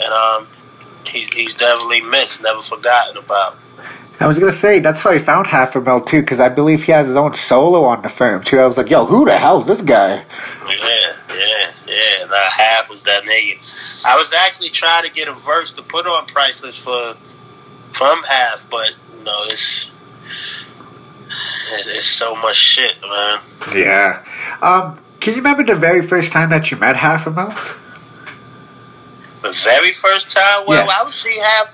and 0.00 0.12
um, 0.12 0.48
he's 1.06 1.32
he's 1.32 1.54
definitely 1.54 2.00
missed, 2.00 2.42
never 2.42 2.62
forgotten 2.62 3.16
about. 3.16 3.58
I 4.20 4.26
was 4.26 4.38
gonna 4.38 4.52
say 4.52 4.80
that's 4.80 5.00
how 5.00 5.10
I 5.10 5.18
found 5.18 5.46
Half-A-Mil 5.46 6.02
too, 6.02 6.20
because 6.20 6.40
I 6.40 6.50
believe 6.50 6.84
he 6.84 6.92
has 6.92 7.06
his 7.06 7.16
own 7.16 7.32
solo 7.34 7.84
on 7.84 8.02
the 8.02 8.10
firm 8.10 8.42
too. 8.42 8.60
I 8.60 8.66
was 8.66 8.76
like, 8.76 8.90
yo, 8.90 9.06
who 9.06 9.24
the 9.24 9.38
hell 9.38 9.62
is 9.62 9.66
this 9.66 9.80
guy? 9.80 10.24
Yeah, 10.68 11.16
yeah, 11.30 11.72
yeah. 11.88 12.26
Now 12.26 12.48
half 12.50 12.90
was 12.90 13.00
that 13.02 13.24
nigga. 13.24 14.04
I 14.04 14.16
was 14.16 14.32
actually 14.34 14.70
trying 14.70 15.04
to 15.04 15.10
get 15.10 15.28
a 15.28 15.32
verse 15.32 15.72
to 15.72 15.82
put 15.82 16.06
on 16.06 16.26
Priceless 16.26 16.76
for 16.76 17.16
from 17.92 18.22
half, 18.24 18.62
but 18.70 18.90
you 19.16 19.24
know 19.24 19.44
it's 19.44 19.90
it's, 21.72 22.06
so 22.06 22.34
much 22.34 22.56
shit, 22.56 23.00
man. 23.02 23.40
Yeah. 23.74 24.24
Um, 24.60 24.98
can 25.20 25.34
you 25.34 25.36
remember 25.38 25.64
the 25.64 25.78
very 25.78 26.02
first 26.02 26.32
time 26.32 26.50
that 26.50 26.70
you 26.70 26.76
met 26.76 26.96
Half-A-Mil? 26.96 27.54
The 29.42 29.52
very 29.64 29.92
first 29.92 30.30
time, 30.30 30.64
well, 30.66 30.84
Yeah. 30.84 30.92
I 30.98 31.02
would 31.04 31.12
see 31.12 31.38
half. 31.38 31.72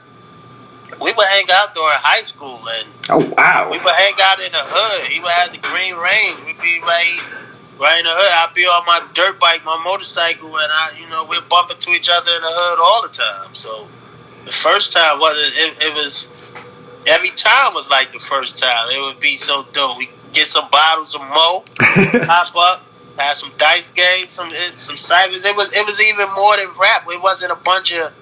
We 1.01 1.13
would 1.13 1.27
hang 1.27 1.47
out 1.53 1.75
during 1.75 1.99
high 1.99 2.23
school, 2.23 2.61
and 2.69 2.89
Oh 3.09 3.33
wow, 3.37 3.69
we 3.71 3.79
would 3.79 3.95
hang 3.95 4.15
out 4.21 4.41
in 4.41 4.53
the 4.53 4.63
hood. 4.63 5.07
He 5.07 5.21
would 5.21 5.31
have 5.31 5.53
the 5.53 5.59
green 5.59 5.95
range. 5.95 6.39
We'd 6.45 6.61
be 6.61 6.81
right, 6.81 7.21
right 7.79 7.99
in 7.99 8.05
the 8.05 8.11
hood. 8.15 8.33
I'd 8.33 8.55
be 8.55 8.65
on 8.65 8.85
my 8.87 9.07
dirt 9.15 9.39
bike, 9.39 9.65
my 9.65 9.81
motorcycle, 9.83 10.57
and 10.59 10.73
I, 10.73 10.93
you 10.99 11.09
know, 11.09 11.25
we're 11.25 11.43
bumping 11.43 11.79
to 11.79 11.91
each 11.91 12.09
other 12.09 12.33
in 12.35 12.43
the 12.43 12.51
hood 12.51 12.79
all 12.81 13.03
the 13.03 13.15
time. 13.15 13.55
So 13.55 13.87
the 14.45 14.53
first 14.53 14.93
time 14.93 15.21
wasn't. 15.21 15.55
It, 15.57 15.83
it 15.83 15.95
was 15.95 16.27
every 17.07 17.31
time 17.31 17.75
was 17.75 17.89
like 17.89 18.13
the 18.13 18.19
first 18.19 18.59
time. 18.59 18.91
It 18.91 19.01
would 19.01 19.21
be 19.21 19.37
so 19.37 19.67
dope. 19.73 19.99
We 19.99 20.11
get 20.33 20.49
some 20.49 20.69
bottles 20.71 21.15
of 21.15 21.21
Mo, 21.23 21.65
pop 22.27 22.55
up, 22.57 22.83
have 23.19 23.37
some 23.37 23.53
dice 23.59 23.91
games, 23.91 24.31
some 24.31 24.53
some 24.75 24.97
ciphers. 24.97 25.45
It 25.45 25.57
was 25.57 25.73
it 25.73 25.87
was 25.87 26.01
even 26.01 26.31
more 26.35 26.57
than 26.57 26.69
rap. 26.79 27.07
It 27.09 27.21
wasn't 27.21 27.53
a 27.53 27.57
bunch 27.57 27.93
of. 27.93 28.13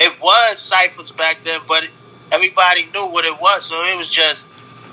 It 0.00 0.20
was 0.20 0.58
ciphers 0.58 1.12
back 1.12 1.44
then, 1.44 1.60
but 1.68 1.84
everybody 2.32 2.86
knew 2.86 3.06
what 3.06 3.24
it 3.24 3.40
was. 3.40 3.66
So 3.66 3.84
it 3.84 3.96
was 3.96 4.08
just 4.08 4.46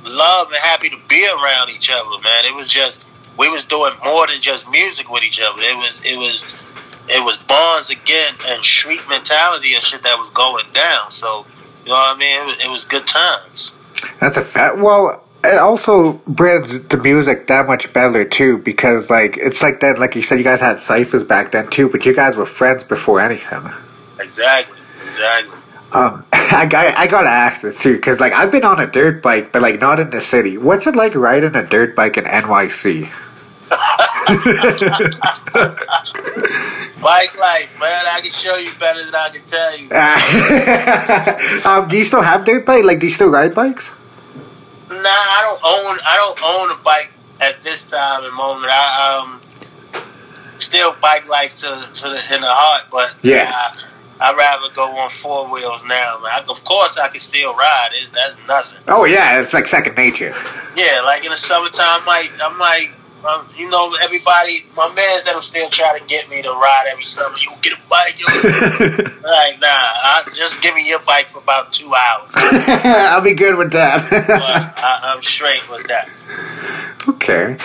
love 0.05 0.49
and 0.49 0.57
happy 0.57 0.89
to 0.89 0.97
be 1.07 1.25
around 1.25 1.69
each 1.69 1.89
other, 1.89 2.21
man. 2.23 2.45
It 2.45 2.55
was 2.55 2.67
just 2.67 3.03
we 3.37 3.49
was 3.49 3.65
doing 3.65 3.93
more 4.03 4.27
than 4.27 4.41
just 4.41 4.69
music 4.69 5.09
with 5.09 5.23
each 5.23 5.39
other. 5.39 5.61
It 5.61 5.77
was 5.77 6.01
it 6.03 6.17
was 6.17 6.45
it 7.09 7.23
was 7.23 7.37
bonds 7.43 7.89
again 7.89 8.33
and 8.47 8.63
street 8.63 9.01
mentality 9.07 9.73
and 9.73 9.83
shit 9.83 10.03
that 10.03 10.17
was 10.17 10.29
going 10.31 10.65
down. 10.73 11.11
So 11.11 11.45
you 11.83 11.89
know 11.89 11.97
what 11.97 12.15
I 12.15 12.19
mean? 12.19 12.41
It 12.41 12.45
was, 12.45 12.65
it 12.65 12.69
was 12.69 12.83
good 12.83 13.07
times. 13.07 13.73
That's 14.19 14.37
a 14.37 14.43
fact. 14.43 14.77
Well, 14.77 15.23
it 15.43 15.57
also 15.57 16.13
brings 16.27 16.87
the 16.87 16.97
music 16.97 17.47
that 17.47 17.67
much 17.67 17.93
better 17.93 18.25
too, 18.25 18.57
because 18.57 19.09
like 19.09 19.37
it's 19.37 19.61
like 19.61 19.79
that. 19.79 19.99
Like 19.99 20.15
you 20.15 20.21
said, 20.21 20.37
you 20.37 20.43
guys 20.43 20.59
had 20.59 20.81
ciphers 20.81 21.23
back 21.23 21.51
then 21.51 21.69
too, 21.69 21.87
but 21.89 22.05
you 22.05 22.13
guys 22.13 22.35
were 22.35 22.45
friends 22.45 22.83
before 22.83 23.21
anything. 23.21 23.71
Exactly, 24.19 24.77
exactly. 25.17 25.57
Um, 25.93 26.25
I 26.33 26.65
got 26.65 26.97
I 26.97 27.07
gotta 27.07 27.29
ask 27.29 27.61
this 27.61 27.79
too, 27.79 27.95
because 27.95 28.19
like 28.19 28.33
I've 28.33 28.51
been 28.51 28.63
on 28.63 28.79
a 28.79 28.87
dirt 28.87 29.21
bike, 29.21 29.51
but 29.51 29.61
like 29.61 29.79
not 29.81 29.99
in 29.99 30.09
the 30.09 30.21
city. 30.21 30.57
What's 30.57 30.87
it 30.87 30.95
like 30.95 31.15
riding 31.15 31.55
a 31.55 31.65
dirt 31.65 31.95
bike 31.95 32.17
in 32.17 32.25
NYC? 32.25 33.11
Bike 37.01 37.37
life, 37.37 37.77
man. 37.79 38.05
I 38.07 38.21
can 38.21 38.31
show 38.31 38.55
you 38.55 38.71
better 38.79 39.05
than 39.05 39.13
I 39.13 39.29
can 39.29 39.41
tell 39.49 39.77
you. 39.77 39.89
um, 41.69 41.87
do 41.87 41.97
you 41.97 42.05
still 42.05 42.21
have 42.21 42.43
dirt 42.45 42.65
bike? 42.65 42.83
Like, 42.85 42.99
do 42.99 43.05
you 43.07 43.11
still 43.11 43.27
ride 43.29 43.53
bikes? 43.53 43.89
Nah, 44.89 44.95
I 44.97 45.41
don't 45.43 45.63
own. 45.63 45.99
I 46.05 46.15
don't 46.15 46.43
own 46.43 46.71
a 46.71 46.75
bike 46.83 47.11
at 47.41 47.63
this 47.63 47.85
time 47.85 48.23
and 48.23 48.33
moment. 48.33 48.71
I 48.71 49.19
um 49.19 49.41
still 50.59 50.95
bike 51.01 51.27
life 51.27 51.55
to, 51.55 51.87
to 51.93 52.01
the, 52.09 52.35
in 52.35 52.41
the 52.41 52.49
heart, 52.49 52.85
but 52.91 53.11
Yeah. 53.21 53.51
I, 53.53 53.83
I'd 54.19 54.35
rather 54.35 54.73
go 54.73 54.97
on 54.97 55.09
four 55.11 55.47
wheels 55.47 55.83
now. 55.85 56.19
Man. 56.23 56.43
Of 56.49 56.63
course, 56.63 56.97
I 56.97 57.07
can 57.09 57.19
still 57.19 57.53
ride. 57.55 57.89
That's 58.13 58.35
nothing. 58.47 58.79
Oh 58.87 59.05
yeah, 59.05 59.39
it's 59.39 59.53
like 59.53 59.67
second 59.67 59.95
nature. 59.95 60.33
Yeah, 60.75 61.01
like 61.05 61.23
in 61.23 61.31
the 61.31 61.37
summertime, 61.37 62.01
I 62.01 62.05
might, 62.05 62.31
I 62.41 62.49
might. 62.57 62.89
Um, 63.27 63.49
you 63.57 63.67
know, 63.67 63.93
everybody, 64.01 64.63
my 64.75 64.93
man's 64.93 65.25
that'll 65.25 65.41
still 65.41 65.69
try 65.71 65.97
to 65.97 66.05
get 66.05 66.29
me 66.29 66.43
to 66.43 66.49
ride 66.49 66.85
every 66.89 67.03
summer. 67.03 67.35
You 67.39 67.49
get 67.63 67.73
a 67.73 67.89
bike, 67.89 68.15
you 68.19 68.25
like 69.23 69.59
nah. 69.59 69.67
I, 69.67 70.23
just 70.35 70.61
give 70.61 70.75
me 70.75 70.87
your 70.87 70.99
bike 70.99 71.27
for 71.29 71.39
about 71.39 71.73
two 71.73 71.93
hours. 71.93 72.29
I'll 72.35 73.21
be 73.21 73.33
good 73.33 73.55
with 73.55 73.71
but 73.71 74.09
that. 74.09 74.73
I, 74.77 75.13
I'm 75.13 75.23
straight 75.23 75.67
with 75.69 75.87
that. 75.87 76.09
okay. 77.07 77.57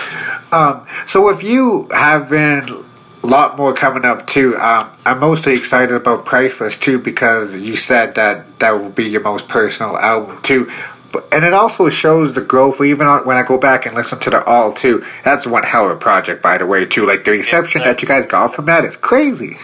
Um, 0.51 0.87
so 1.07 1.29
if 1.29 1.43
you 1.43 1.87
having 1.91 2.83
a 3.23 3.27
lot 3.27 3.57
more 3.57 3.73
coming 3.73 4.03
up 4.03 4.27
too, 4.27 4.57
um, 4.57 4.91
I'm 5.05 5.19
mostly 5.19 5.53
excited 5.53 5.95
about 5.95 6.25
Priceless 6.25 6.77
too 6.77 6.99
because 6.99 7.55
you 7.55 7.77
said 7.77 8.15
that 8.15 8.59
that 8.59 8.71
will 8.71 8.89
be 8.89 9.05
your 9.05 9.21
most 9.21 9.47
personal 9.47 9.97
album 9.97 10.41
too. 10.41 10.69
But, 11.11 11.27
and 11.31 11.45
it 11.45 11.53
also 11.53 11.89
shows 11.89 12.33
the 12.33 12.41
growth. 12.41 12.81
Even 12.81 13.07
on, 13.07 13.25
when 13.25 13.37
I 13.37 13.43
go 13.43 13.57
back 13.57 13.85
and 13.85 13.95
listen 13.95 14.19
to 14.21 14.29
the 14.29 14.43
all 14.43 14.73
too, 14.73 15.05
that's 15.23 15.45
one 15.45 15.63
hell 15.63 15.85
of 15.85 15.91
a 15.91 15.95
project, 15.95 16.41
by 16.41 16.57
the 16.57 16.65
way, 16.65 16.85
too. 16.85 17.05
Like 17.05 17.23
the 17.23 17.31
reception 17.31 17.81
that 17.83 18.01
you 18.01 18.07
guys 18.07 18.25
got 18.25 18.55
from 18.55 18.65
that 18.65 18.83
is 18.83 18.97
crazy. 18.97 19.57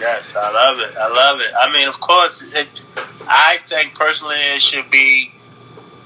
Yes, 0.00 0.24
I 0.34 0.50
love 0.50 0.78
it. 0.80 0.96
I 0.96 1.08
love 1.08 1.40
it. 1.40 1.52
I 1.58 1.72
mean, 1.72 1.88
of 1.88 2.00
course, 2.00 2.42
it, 2.42 2.68
I 3.28 3.58
think 3.66 3.94
personally 3.94 4.36
it 4.36 4.62
should 4.62 4.90
be 4.90 5.32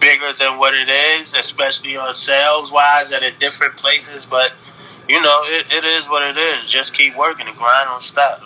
bigger 0.00 0.32
than 0.32 0.58
what 0.58 0.74
it 0.74 0.88
is, 0.88 1.34
especially 1.34 1.96
on 1.96 2.12
sales 2.14 2.70
wise 2.70 3.10
and 3.12 3.24
in 3.24 3.34
different 3.38 3.76
places. 3.76 4.26
But 4.26 4.52
you 5.10 5.20
know, 5.20 5.42
it, 5.46 5.66
it 5.72 5.84
is 5.84 6.08
what 6.08 6.22
it 6.22 6.38
is. 6.40 6.70
Just 6.70 6.94
keep 6.94 7.16
working 7.16 7.48
and 7.48 7.56
grind 7.56 7.88
on 7.88 8.00
stop. 8.00 8.42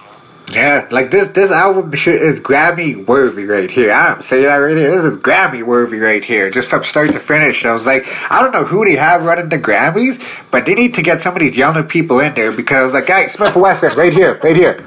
Yeah, 0.50 0.86
like 0.90 1.10
this 1.10 1.28
this 1.28 1.50
album 1.50 1.92
shit 1.94 2.22
is 2.22 2.38
Grammy 2.40 3.04
worthy 3.06 3.44
right 3.44 3.70
here. 3.70 3.92
I'm 3.92 4.22
saying 4.22 4.44
that 4.44 4.56
right 4.56 4.76
here. 4.76 4.94
This 4.94 5.12
is 5.12 5.18
Grammy 5.18 5.62
worthy 5.62 5.98
right 5.98 6.22
here. 6.24 6.50
Just 6.50 6.68
from 6.68 6.84
start 6.84 7.12
to 7.12 7.18
finish. 7.20 7.64
I 7.64 7.72
was 7.72 7.84
like, 7.84 8.06
I 8.30 8.40
don't 8.40 8.52
know 8.52 8.64
who 8.64 8.84
they 8.84 8.96
have 8.96 9.24
running 9.24 9.48
the 9.48 9.58
Grammys, 9.58 10.22
but 10.50 10.64
they 10.64 10.74
need 10.74 10.94
to 10.94 11.02
get 11.02 11.22
some 11.22 11.34
of 11.34 11.40
these 11.40 11.56
younger 11.56 11.82
people 11.82 12.20
in 12.20 12.34
there 12.34 12.52
because 12.52 12.94
like 12.94 13.06
guy 13.06 13.26
Smith 13.26 13.56
Wesson 13.56 13.96
right 13.96 14.12
here, 14.12 14.38
right 14.42 14.56
here. 14.56 14.86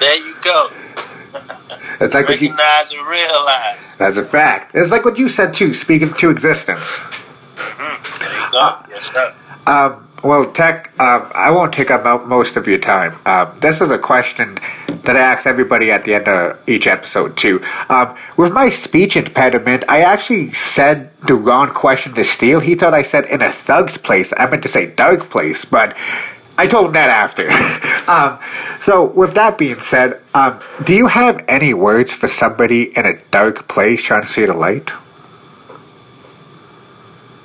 There 0.00 0.16
you 0.16 0.36
go. 0.42 0.70
It's 2.00 2.14
like 2.14 2.28
what 2.28 2.40
you, 2.40 2.50
Recognize 2.50 2.92
and 2.92 3.06
realize. 3.08 3.78
that's 3.98 4.16
a 4.18 4.24
fact. 4.24 4.70
It's 4.72 4.92
like 4.92 5.04
what 5.04 5.18
you 5.18 5.28
said 5.28 5.52
too, 5.52 5.74
speaking 5.74 6.12
to 6.14 6.30
existence. 6.30 6.96
There 7.76 7.90
you 7.90 8.52
go. 8.52 8.76
yes, 8.88 9.10
sir. 9.12 9.34
Um, 9.66 10.07
well, 10.22 10.50
Tek, 10.52 10.92
um, 11.00 11.30
I 11.34 11.50
won't 11.50 11.72
take 11.72 11.90
up 11.90 12.26
most 12.26 12.56
of 12.56 12.66
your 12.66 12.78
time. 12.78 13.18
Um, 13.24 13.56
this 13.60 13.80
is 13.80 13.90
a 13.90 13.98
question 13.98 14.58
that 15.04 15.16
I 15.16 15.20
ask 15.20 15.46
everybody 15.46 15.90
at 15.90 16.04
the 16.04 16.14
end 16.14 16.28
of 16.28 16.58
each 16.68 16.86
episode, 16.86 17.36
too. 17.36 17.62
Um, 17.88 18.16
with 18.36 18.52
my 18.52 18.68
speech 18.68 19.16
impediment, 19.16 19.84
I 19.88 20.02
actually 20.02 20.52
said 20.52 21.10
the 21.26 21.34
wrong 21.34 21.70
question 21.70 22.14
to 22.14 22.24
Steele. 22.24 22.60
He 22.60 22.74
thought 22.74 22.94
I 22.94 23.02
said 23.02 23.26
in 23.26 23.42
a 23.42 23.52
thug's 23.52 23.96
place. 23.96 24.32
I 24.36 24.48
meant 24.50 24.62
to 24.64 24.68
say 24.68 24.86
dark 24.86 25.30
place, 25.30 25.64
but 25.64 25.96
I 26.58 26.66
told 26.66 26.86
him 26.86 26.92
that 26.94 27.10
after. 27.10 27.48
um, 28.10 28.38
so, 28.80 29.04
with 29.04 29.34
that 29.34 29.56
being 29.56 29.80
said, 29.80 30.20
um, 30.34 30.58
do 30.84 30.94
you 30.94 31.06
have 31.06 31.44
any 31.46 31.72
words 31.74 32.12
for 32.12 32.26
somebody 32.26 32.96
in 32.96 33.06
a 33.06 33.20
dark 33.30 33.68
place 33.68 34.02
trying 34.02 34.22
to 34.22 34.28
see 34.28 34.44
the 34.44 34.54
light? 34.54 34.90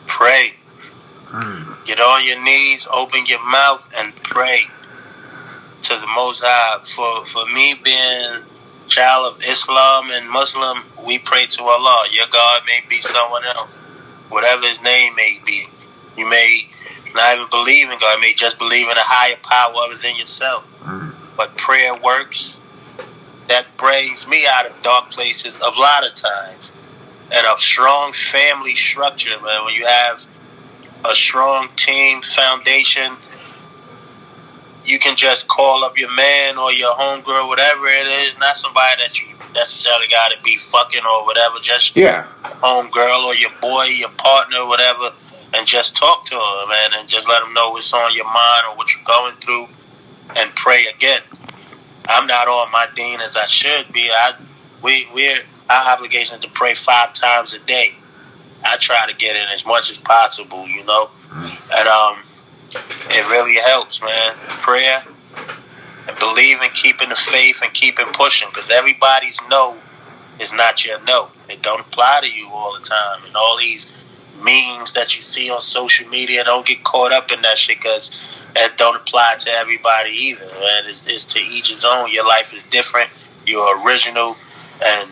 Pray. 0.07 0.55
Get 1.86 1.99
on 1.99 2.25
your 2.25 2.41
knees, 2.43 2.88
open 2.91 3.25
your 3.25 3.43
mouth, 3.43 3.88
and 3.95 4.15
pray 4.15 4.67
to 5.84 5.95
the 5.99 6.07
Most 6.07 6.41
High. 6.43 6.84
For 6.84 7.25
for 7.25 7.45
me 7.47 7.73
being 7.73 8.43
child 8.88 9.36
of 9.36 9.43
Islam 9.43 10.11
and 10.11 10.29
Muslim, 10.29 10.84
we 11.03 11.17
pray 11.17 11.47
to 11.47 11.63
Allah. 11.63 12.05
Your 12.11 12.27
God 12.31 12.61
may 12.67 12.84
be 12.88 13.01
someone 13.01 13.43
else, 13.45 13.71
whatever 14.29 14.67
His 14.67 14.81
name 14.81 15.15
may 15.15 15.41
be. 15.43 15.67
You 16.15 16.29
may 16.29 16.69
not 17.15 17.36
even 17.36 17.49
believe 17.49 17.89
in 17.89 17.99
God. 17.99 18.15
You 18.15 18.21
may 18.21 18.34
just 18.34 18.59
believe 18.59 18.88
in 18.88 18.97
a 18.97 19.03
higher 19.03 19.38
power 19.41 19.73
other 19.86 19.97
than 19.97 20.15
yourself. 20.15 20.63
But 21.36 21.57
prayer 21.57 21.95
works. 21.95 22.55
That 23.47 23.75
brings 23.77 24.27
me 24.27 24.45
out 24.47 24.67
of 24.67 24.81
dark 24.84 25.11
places 25.11 25.57
a 25.57 25.69
lot 25.69 26.05
of 26.05 26.15
times. 26.15 26.71
And 27.31 27.45
a 27.47 27.57
strong 27.57 28.13
family 28.13 28.75
structure, 28.75 29.39
man. 29.41 29.65
When 29.65 29.73
you 29.73 29.86
have 29.86 30.23
a 31.06 31.16
strong 31.16 31.70
team 31.76 32.22
foundation, 32.22 33.18
you 34.86 34.99
can 34.99 35.16
just 35.18 35.47
call 35.47 35.84
up 35.84 35.97
your 35.97 36.12
man 36.16 36.58
or 36.58 36.74
your 36.74 36.93
homegirl, 36.95 37.47
whatever 37.47 37.88
it 37.88 38.08
is. 38.08 38.38
Not 38.39 38.58
somebody 38.58 39.04
that 39.04 39.20
you 39.20 39.28
necessarily 39.56 40.08
got 40.10 40.30
to 40.30 40.41
be 40.43 40.58
fucking 40.58 41.04
or 41.06 41.26
whatever. 41.26 41.60
Just 41.62 41.95
Yeah. 41.95 42.28
homegirl 42.62 43.26
or 43.26 43.36
your 43.36 43.51
boy, 43.62 43.86
your 43.86 44.10
partner, 44.10 44.66
whatever, 44.66 45.14
and 45.54 45.68
just 45.68 45.95
talk 45.95 46.26
to 46.26 46.36
them, 46.36 46.70
man, 46.70 46.93
and 46.95 47.10
just 47.10 47.28
let 47.28 47.41
them 47.43 47.54
know 47.54 47.72
what's 47.72 47.93
on 47.93 48.14
your 48.14 48.26
mind 48.26 48.68
or 48.70 48.76
what 48.76 48.93
you're 48.93 49.04
going 49.06 49.36
through, 49.38 49.70
and 50.36 50.56
pray 50.56 50.88
again. 50.88 51.22
I'm 52.10 52.28
not 52.28 52.47
on 52.47 52.72
my 52.72 52.88
dean 52.95 53.22
as 53.22 53.36
I 53.36 53.45
should 53.45 53.91
be. 53.93 54.10
I 54.12 54.34
we 54.82 55.08
we're 55.14 55.39
our 55.70 55.93
obligation 55.93 56.36
is 56.36 56.41
to 56.41 56.49
pray 56.49 56.76
five 56.76 57.14
times 57.14 57.54
a 57.54 57.60
day. 57.60 57.95
I 58.66 58.78
try 58.78 59.07
to 59.07 59.14
get 59.14 59.36
in 59.36 59.47
as 59.53 59.66
much 59.66 59.91
as 59.91 59.97
possible, 59.97 60.68
you 60.68 60.84
know, 60.84 61.09
and 61.34 61.88
um, 61.88 62.20
it 63.09 63.30
really 63.30 63.55
helps, 63.55 64.01
man. 64.01 64.34
Prayer 64.36 65.03
and 66.07 66.20
believe 66.20 66.61
in 66.61 66.70
keeping 66.72 67.09
the 67.09 67.16
faith 67.16 67.59
and 67.64 67.74
keeping 67.74 68.05
pushing, 68.07 68.49
because 68.49 68.70
everybody's 68.70 69.38
no 69.49 69.78
is 70.39 70.51
not 70.51 70.84
your 70.84 71.01
no. 71.03 71.30
It 71.49 71.61
don't 71.61 71.80
apply 71.80 72.22
to 72.22 72.30
you 72.30 72.47
all 72.49 72.78
the 72.80 72.86
time, 72.86 73.24
and 73.26 73.36
all 73.36 73.57
these 73.57 73.89
memes 74.41 74.93
that 74.93 75.16
you 75.16 75.22
see 75.22 75.49
on 75.49 75.61
social 75.61 76.07
media. 76.09 76.43
Don't 76.43 76.66
get 76.66 76.84
caught 76.84 77.11
up 77.11 77.32
in 77.32 77.41
that 77.43 77.57
shit 77.57 77.78
because 77.78 78.11
that 78.55 78.78
don't 78.78 78.95
apply 78.95 79.38
to 79.39 79.51
everybody 79.51 80.11
either. 80.11 80.45
Man, 80.45 80.86
it's, 80.88 81.07
it's 81.07 81.26
to 81.26 81.39
each 81.39 81.70
his 81.70 81.86
own. 81.86 82.11
Your 82.11 82.26
life 82.26 82.53
is 82.53 82.64
different. 82.64 83.09
You're 83.45 83.84
original, 83.86 84.36
and 84.84 85.09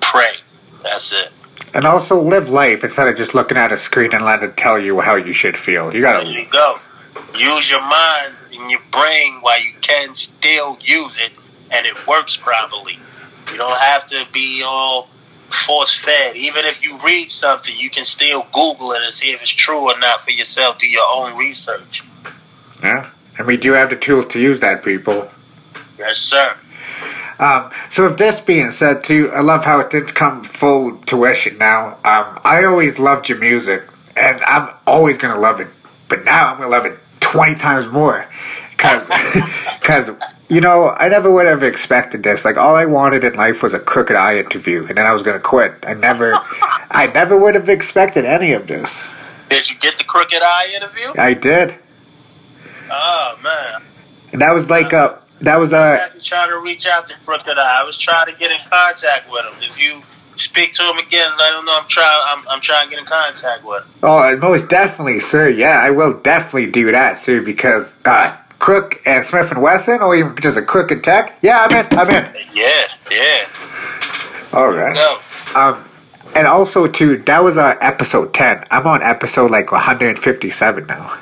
pray. 0.00 0.34
That's 0.82 1.12
it. 1.12 1.30
And 1.74 1.84
also 1.84 2.20
live 2.20 2.48
life 2.48 2.82
instead 2.82 3.08
of 3.08 3.16
just 3.16 3.34
looking 3.34 3.56
at 3.56 3.72
a 3.72 3.76
screen 3.76 4.14
and 4.14 4.24
letting 4.24 4.50
it 4.50 4.56
tell 4.56 4.78
you 4.78 5.00
how 5.00 5.16
you 5.16 5.32
should 5.32 5.56
feel. 5.56 5.94
You 5.94 6.00
gotta. 6.00 6.26
you 6.26 6.46
go. 6.50 6.80
Use 7.36 7.70
your 7.70 7.82
mind 7.82 8.34
and 8.52 8.70
your 8.70 8.80
brain 8.90 9.40
while 9.40 9.60
you 9.60 9.72
can 9.80 10.14
still 10.14 10.78
use 10.80 11.18
it, 11.18 11.32
and 11.70 11.86
it 11.86 12.06
works 12.06 12.36
properly. 12.36 12.98
You 13.50 13.58
don't 13.58 13.78
have 13.78 14.06
to 14.08 14.24
be 14.32 14.62
all 14.62 15.08
force 15.66 15.94
fed. 15.94 16.36
Even 16.36 16.64
if 16.64 16.82
you 16.82 16.98
read 16.98 17.30
something, 17.30 17.74
you 17.76 17.90
can 17.90 18.04
still 18.04 18.46
Google 18.52 18.92
it 18.92 19.02
and 19.02 19.14
see 19.14 19.30
if 19.30 19.40
it's 19.40 19.50
true 19.50 19.90
or 19.90 19.98
not 19.98 20.22
for 20.22 20.30
yourself. 20.30 20.78
Do 20.78 20.86
your 20.86 21.06
own 21.12 21.36
research. 21.36 22.02
Yeah. 22.82 23.10
And 23.36 23.46
we 23.46 23.56
do 23.56 23.72
have 23.72 23.90
the 23.90 23.96
tools 23.96 24.26
to 24.26 24.40
use 24.40 24.60
that, 24.60 24.82
people. 24.82 25.30
Yes, 25.98 26.18
sir. 26.18 26.56
Um, 27.38 27.70
so 27.90 28.04
with 28.08 28.18
this 28.18 28.40
being 28.40 28.72
said, 28.72 29.04
too, 29.04 29.30
I 29.32 29.40
love 29.40 29.64
how 29.64 29.80
it's 29.80 30.12
come 30.12 30.44
full 30.44 30.96
tuition 30.98 31.58
now. 31.58 31.94
Um, 32.04 32.40
I 32.44 32.64
always 32.64 32.98
loved 32.98 33.28
your 33.28 33.38
music, 33.38 33.84
and 34.16 34.42
I'm 34.42 34.74
always 34.86 35.18
gonna 35.18 35.38
love 35.38 35.60
it. 35.60 35.68
But 36.08 36.24
now 36.24 36.50
I'm 36.50 36.58
gonna 36.58 36.70
love 36.70 36.86
it 36.86 36.98
twenty 37.20 37.54
times 37.54 37.86
more, 37.88 38.26
cause, 38.76 39.08
cause 39.82 40.10
you 40.48 40.60
know 40.60 40.90
I 40.90 41.08
never 41.08 41.30
would 41.30 41.46
have 41.46 41.62
expected 41.62 42.24
this. 42.24 42.44
Like 42.44 42.56
all 42.56 42.74
I 42.74 42.86
wanted 42.86 43.22
in 43.22 43.34
life 43.34 43.62
was 43.62 43.72
a 43.72 43.78
Crooked 43.78 44.16
I 44.16 44.38
interview, 44.38 44.84
and 44.88 44.98
then 44.98 45.06
I 45.06 45.12
was 45.12 45.22
gonna 45.22 45.38
quit. 45.38 45.74
I 45.86 45.94
never, 45.94 46.34
I 46.90 47.06
never 47.14 47.36
would 47.38 47.54
have 47.54 47.68
expected 47.68 48.24
any 48.24 48.52
of 48.52 48.66
this. 48.66 49.04
Did 49.48 49.70
you 49.70 49.76
get 49.76 49.96
the 49.96 50.04
Crooked 50.04 50.42
I 50.42 50.72
interview? 50.74 51.12
I 51.16 51.34
did, 51.34 51.76
Oh 52.90 53.38
man, 53.44 53.82
and 54.32 54.40
that 54.40 54.52
was 54.52 54.68
like 54.68 54.92
a, 54.92 55.22
that 55.40 55.56
was 55.58 55.72
I 55.72 55.94
a. 55.94 55.98
had 55.98 56.14
to 56.14 56.20
try 56.20 56.48
to 56.48 56.58
reach 56.58 56.86
out 56.86 57.08
to 57.08 57.14
crooked 57.24 57.58
eye. 57.58 57.80
I 57.80 57.84
was 57.84 57.98
trying 57.98 58.26
to 58.26 58.38
get 58.38 58.50
in 58.50 58.58
contact 58.68 59.30
with 59.30 59.44
him. 59.44 59.54
If 59.62 59.78
you 59.78 60.02
speak 60.36 60.72
to 60.74 60.82
him 60.82 60.98
again, 60.98 61.30
let 61.38 61.58
him 61.58 61.64
know 61.64 61.78
I'm 61.78 61.88
trying. 61.88 62.20
I'm, 62.26 62.48
I'm 62.48 62.60
trying 62.60 62.86
to 62.86 62.90
get 62.90 62.98
in 63.00 63.06
contact 63.06 63.64
with 63.64 63.84
him. 63.84 63.90
Oh, 64.02 64.36
most 64.36 64.68
definitely, 64.68 65.20
sir. 65.20 65.48
Yeah, 65.48 65.80
I 65.82 65.90
will 65.90 66.14
definitely 66.20 66.70
do 66.70 66.90
that, 66.92 67.18
sir, 67.18 67.40
because 67.40 67.92
uh, 68.04 68.36
Crook 68.58 69.00
and 69.06 69.24
Smif-N-Wessun, 69.24 70.00
or 70.00 70.16
even 70.16 70.36
just 70.40 70.56
a 70.56 70.62
Crook 70.62 70.90
and 70.90 71.02
Tek. 71.02 71.38
Yeah, 71.42 71.66
I'm 71.68 71.76
in. 71.76 71.98
I'm 71.98 72.08
in. 72.10 72.46
Yeah, 72.52 72.86
yeah. 73.10 73.46
All 74.52 74.72
right. 74.72 74.94
Go. 74.94 75.20
Um, 75.54 75.84
and 76.34 76.46
also 76.46 76.86
too, 76.86 77.18
that 77.24 77.42
was 77.42 77.56
uh, 77.58 77.76
episode 77.80 78.34
ten. 78.34 78.64
I'm 78.70 78.86
on 78.86 79.02
episode 79.02 79.50
like 79.50 79.72
157 79.72 80.86
now. 80.86 81.18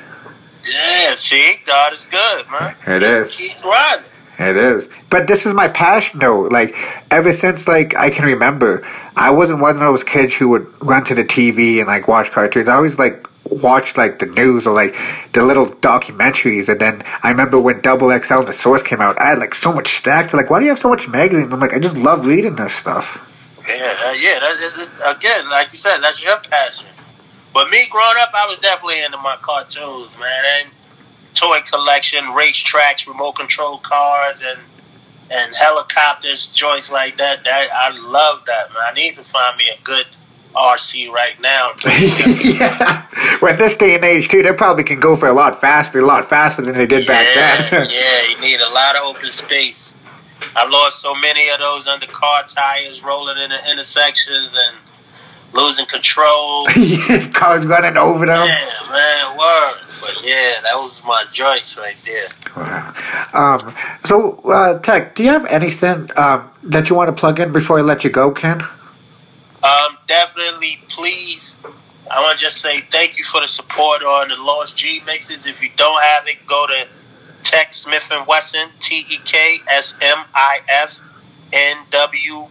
Yeah, 0.69 1.15
see, 1.15 1.59
God 1.65 1.93
is 1.93 2.05
good, 2.09 2.45
man. 2.49 2.75
It 2.85 3.03
is. 3.03 3.35
Keep 3.35 3.61
grinding. 3.61 4.09
It 4.39 4.55
is. 4.55 4.87
But 5.09 5.25
this 5.27 5.45
is 5.45 5.53
my 5.53 5.67
passion, 5.67 6.19
though. 6.19 6.41
Like 6.41 6.75
ever 7.09 7.33
since 7.33 7.67
like 7.67 7.95
I 7.95 8.09
can 8.09 8.25
remember, 8.25 8.87
I 9.15 9.31
wasn't 9.31 9.59
one 9.59 9.71
of 9.75 9.79
those 9.79 10.03
kids 10.03 10.33
who 10.35 10.49
would 10.49 10.71
run 10.83 11.03
to 11.05 11.15
the 11.15 11.23
TV 11.23 11.79
and 11.79 11.87
like 11.87 12.07
watch 12.07 12.29
cartoons. 12.31 12.67
I 12.67 12.75
always 12.75 12.99
like 12.99 13.25
watched 13.45 13.97
like 13.97 14.19
the 14.19 14.25
news 14.27 14.67
or 14.67 14.75
like 14.75 14.95
the 15.33 15.41
little 15.41 15.67
documentaries. 15.67 16.69
And 16.69 16.79
then 16.79 17.03
I 17.23 17.29
remember 17.29 17.59
when 17.59 17.81
Double 17.81 18.09
XL 18.21 18.33
and 18.39 18.47
the 18.47 18.53
Source 18.53 18.83
came 18.83 19.01
out, 19.01 19.19
I 19.19 19.29
had 19.29 19.39
like 19.39 19.55
so 19.55 19.73
much 19.73 19.87
stacked. 19.87 20.33
Like, 20.33 20.49
why 20.51 20.59
do 20.59 20.65
you 20.65 20.71
have 20.71 20.79
so 20.79 20.89
much 20.89 21.07
magazines? 21.07 21.51
I'm 21.51 21.59
like, 21.59 21.73
I 21.73 21.79
just 21.79 21.97
love 21.97 22.25
reading 22.27 22.57
this 22.57 22.73
stuff. 22.73 23.23
Yeah, 23.67 23.97
uh, 24.05 24.11
yeah. 24.11 24.39
That 24.39 24.59
is, 24.61 24.73
is- 24.75 24.89
again, 25.03 25.49
like 25.49 25.69
you 25.71 25.77
said, 25.79 25.97
that's 25.99 26.21
your 26.23 26.37
passion. 26.41 26.85
But 27.53 27.69
me 27.69 27.87
growing 27.89 28.17
up, 28.19 28.31
I 28.33 28.45
was 28.45 28.59
definitely 28.59 29.03
into 29.03 29.17
my 29.17 29.37
cartoons, 29.41 30.11
man, 30.19 30.43
and 30.59 30.69
toy 31.33 31.61
collection, 31.61 32.23
racetracks, 32.25 33.07
remote 33.07 33.33
control 33.33 33.77
cars, 33.79 34.41
and 34.45 34.59
and 35.29 35.53
helicopters, 35.55 36.47
joints 36.47 36.91
like 36.91 37.17
that. 37.17 37.43
That 37.43 37.69
I 37.73 37.89
love 37.97 38.45
that, 38.45 38.73
man. 38.73 38.83
I 38.85 38.93
need 38.93 39.15
to 39.15 39.23
find 39.23 39.57
me 39.57 39.65
a 39.69 39.81
good 39.83 40.05
RC 40.55 41.09
right 41.09 41.39
now. 41.39 41.73
yeah. 41.85 43.07
With 43.41 43.57
this 43.57 43.75
day 43.77 43.95
and 43.95 44.03
age 44.03 44.29
too, 44.29 44.43
they 44.43 44.53
probably 44.53 44.83
can 44.83 44.99
go 44.99 45.15
for 45.15 45.27
a 45.27 45.33
lot 45.33 45.59
faster, 45.59 45.99
a 45.99 46.05
lot 46.05 46.25
faster 46.25 46.61
than 46.61 46.75
they 46.75 46.85
did 46.85 47.07
back 47.07 47.33
then. 47.35 47.87
yeah, 47.91 48.27
you 48.29 48.39
need 48.39 48.59
a 48.59 48.69
lot 48.69 48.95
of 48.95 49.03
open 49.03 49.31
space. 49.31 49.93
I 50.55 50.67
lost 50.67 51.01
so 51.01 51.13
many 51.15 51.49
of 51.49 51.59
those 51.59 51.87
under 51.87 52.07
car 52.07 52.43
tires, 52.47 53.03
rolling 53.03 53.37
in 53.37 53.49
the 53.49 53.71
intersections 53.71 54.55
and 54.55 54.77
losing 55.53 55.85
control. 55.85 56.65
Cars 57.33 57.65
running 57.65 57.97
over 57.97 58.25
them. 58.25 58.47
Yeah, 58.47 58.69
man, 58.91 59.37
word. 59.37 59.75
But 59.99 60.23
yeah, 60.23 60.61
that 60.61 60.75
was 60.75 60.93
my 61.05 61.25
joints 61.31 61.75
right 61.77 61.95
there. 62.05 62.25
Wow. 62.55 62.93
Um, 63.33 63.75
so, 64.05 64.37
uh, 64.45 64.79
Tek, 64.79 65.15
do 65.15 65.23
you 65.23 65.29
have 65.29 65.45
anything 65.45 66.09
um, 66.17 66.49
that 66.63 66.89
you 66.89 66.95
want 66.95 67.09
to 67.09 67.19
plug 67.19 67.39
in 67.39 67.51
before 67.51 67.79
I 67.79 67.81
let 67.81 68.03
you 68.03 68.09
go, 68.09 68.31
Ken? 68.31 68.61
Um, 69.63 69.97
definitely, 70.07 70.79
please. 70.89 71.55
I 72.09 72.21
want 72.21 72.37
to 72.37 72.43
just 72.43 72.61
say 72.61 72.81
thank 72.81 73.17
you 73.17 73.23
for 73.23 73.41
the 73.41 73.47
support 73.47 74.03
on 74.03 74.29
the 74.29 74.37
Lost 74.37 74.77
G-Mixes. 74.77 75.45
If 75.45 75.61
you 75.61 75.69
don't 75.75 76.01
have 76.01 76.27
it, 76.27 76.45
go 76.47 76.67
to 76.67 76.87
Tek 77.43 77.73
Smith 77.73 78.09
and 78.11 78.25
Wesson, 78.27 78.69
T 78.79 79.05
E 79.09 79.19
K 79.25 79.57
S 79.67 79.93
M 80.01 80.19
I 80.33 80.61
F 80.69 81.01
N 81.51 81.77
W 81.91 82.47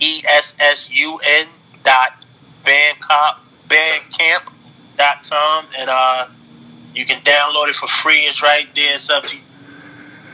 E 0.00 0.22
S 0.28 0.54
S 0.58 0.90
U 0.90 1.18
N 1.24 1.46
dot 1.84 2.19
bandcamp 2.64 3.36
bandcamp 3.68 4.50
and 5.78 5.88
uh 5.88 6.26
you 6.94 7.06
can 7.06 7.22
download 7.22 7.68
it 7.68 7.76
for 7.76 7.86
free. 7.86 8.20
It's 8.22 8.42
right 8.42 8.66
there. 8.74 8.94
It's 8.94 9.08
up 9.10 9.24
to 9.24 9.36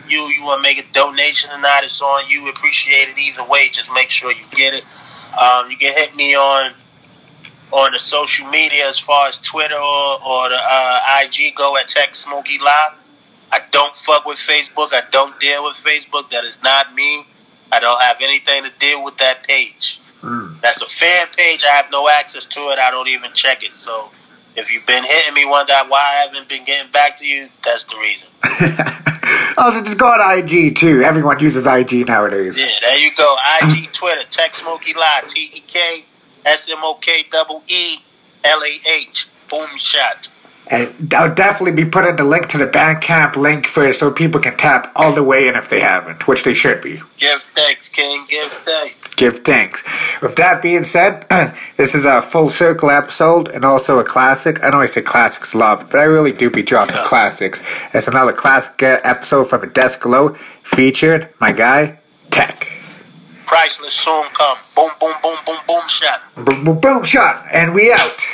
you. 0.09 0.22
You 0.22 0.43
want 0.43 0.59
to 0.59 0.62
make 0.62 0.79
a 0.79 0.93
donation 0.93 1.51
or 1.51 1.59
not? 1.59 1.85
It's 1.85 2.01
on 2.01 2.29
you. 2.31 2.49
Appreciate 2.49 3.09
it 3.09 3.18
either 3.18 3.45
way. 3.45 3.68
Just 3.68 3.93
make 3.93 4.11
sure 4.11 4.33
you 4.33 4.45
get 4.53 4.74
it. 4.74 4.85
Um, 5.39 5.70
you 5.70 5.77
can 5.77 5.93
hit 5.93 6.16
me 6.16 6.35
on 6.35 6.72
on 7.72 7.93
the 7.93 7.99
social 7.99 8.47
media 8.47 8.89
as 8.89 8.99
far 8.99 9.29
as 9.29 9.39
Twitter 9.39 9.74
or, 9.74 10.24
or 10.24 10.49
the 10.49 10.59
uh, 10.59 11.01
IG 11.22 11.55
go 11.57 11.77
at 11.77 11.89
Tek 11.89 12.12
Smokeelah. 12.12 12.95
I 13.51 13.61
don't 13.70 13.95
fuck 13.95 14.24
with 14.24 14.39
Facebook. 14.39 14.93
I 14.93 15.03
don't 15.11 15.39
deal 15.41 15.64
with 15.64 15.77
Facebook. 15.77 16.31
That 16.31 16.45
is 16.45 16.59
not 16.62 16.95
me. 16.95 17.27
I 17.72 17.81
don't 17.81 18.01
have 18.01 18.18
anything 18.20 18.64
to 18.64 18.70
deal 18.79 19.05
with 19.05 19.18
that 19.18 19.43
page. 19.43 20.01
Mm. 20.27 20.61
That's 20.61 20.83
a 20.83 20.87
fan 20.87 21.29
page. 21.37 21.62
I 21.64 21.74
have 21.74 21.91
no 21.91 22.09
access 22.09 22.47
to 22.47 22.61
it. 22.70 22.79
I 22.79 22.91
don't 22.91 23.09
even 23.09 23.33
check 23.33 23.62
it. 23.62 23.74
So 23.74 24.11
if 24.57 24.70
you've 24.70 24.87
been 24.87 25.05
hitting 25.05 25.35
me, 25.35 25.45
wonder 25.45 25.74
why 25.89 25.99
I 25.99 26.27
haven't 26.27 26.49
been 26.49 26.64
getting 26.64 26.91
back 26.91 27.16
to 27.18 27.27
you, 27.27 27.49
that's 27.64 27.85
the 27.85 27.97
reason. 27.97 28.29
Oh, 29.59 29.64
also, 29.66 29.83
just 29.83 29.99
go 29.99 30.07
on 30.07 30.39
IG 30.39 30.77
too. 30.77 31.03
Everyone 31.03 31.41
uses 31.41 31.66
IG 31.66 32.07
nowadays. 32.07 32.59
Yeah, 32.59 32.66
there 32.81 32.99
you 32.99 33.11
go. 33.16 33.37
IG, 33.62 33.91
Twitter, 33.93 34.22
Tek 34.31 34.53
Smokeelah, 34.53 35.27
T 35.29 35.51
E 35.55 35.61
K 35.66 36.05
S 36.45 36.68
M 36.70 36.79
O 36.83 36.95
K 36.95 37.24
double 37.33 37.62
E 37.66 37.97
L 38.45 38.62
A 38.62 38.81
H. 38.87 39.27
Boom 39.49 39.77
shot. 39.79 40.29
And 40.68 41.14
I'll 41.14 41.35
definitely 41.35 41.72
be 41.72 41.89
putting 41.89 42.16
the 42.16 42.24
link 42.24 42.49
to 42.51 42.59
the 42.59 42.66
Bandcamp 42.66 43.37
link 43.37 43.66
for 43.66 43.93
so 43.93 44.11
people 44.11 44.41
can 44.41 44.57
tap 44.57 44.93
all 44.97 45.12
the 45.12 45.22
way 45.22 45.47
in 45.47 45.55
if 45.55 45.68
they 45.68 45.81
haven't, 45.81 46.27
which 46.27 46.43
they 46.43 46.55
should 46.55 46.83
be. 46.83 47.01
Give 47.18 47.41
thanks, 47.55 47.89
King. 47.89 48.27
Give 48.29 48.51
thanks. 48.51 49.05
Give 49.17 49.39
thanks. 49.45 49.83
With 50.21 50.37
that 50.37 50.61
being 50.62 50.85
said, 50.85 51.27
this 51.79 51.95
is 51.95 52.05
a 52.05 52.21
full 52.21 52.51
circle 52.51 52.91
episode 52.91 53.49
and 53.49 53.64
also 53.64 53.99
a 53.99 54.05
classic. 54.05 54.62
I 54.62 54.69
know 54.71 54.81
I 54.81 54.87
say 54.87 55.01
classics 55.03 55.55
a 55.55 55.59
lot, 55.59 55.91
but 55.91 55.99
I 55.99 56.05
really 56.05 56.33
do 56.33 56.51
be 56.51 56.62
dropping 56.62 56.97
Yeah. 56.97 57.05
classics. 57.07 57.62
It's 57.95 58.09
another 58.09 58.33
classic 58.35 58.83
uh, 58.83 59.01
episode 59.05 59.49
from 59.49 59.62
a 59.62 59.67
desk 59.69 60.05
low 60.05 60.37
featured 60.62 61.29
my 61.41 61.53
guy 61.53 61.99
Tek. 62.31 62.79
Priceless 63.47 63.95
soon 63.95 64.25
come. 64.35 64.59
Boom, 64.75 64.91
boom, 65.01 65.14
boom, 65.23 65.37
boom, 65.47 65.59
boom 65.67 65.89
shot. 65.89 66.21
Boom, 66.37 66.64
boom, 66.64 66.81
boom 66.81 67.05
shot, 67.05 67.47
and 67.53 67.73
we 67.75 67.93
out. 67.93 68.27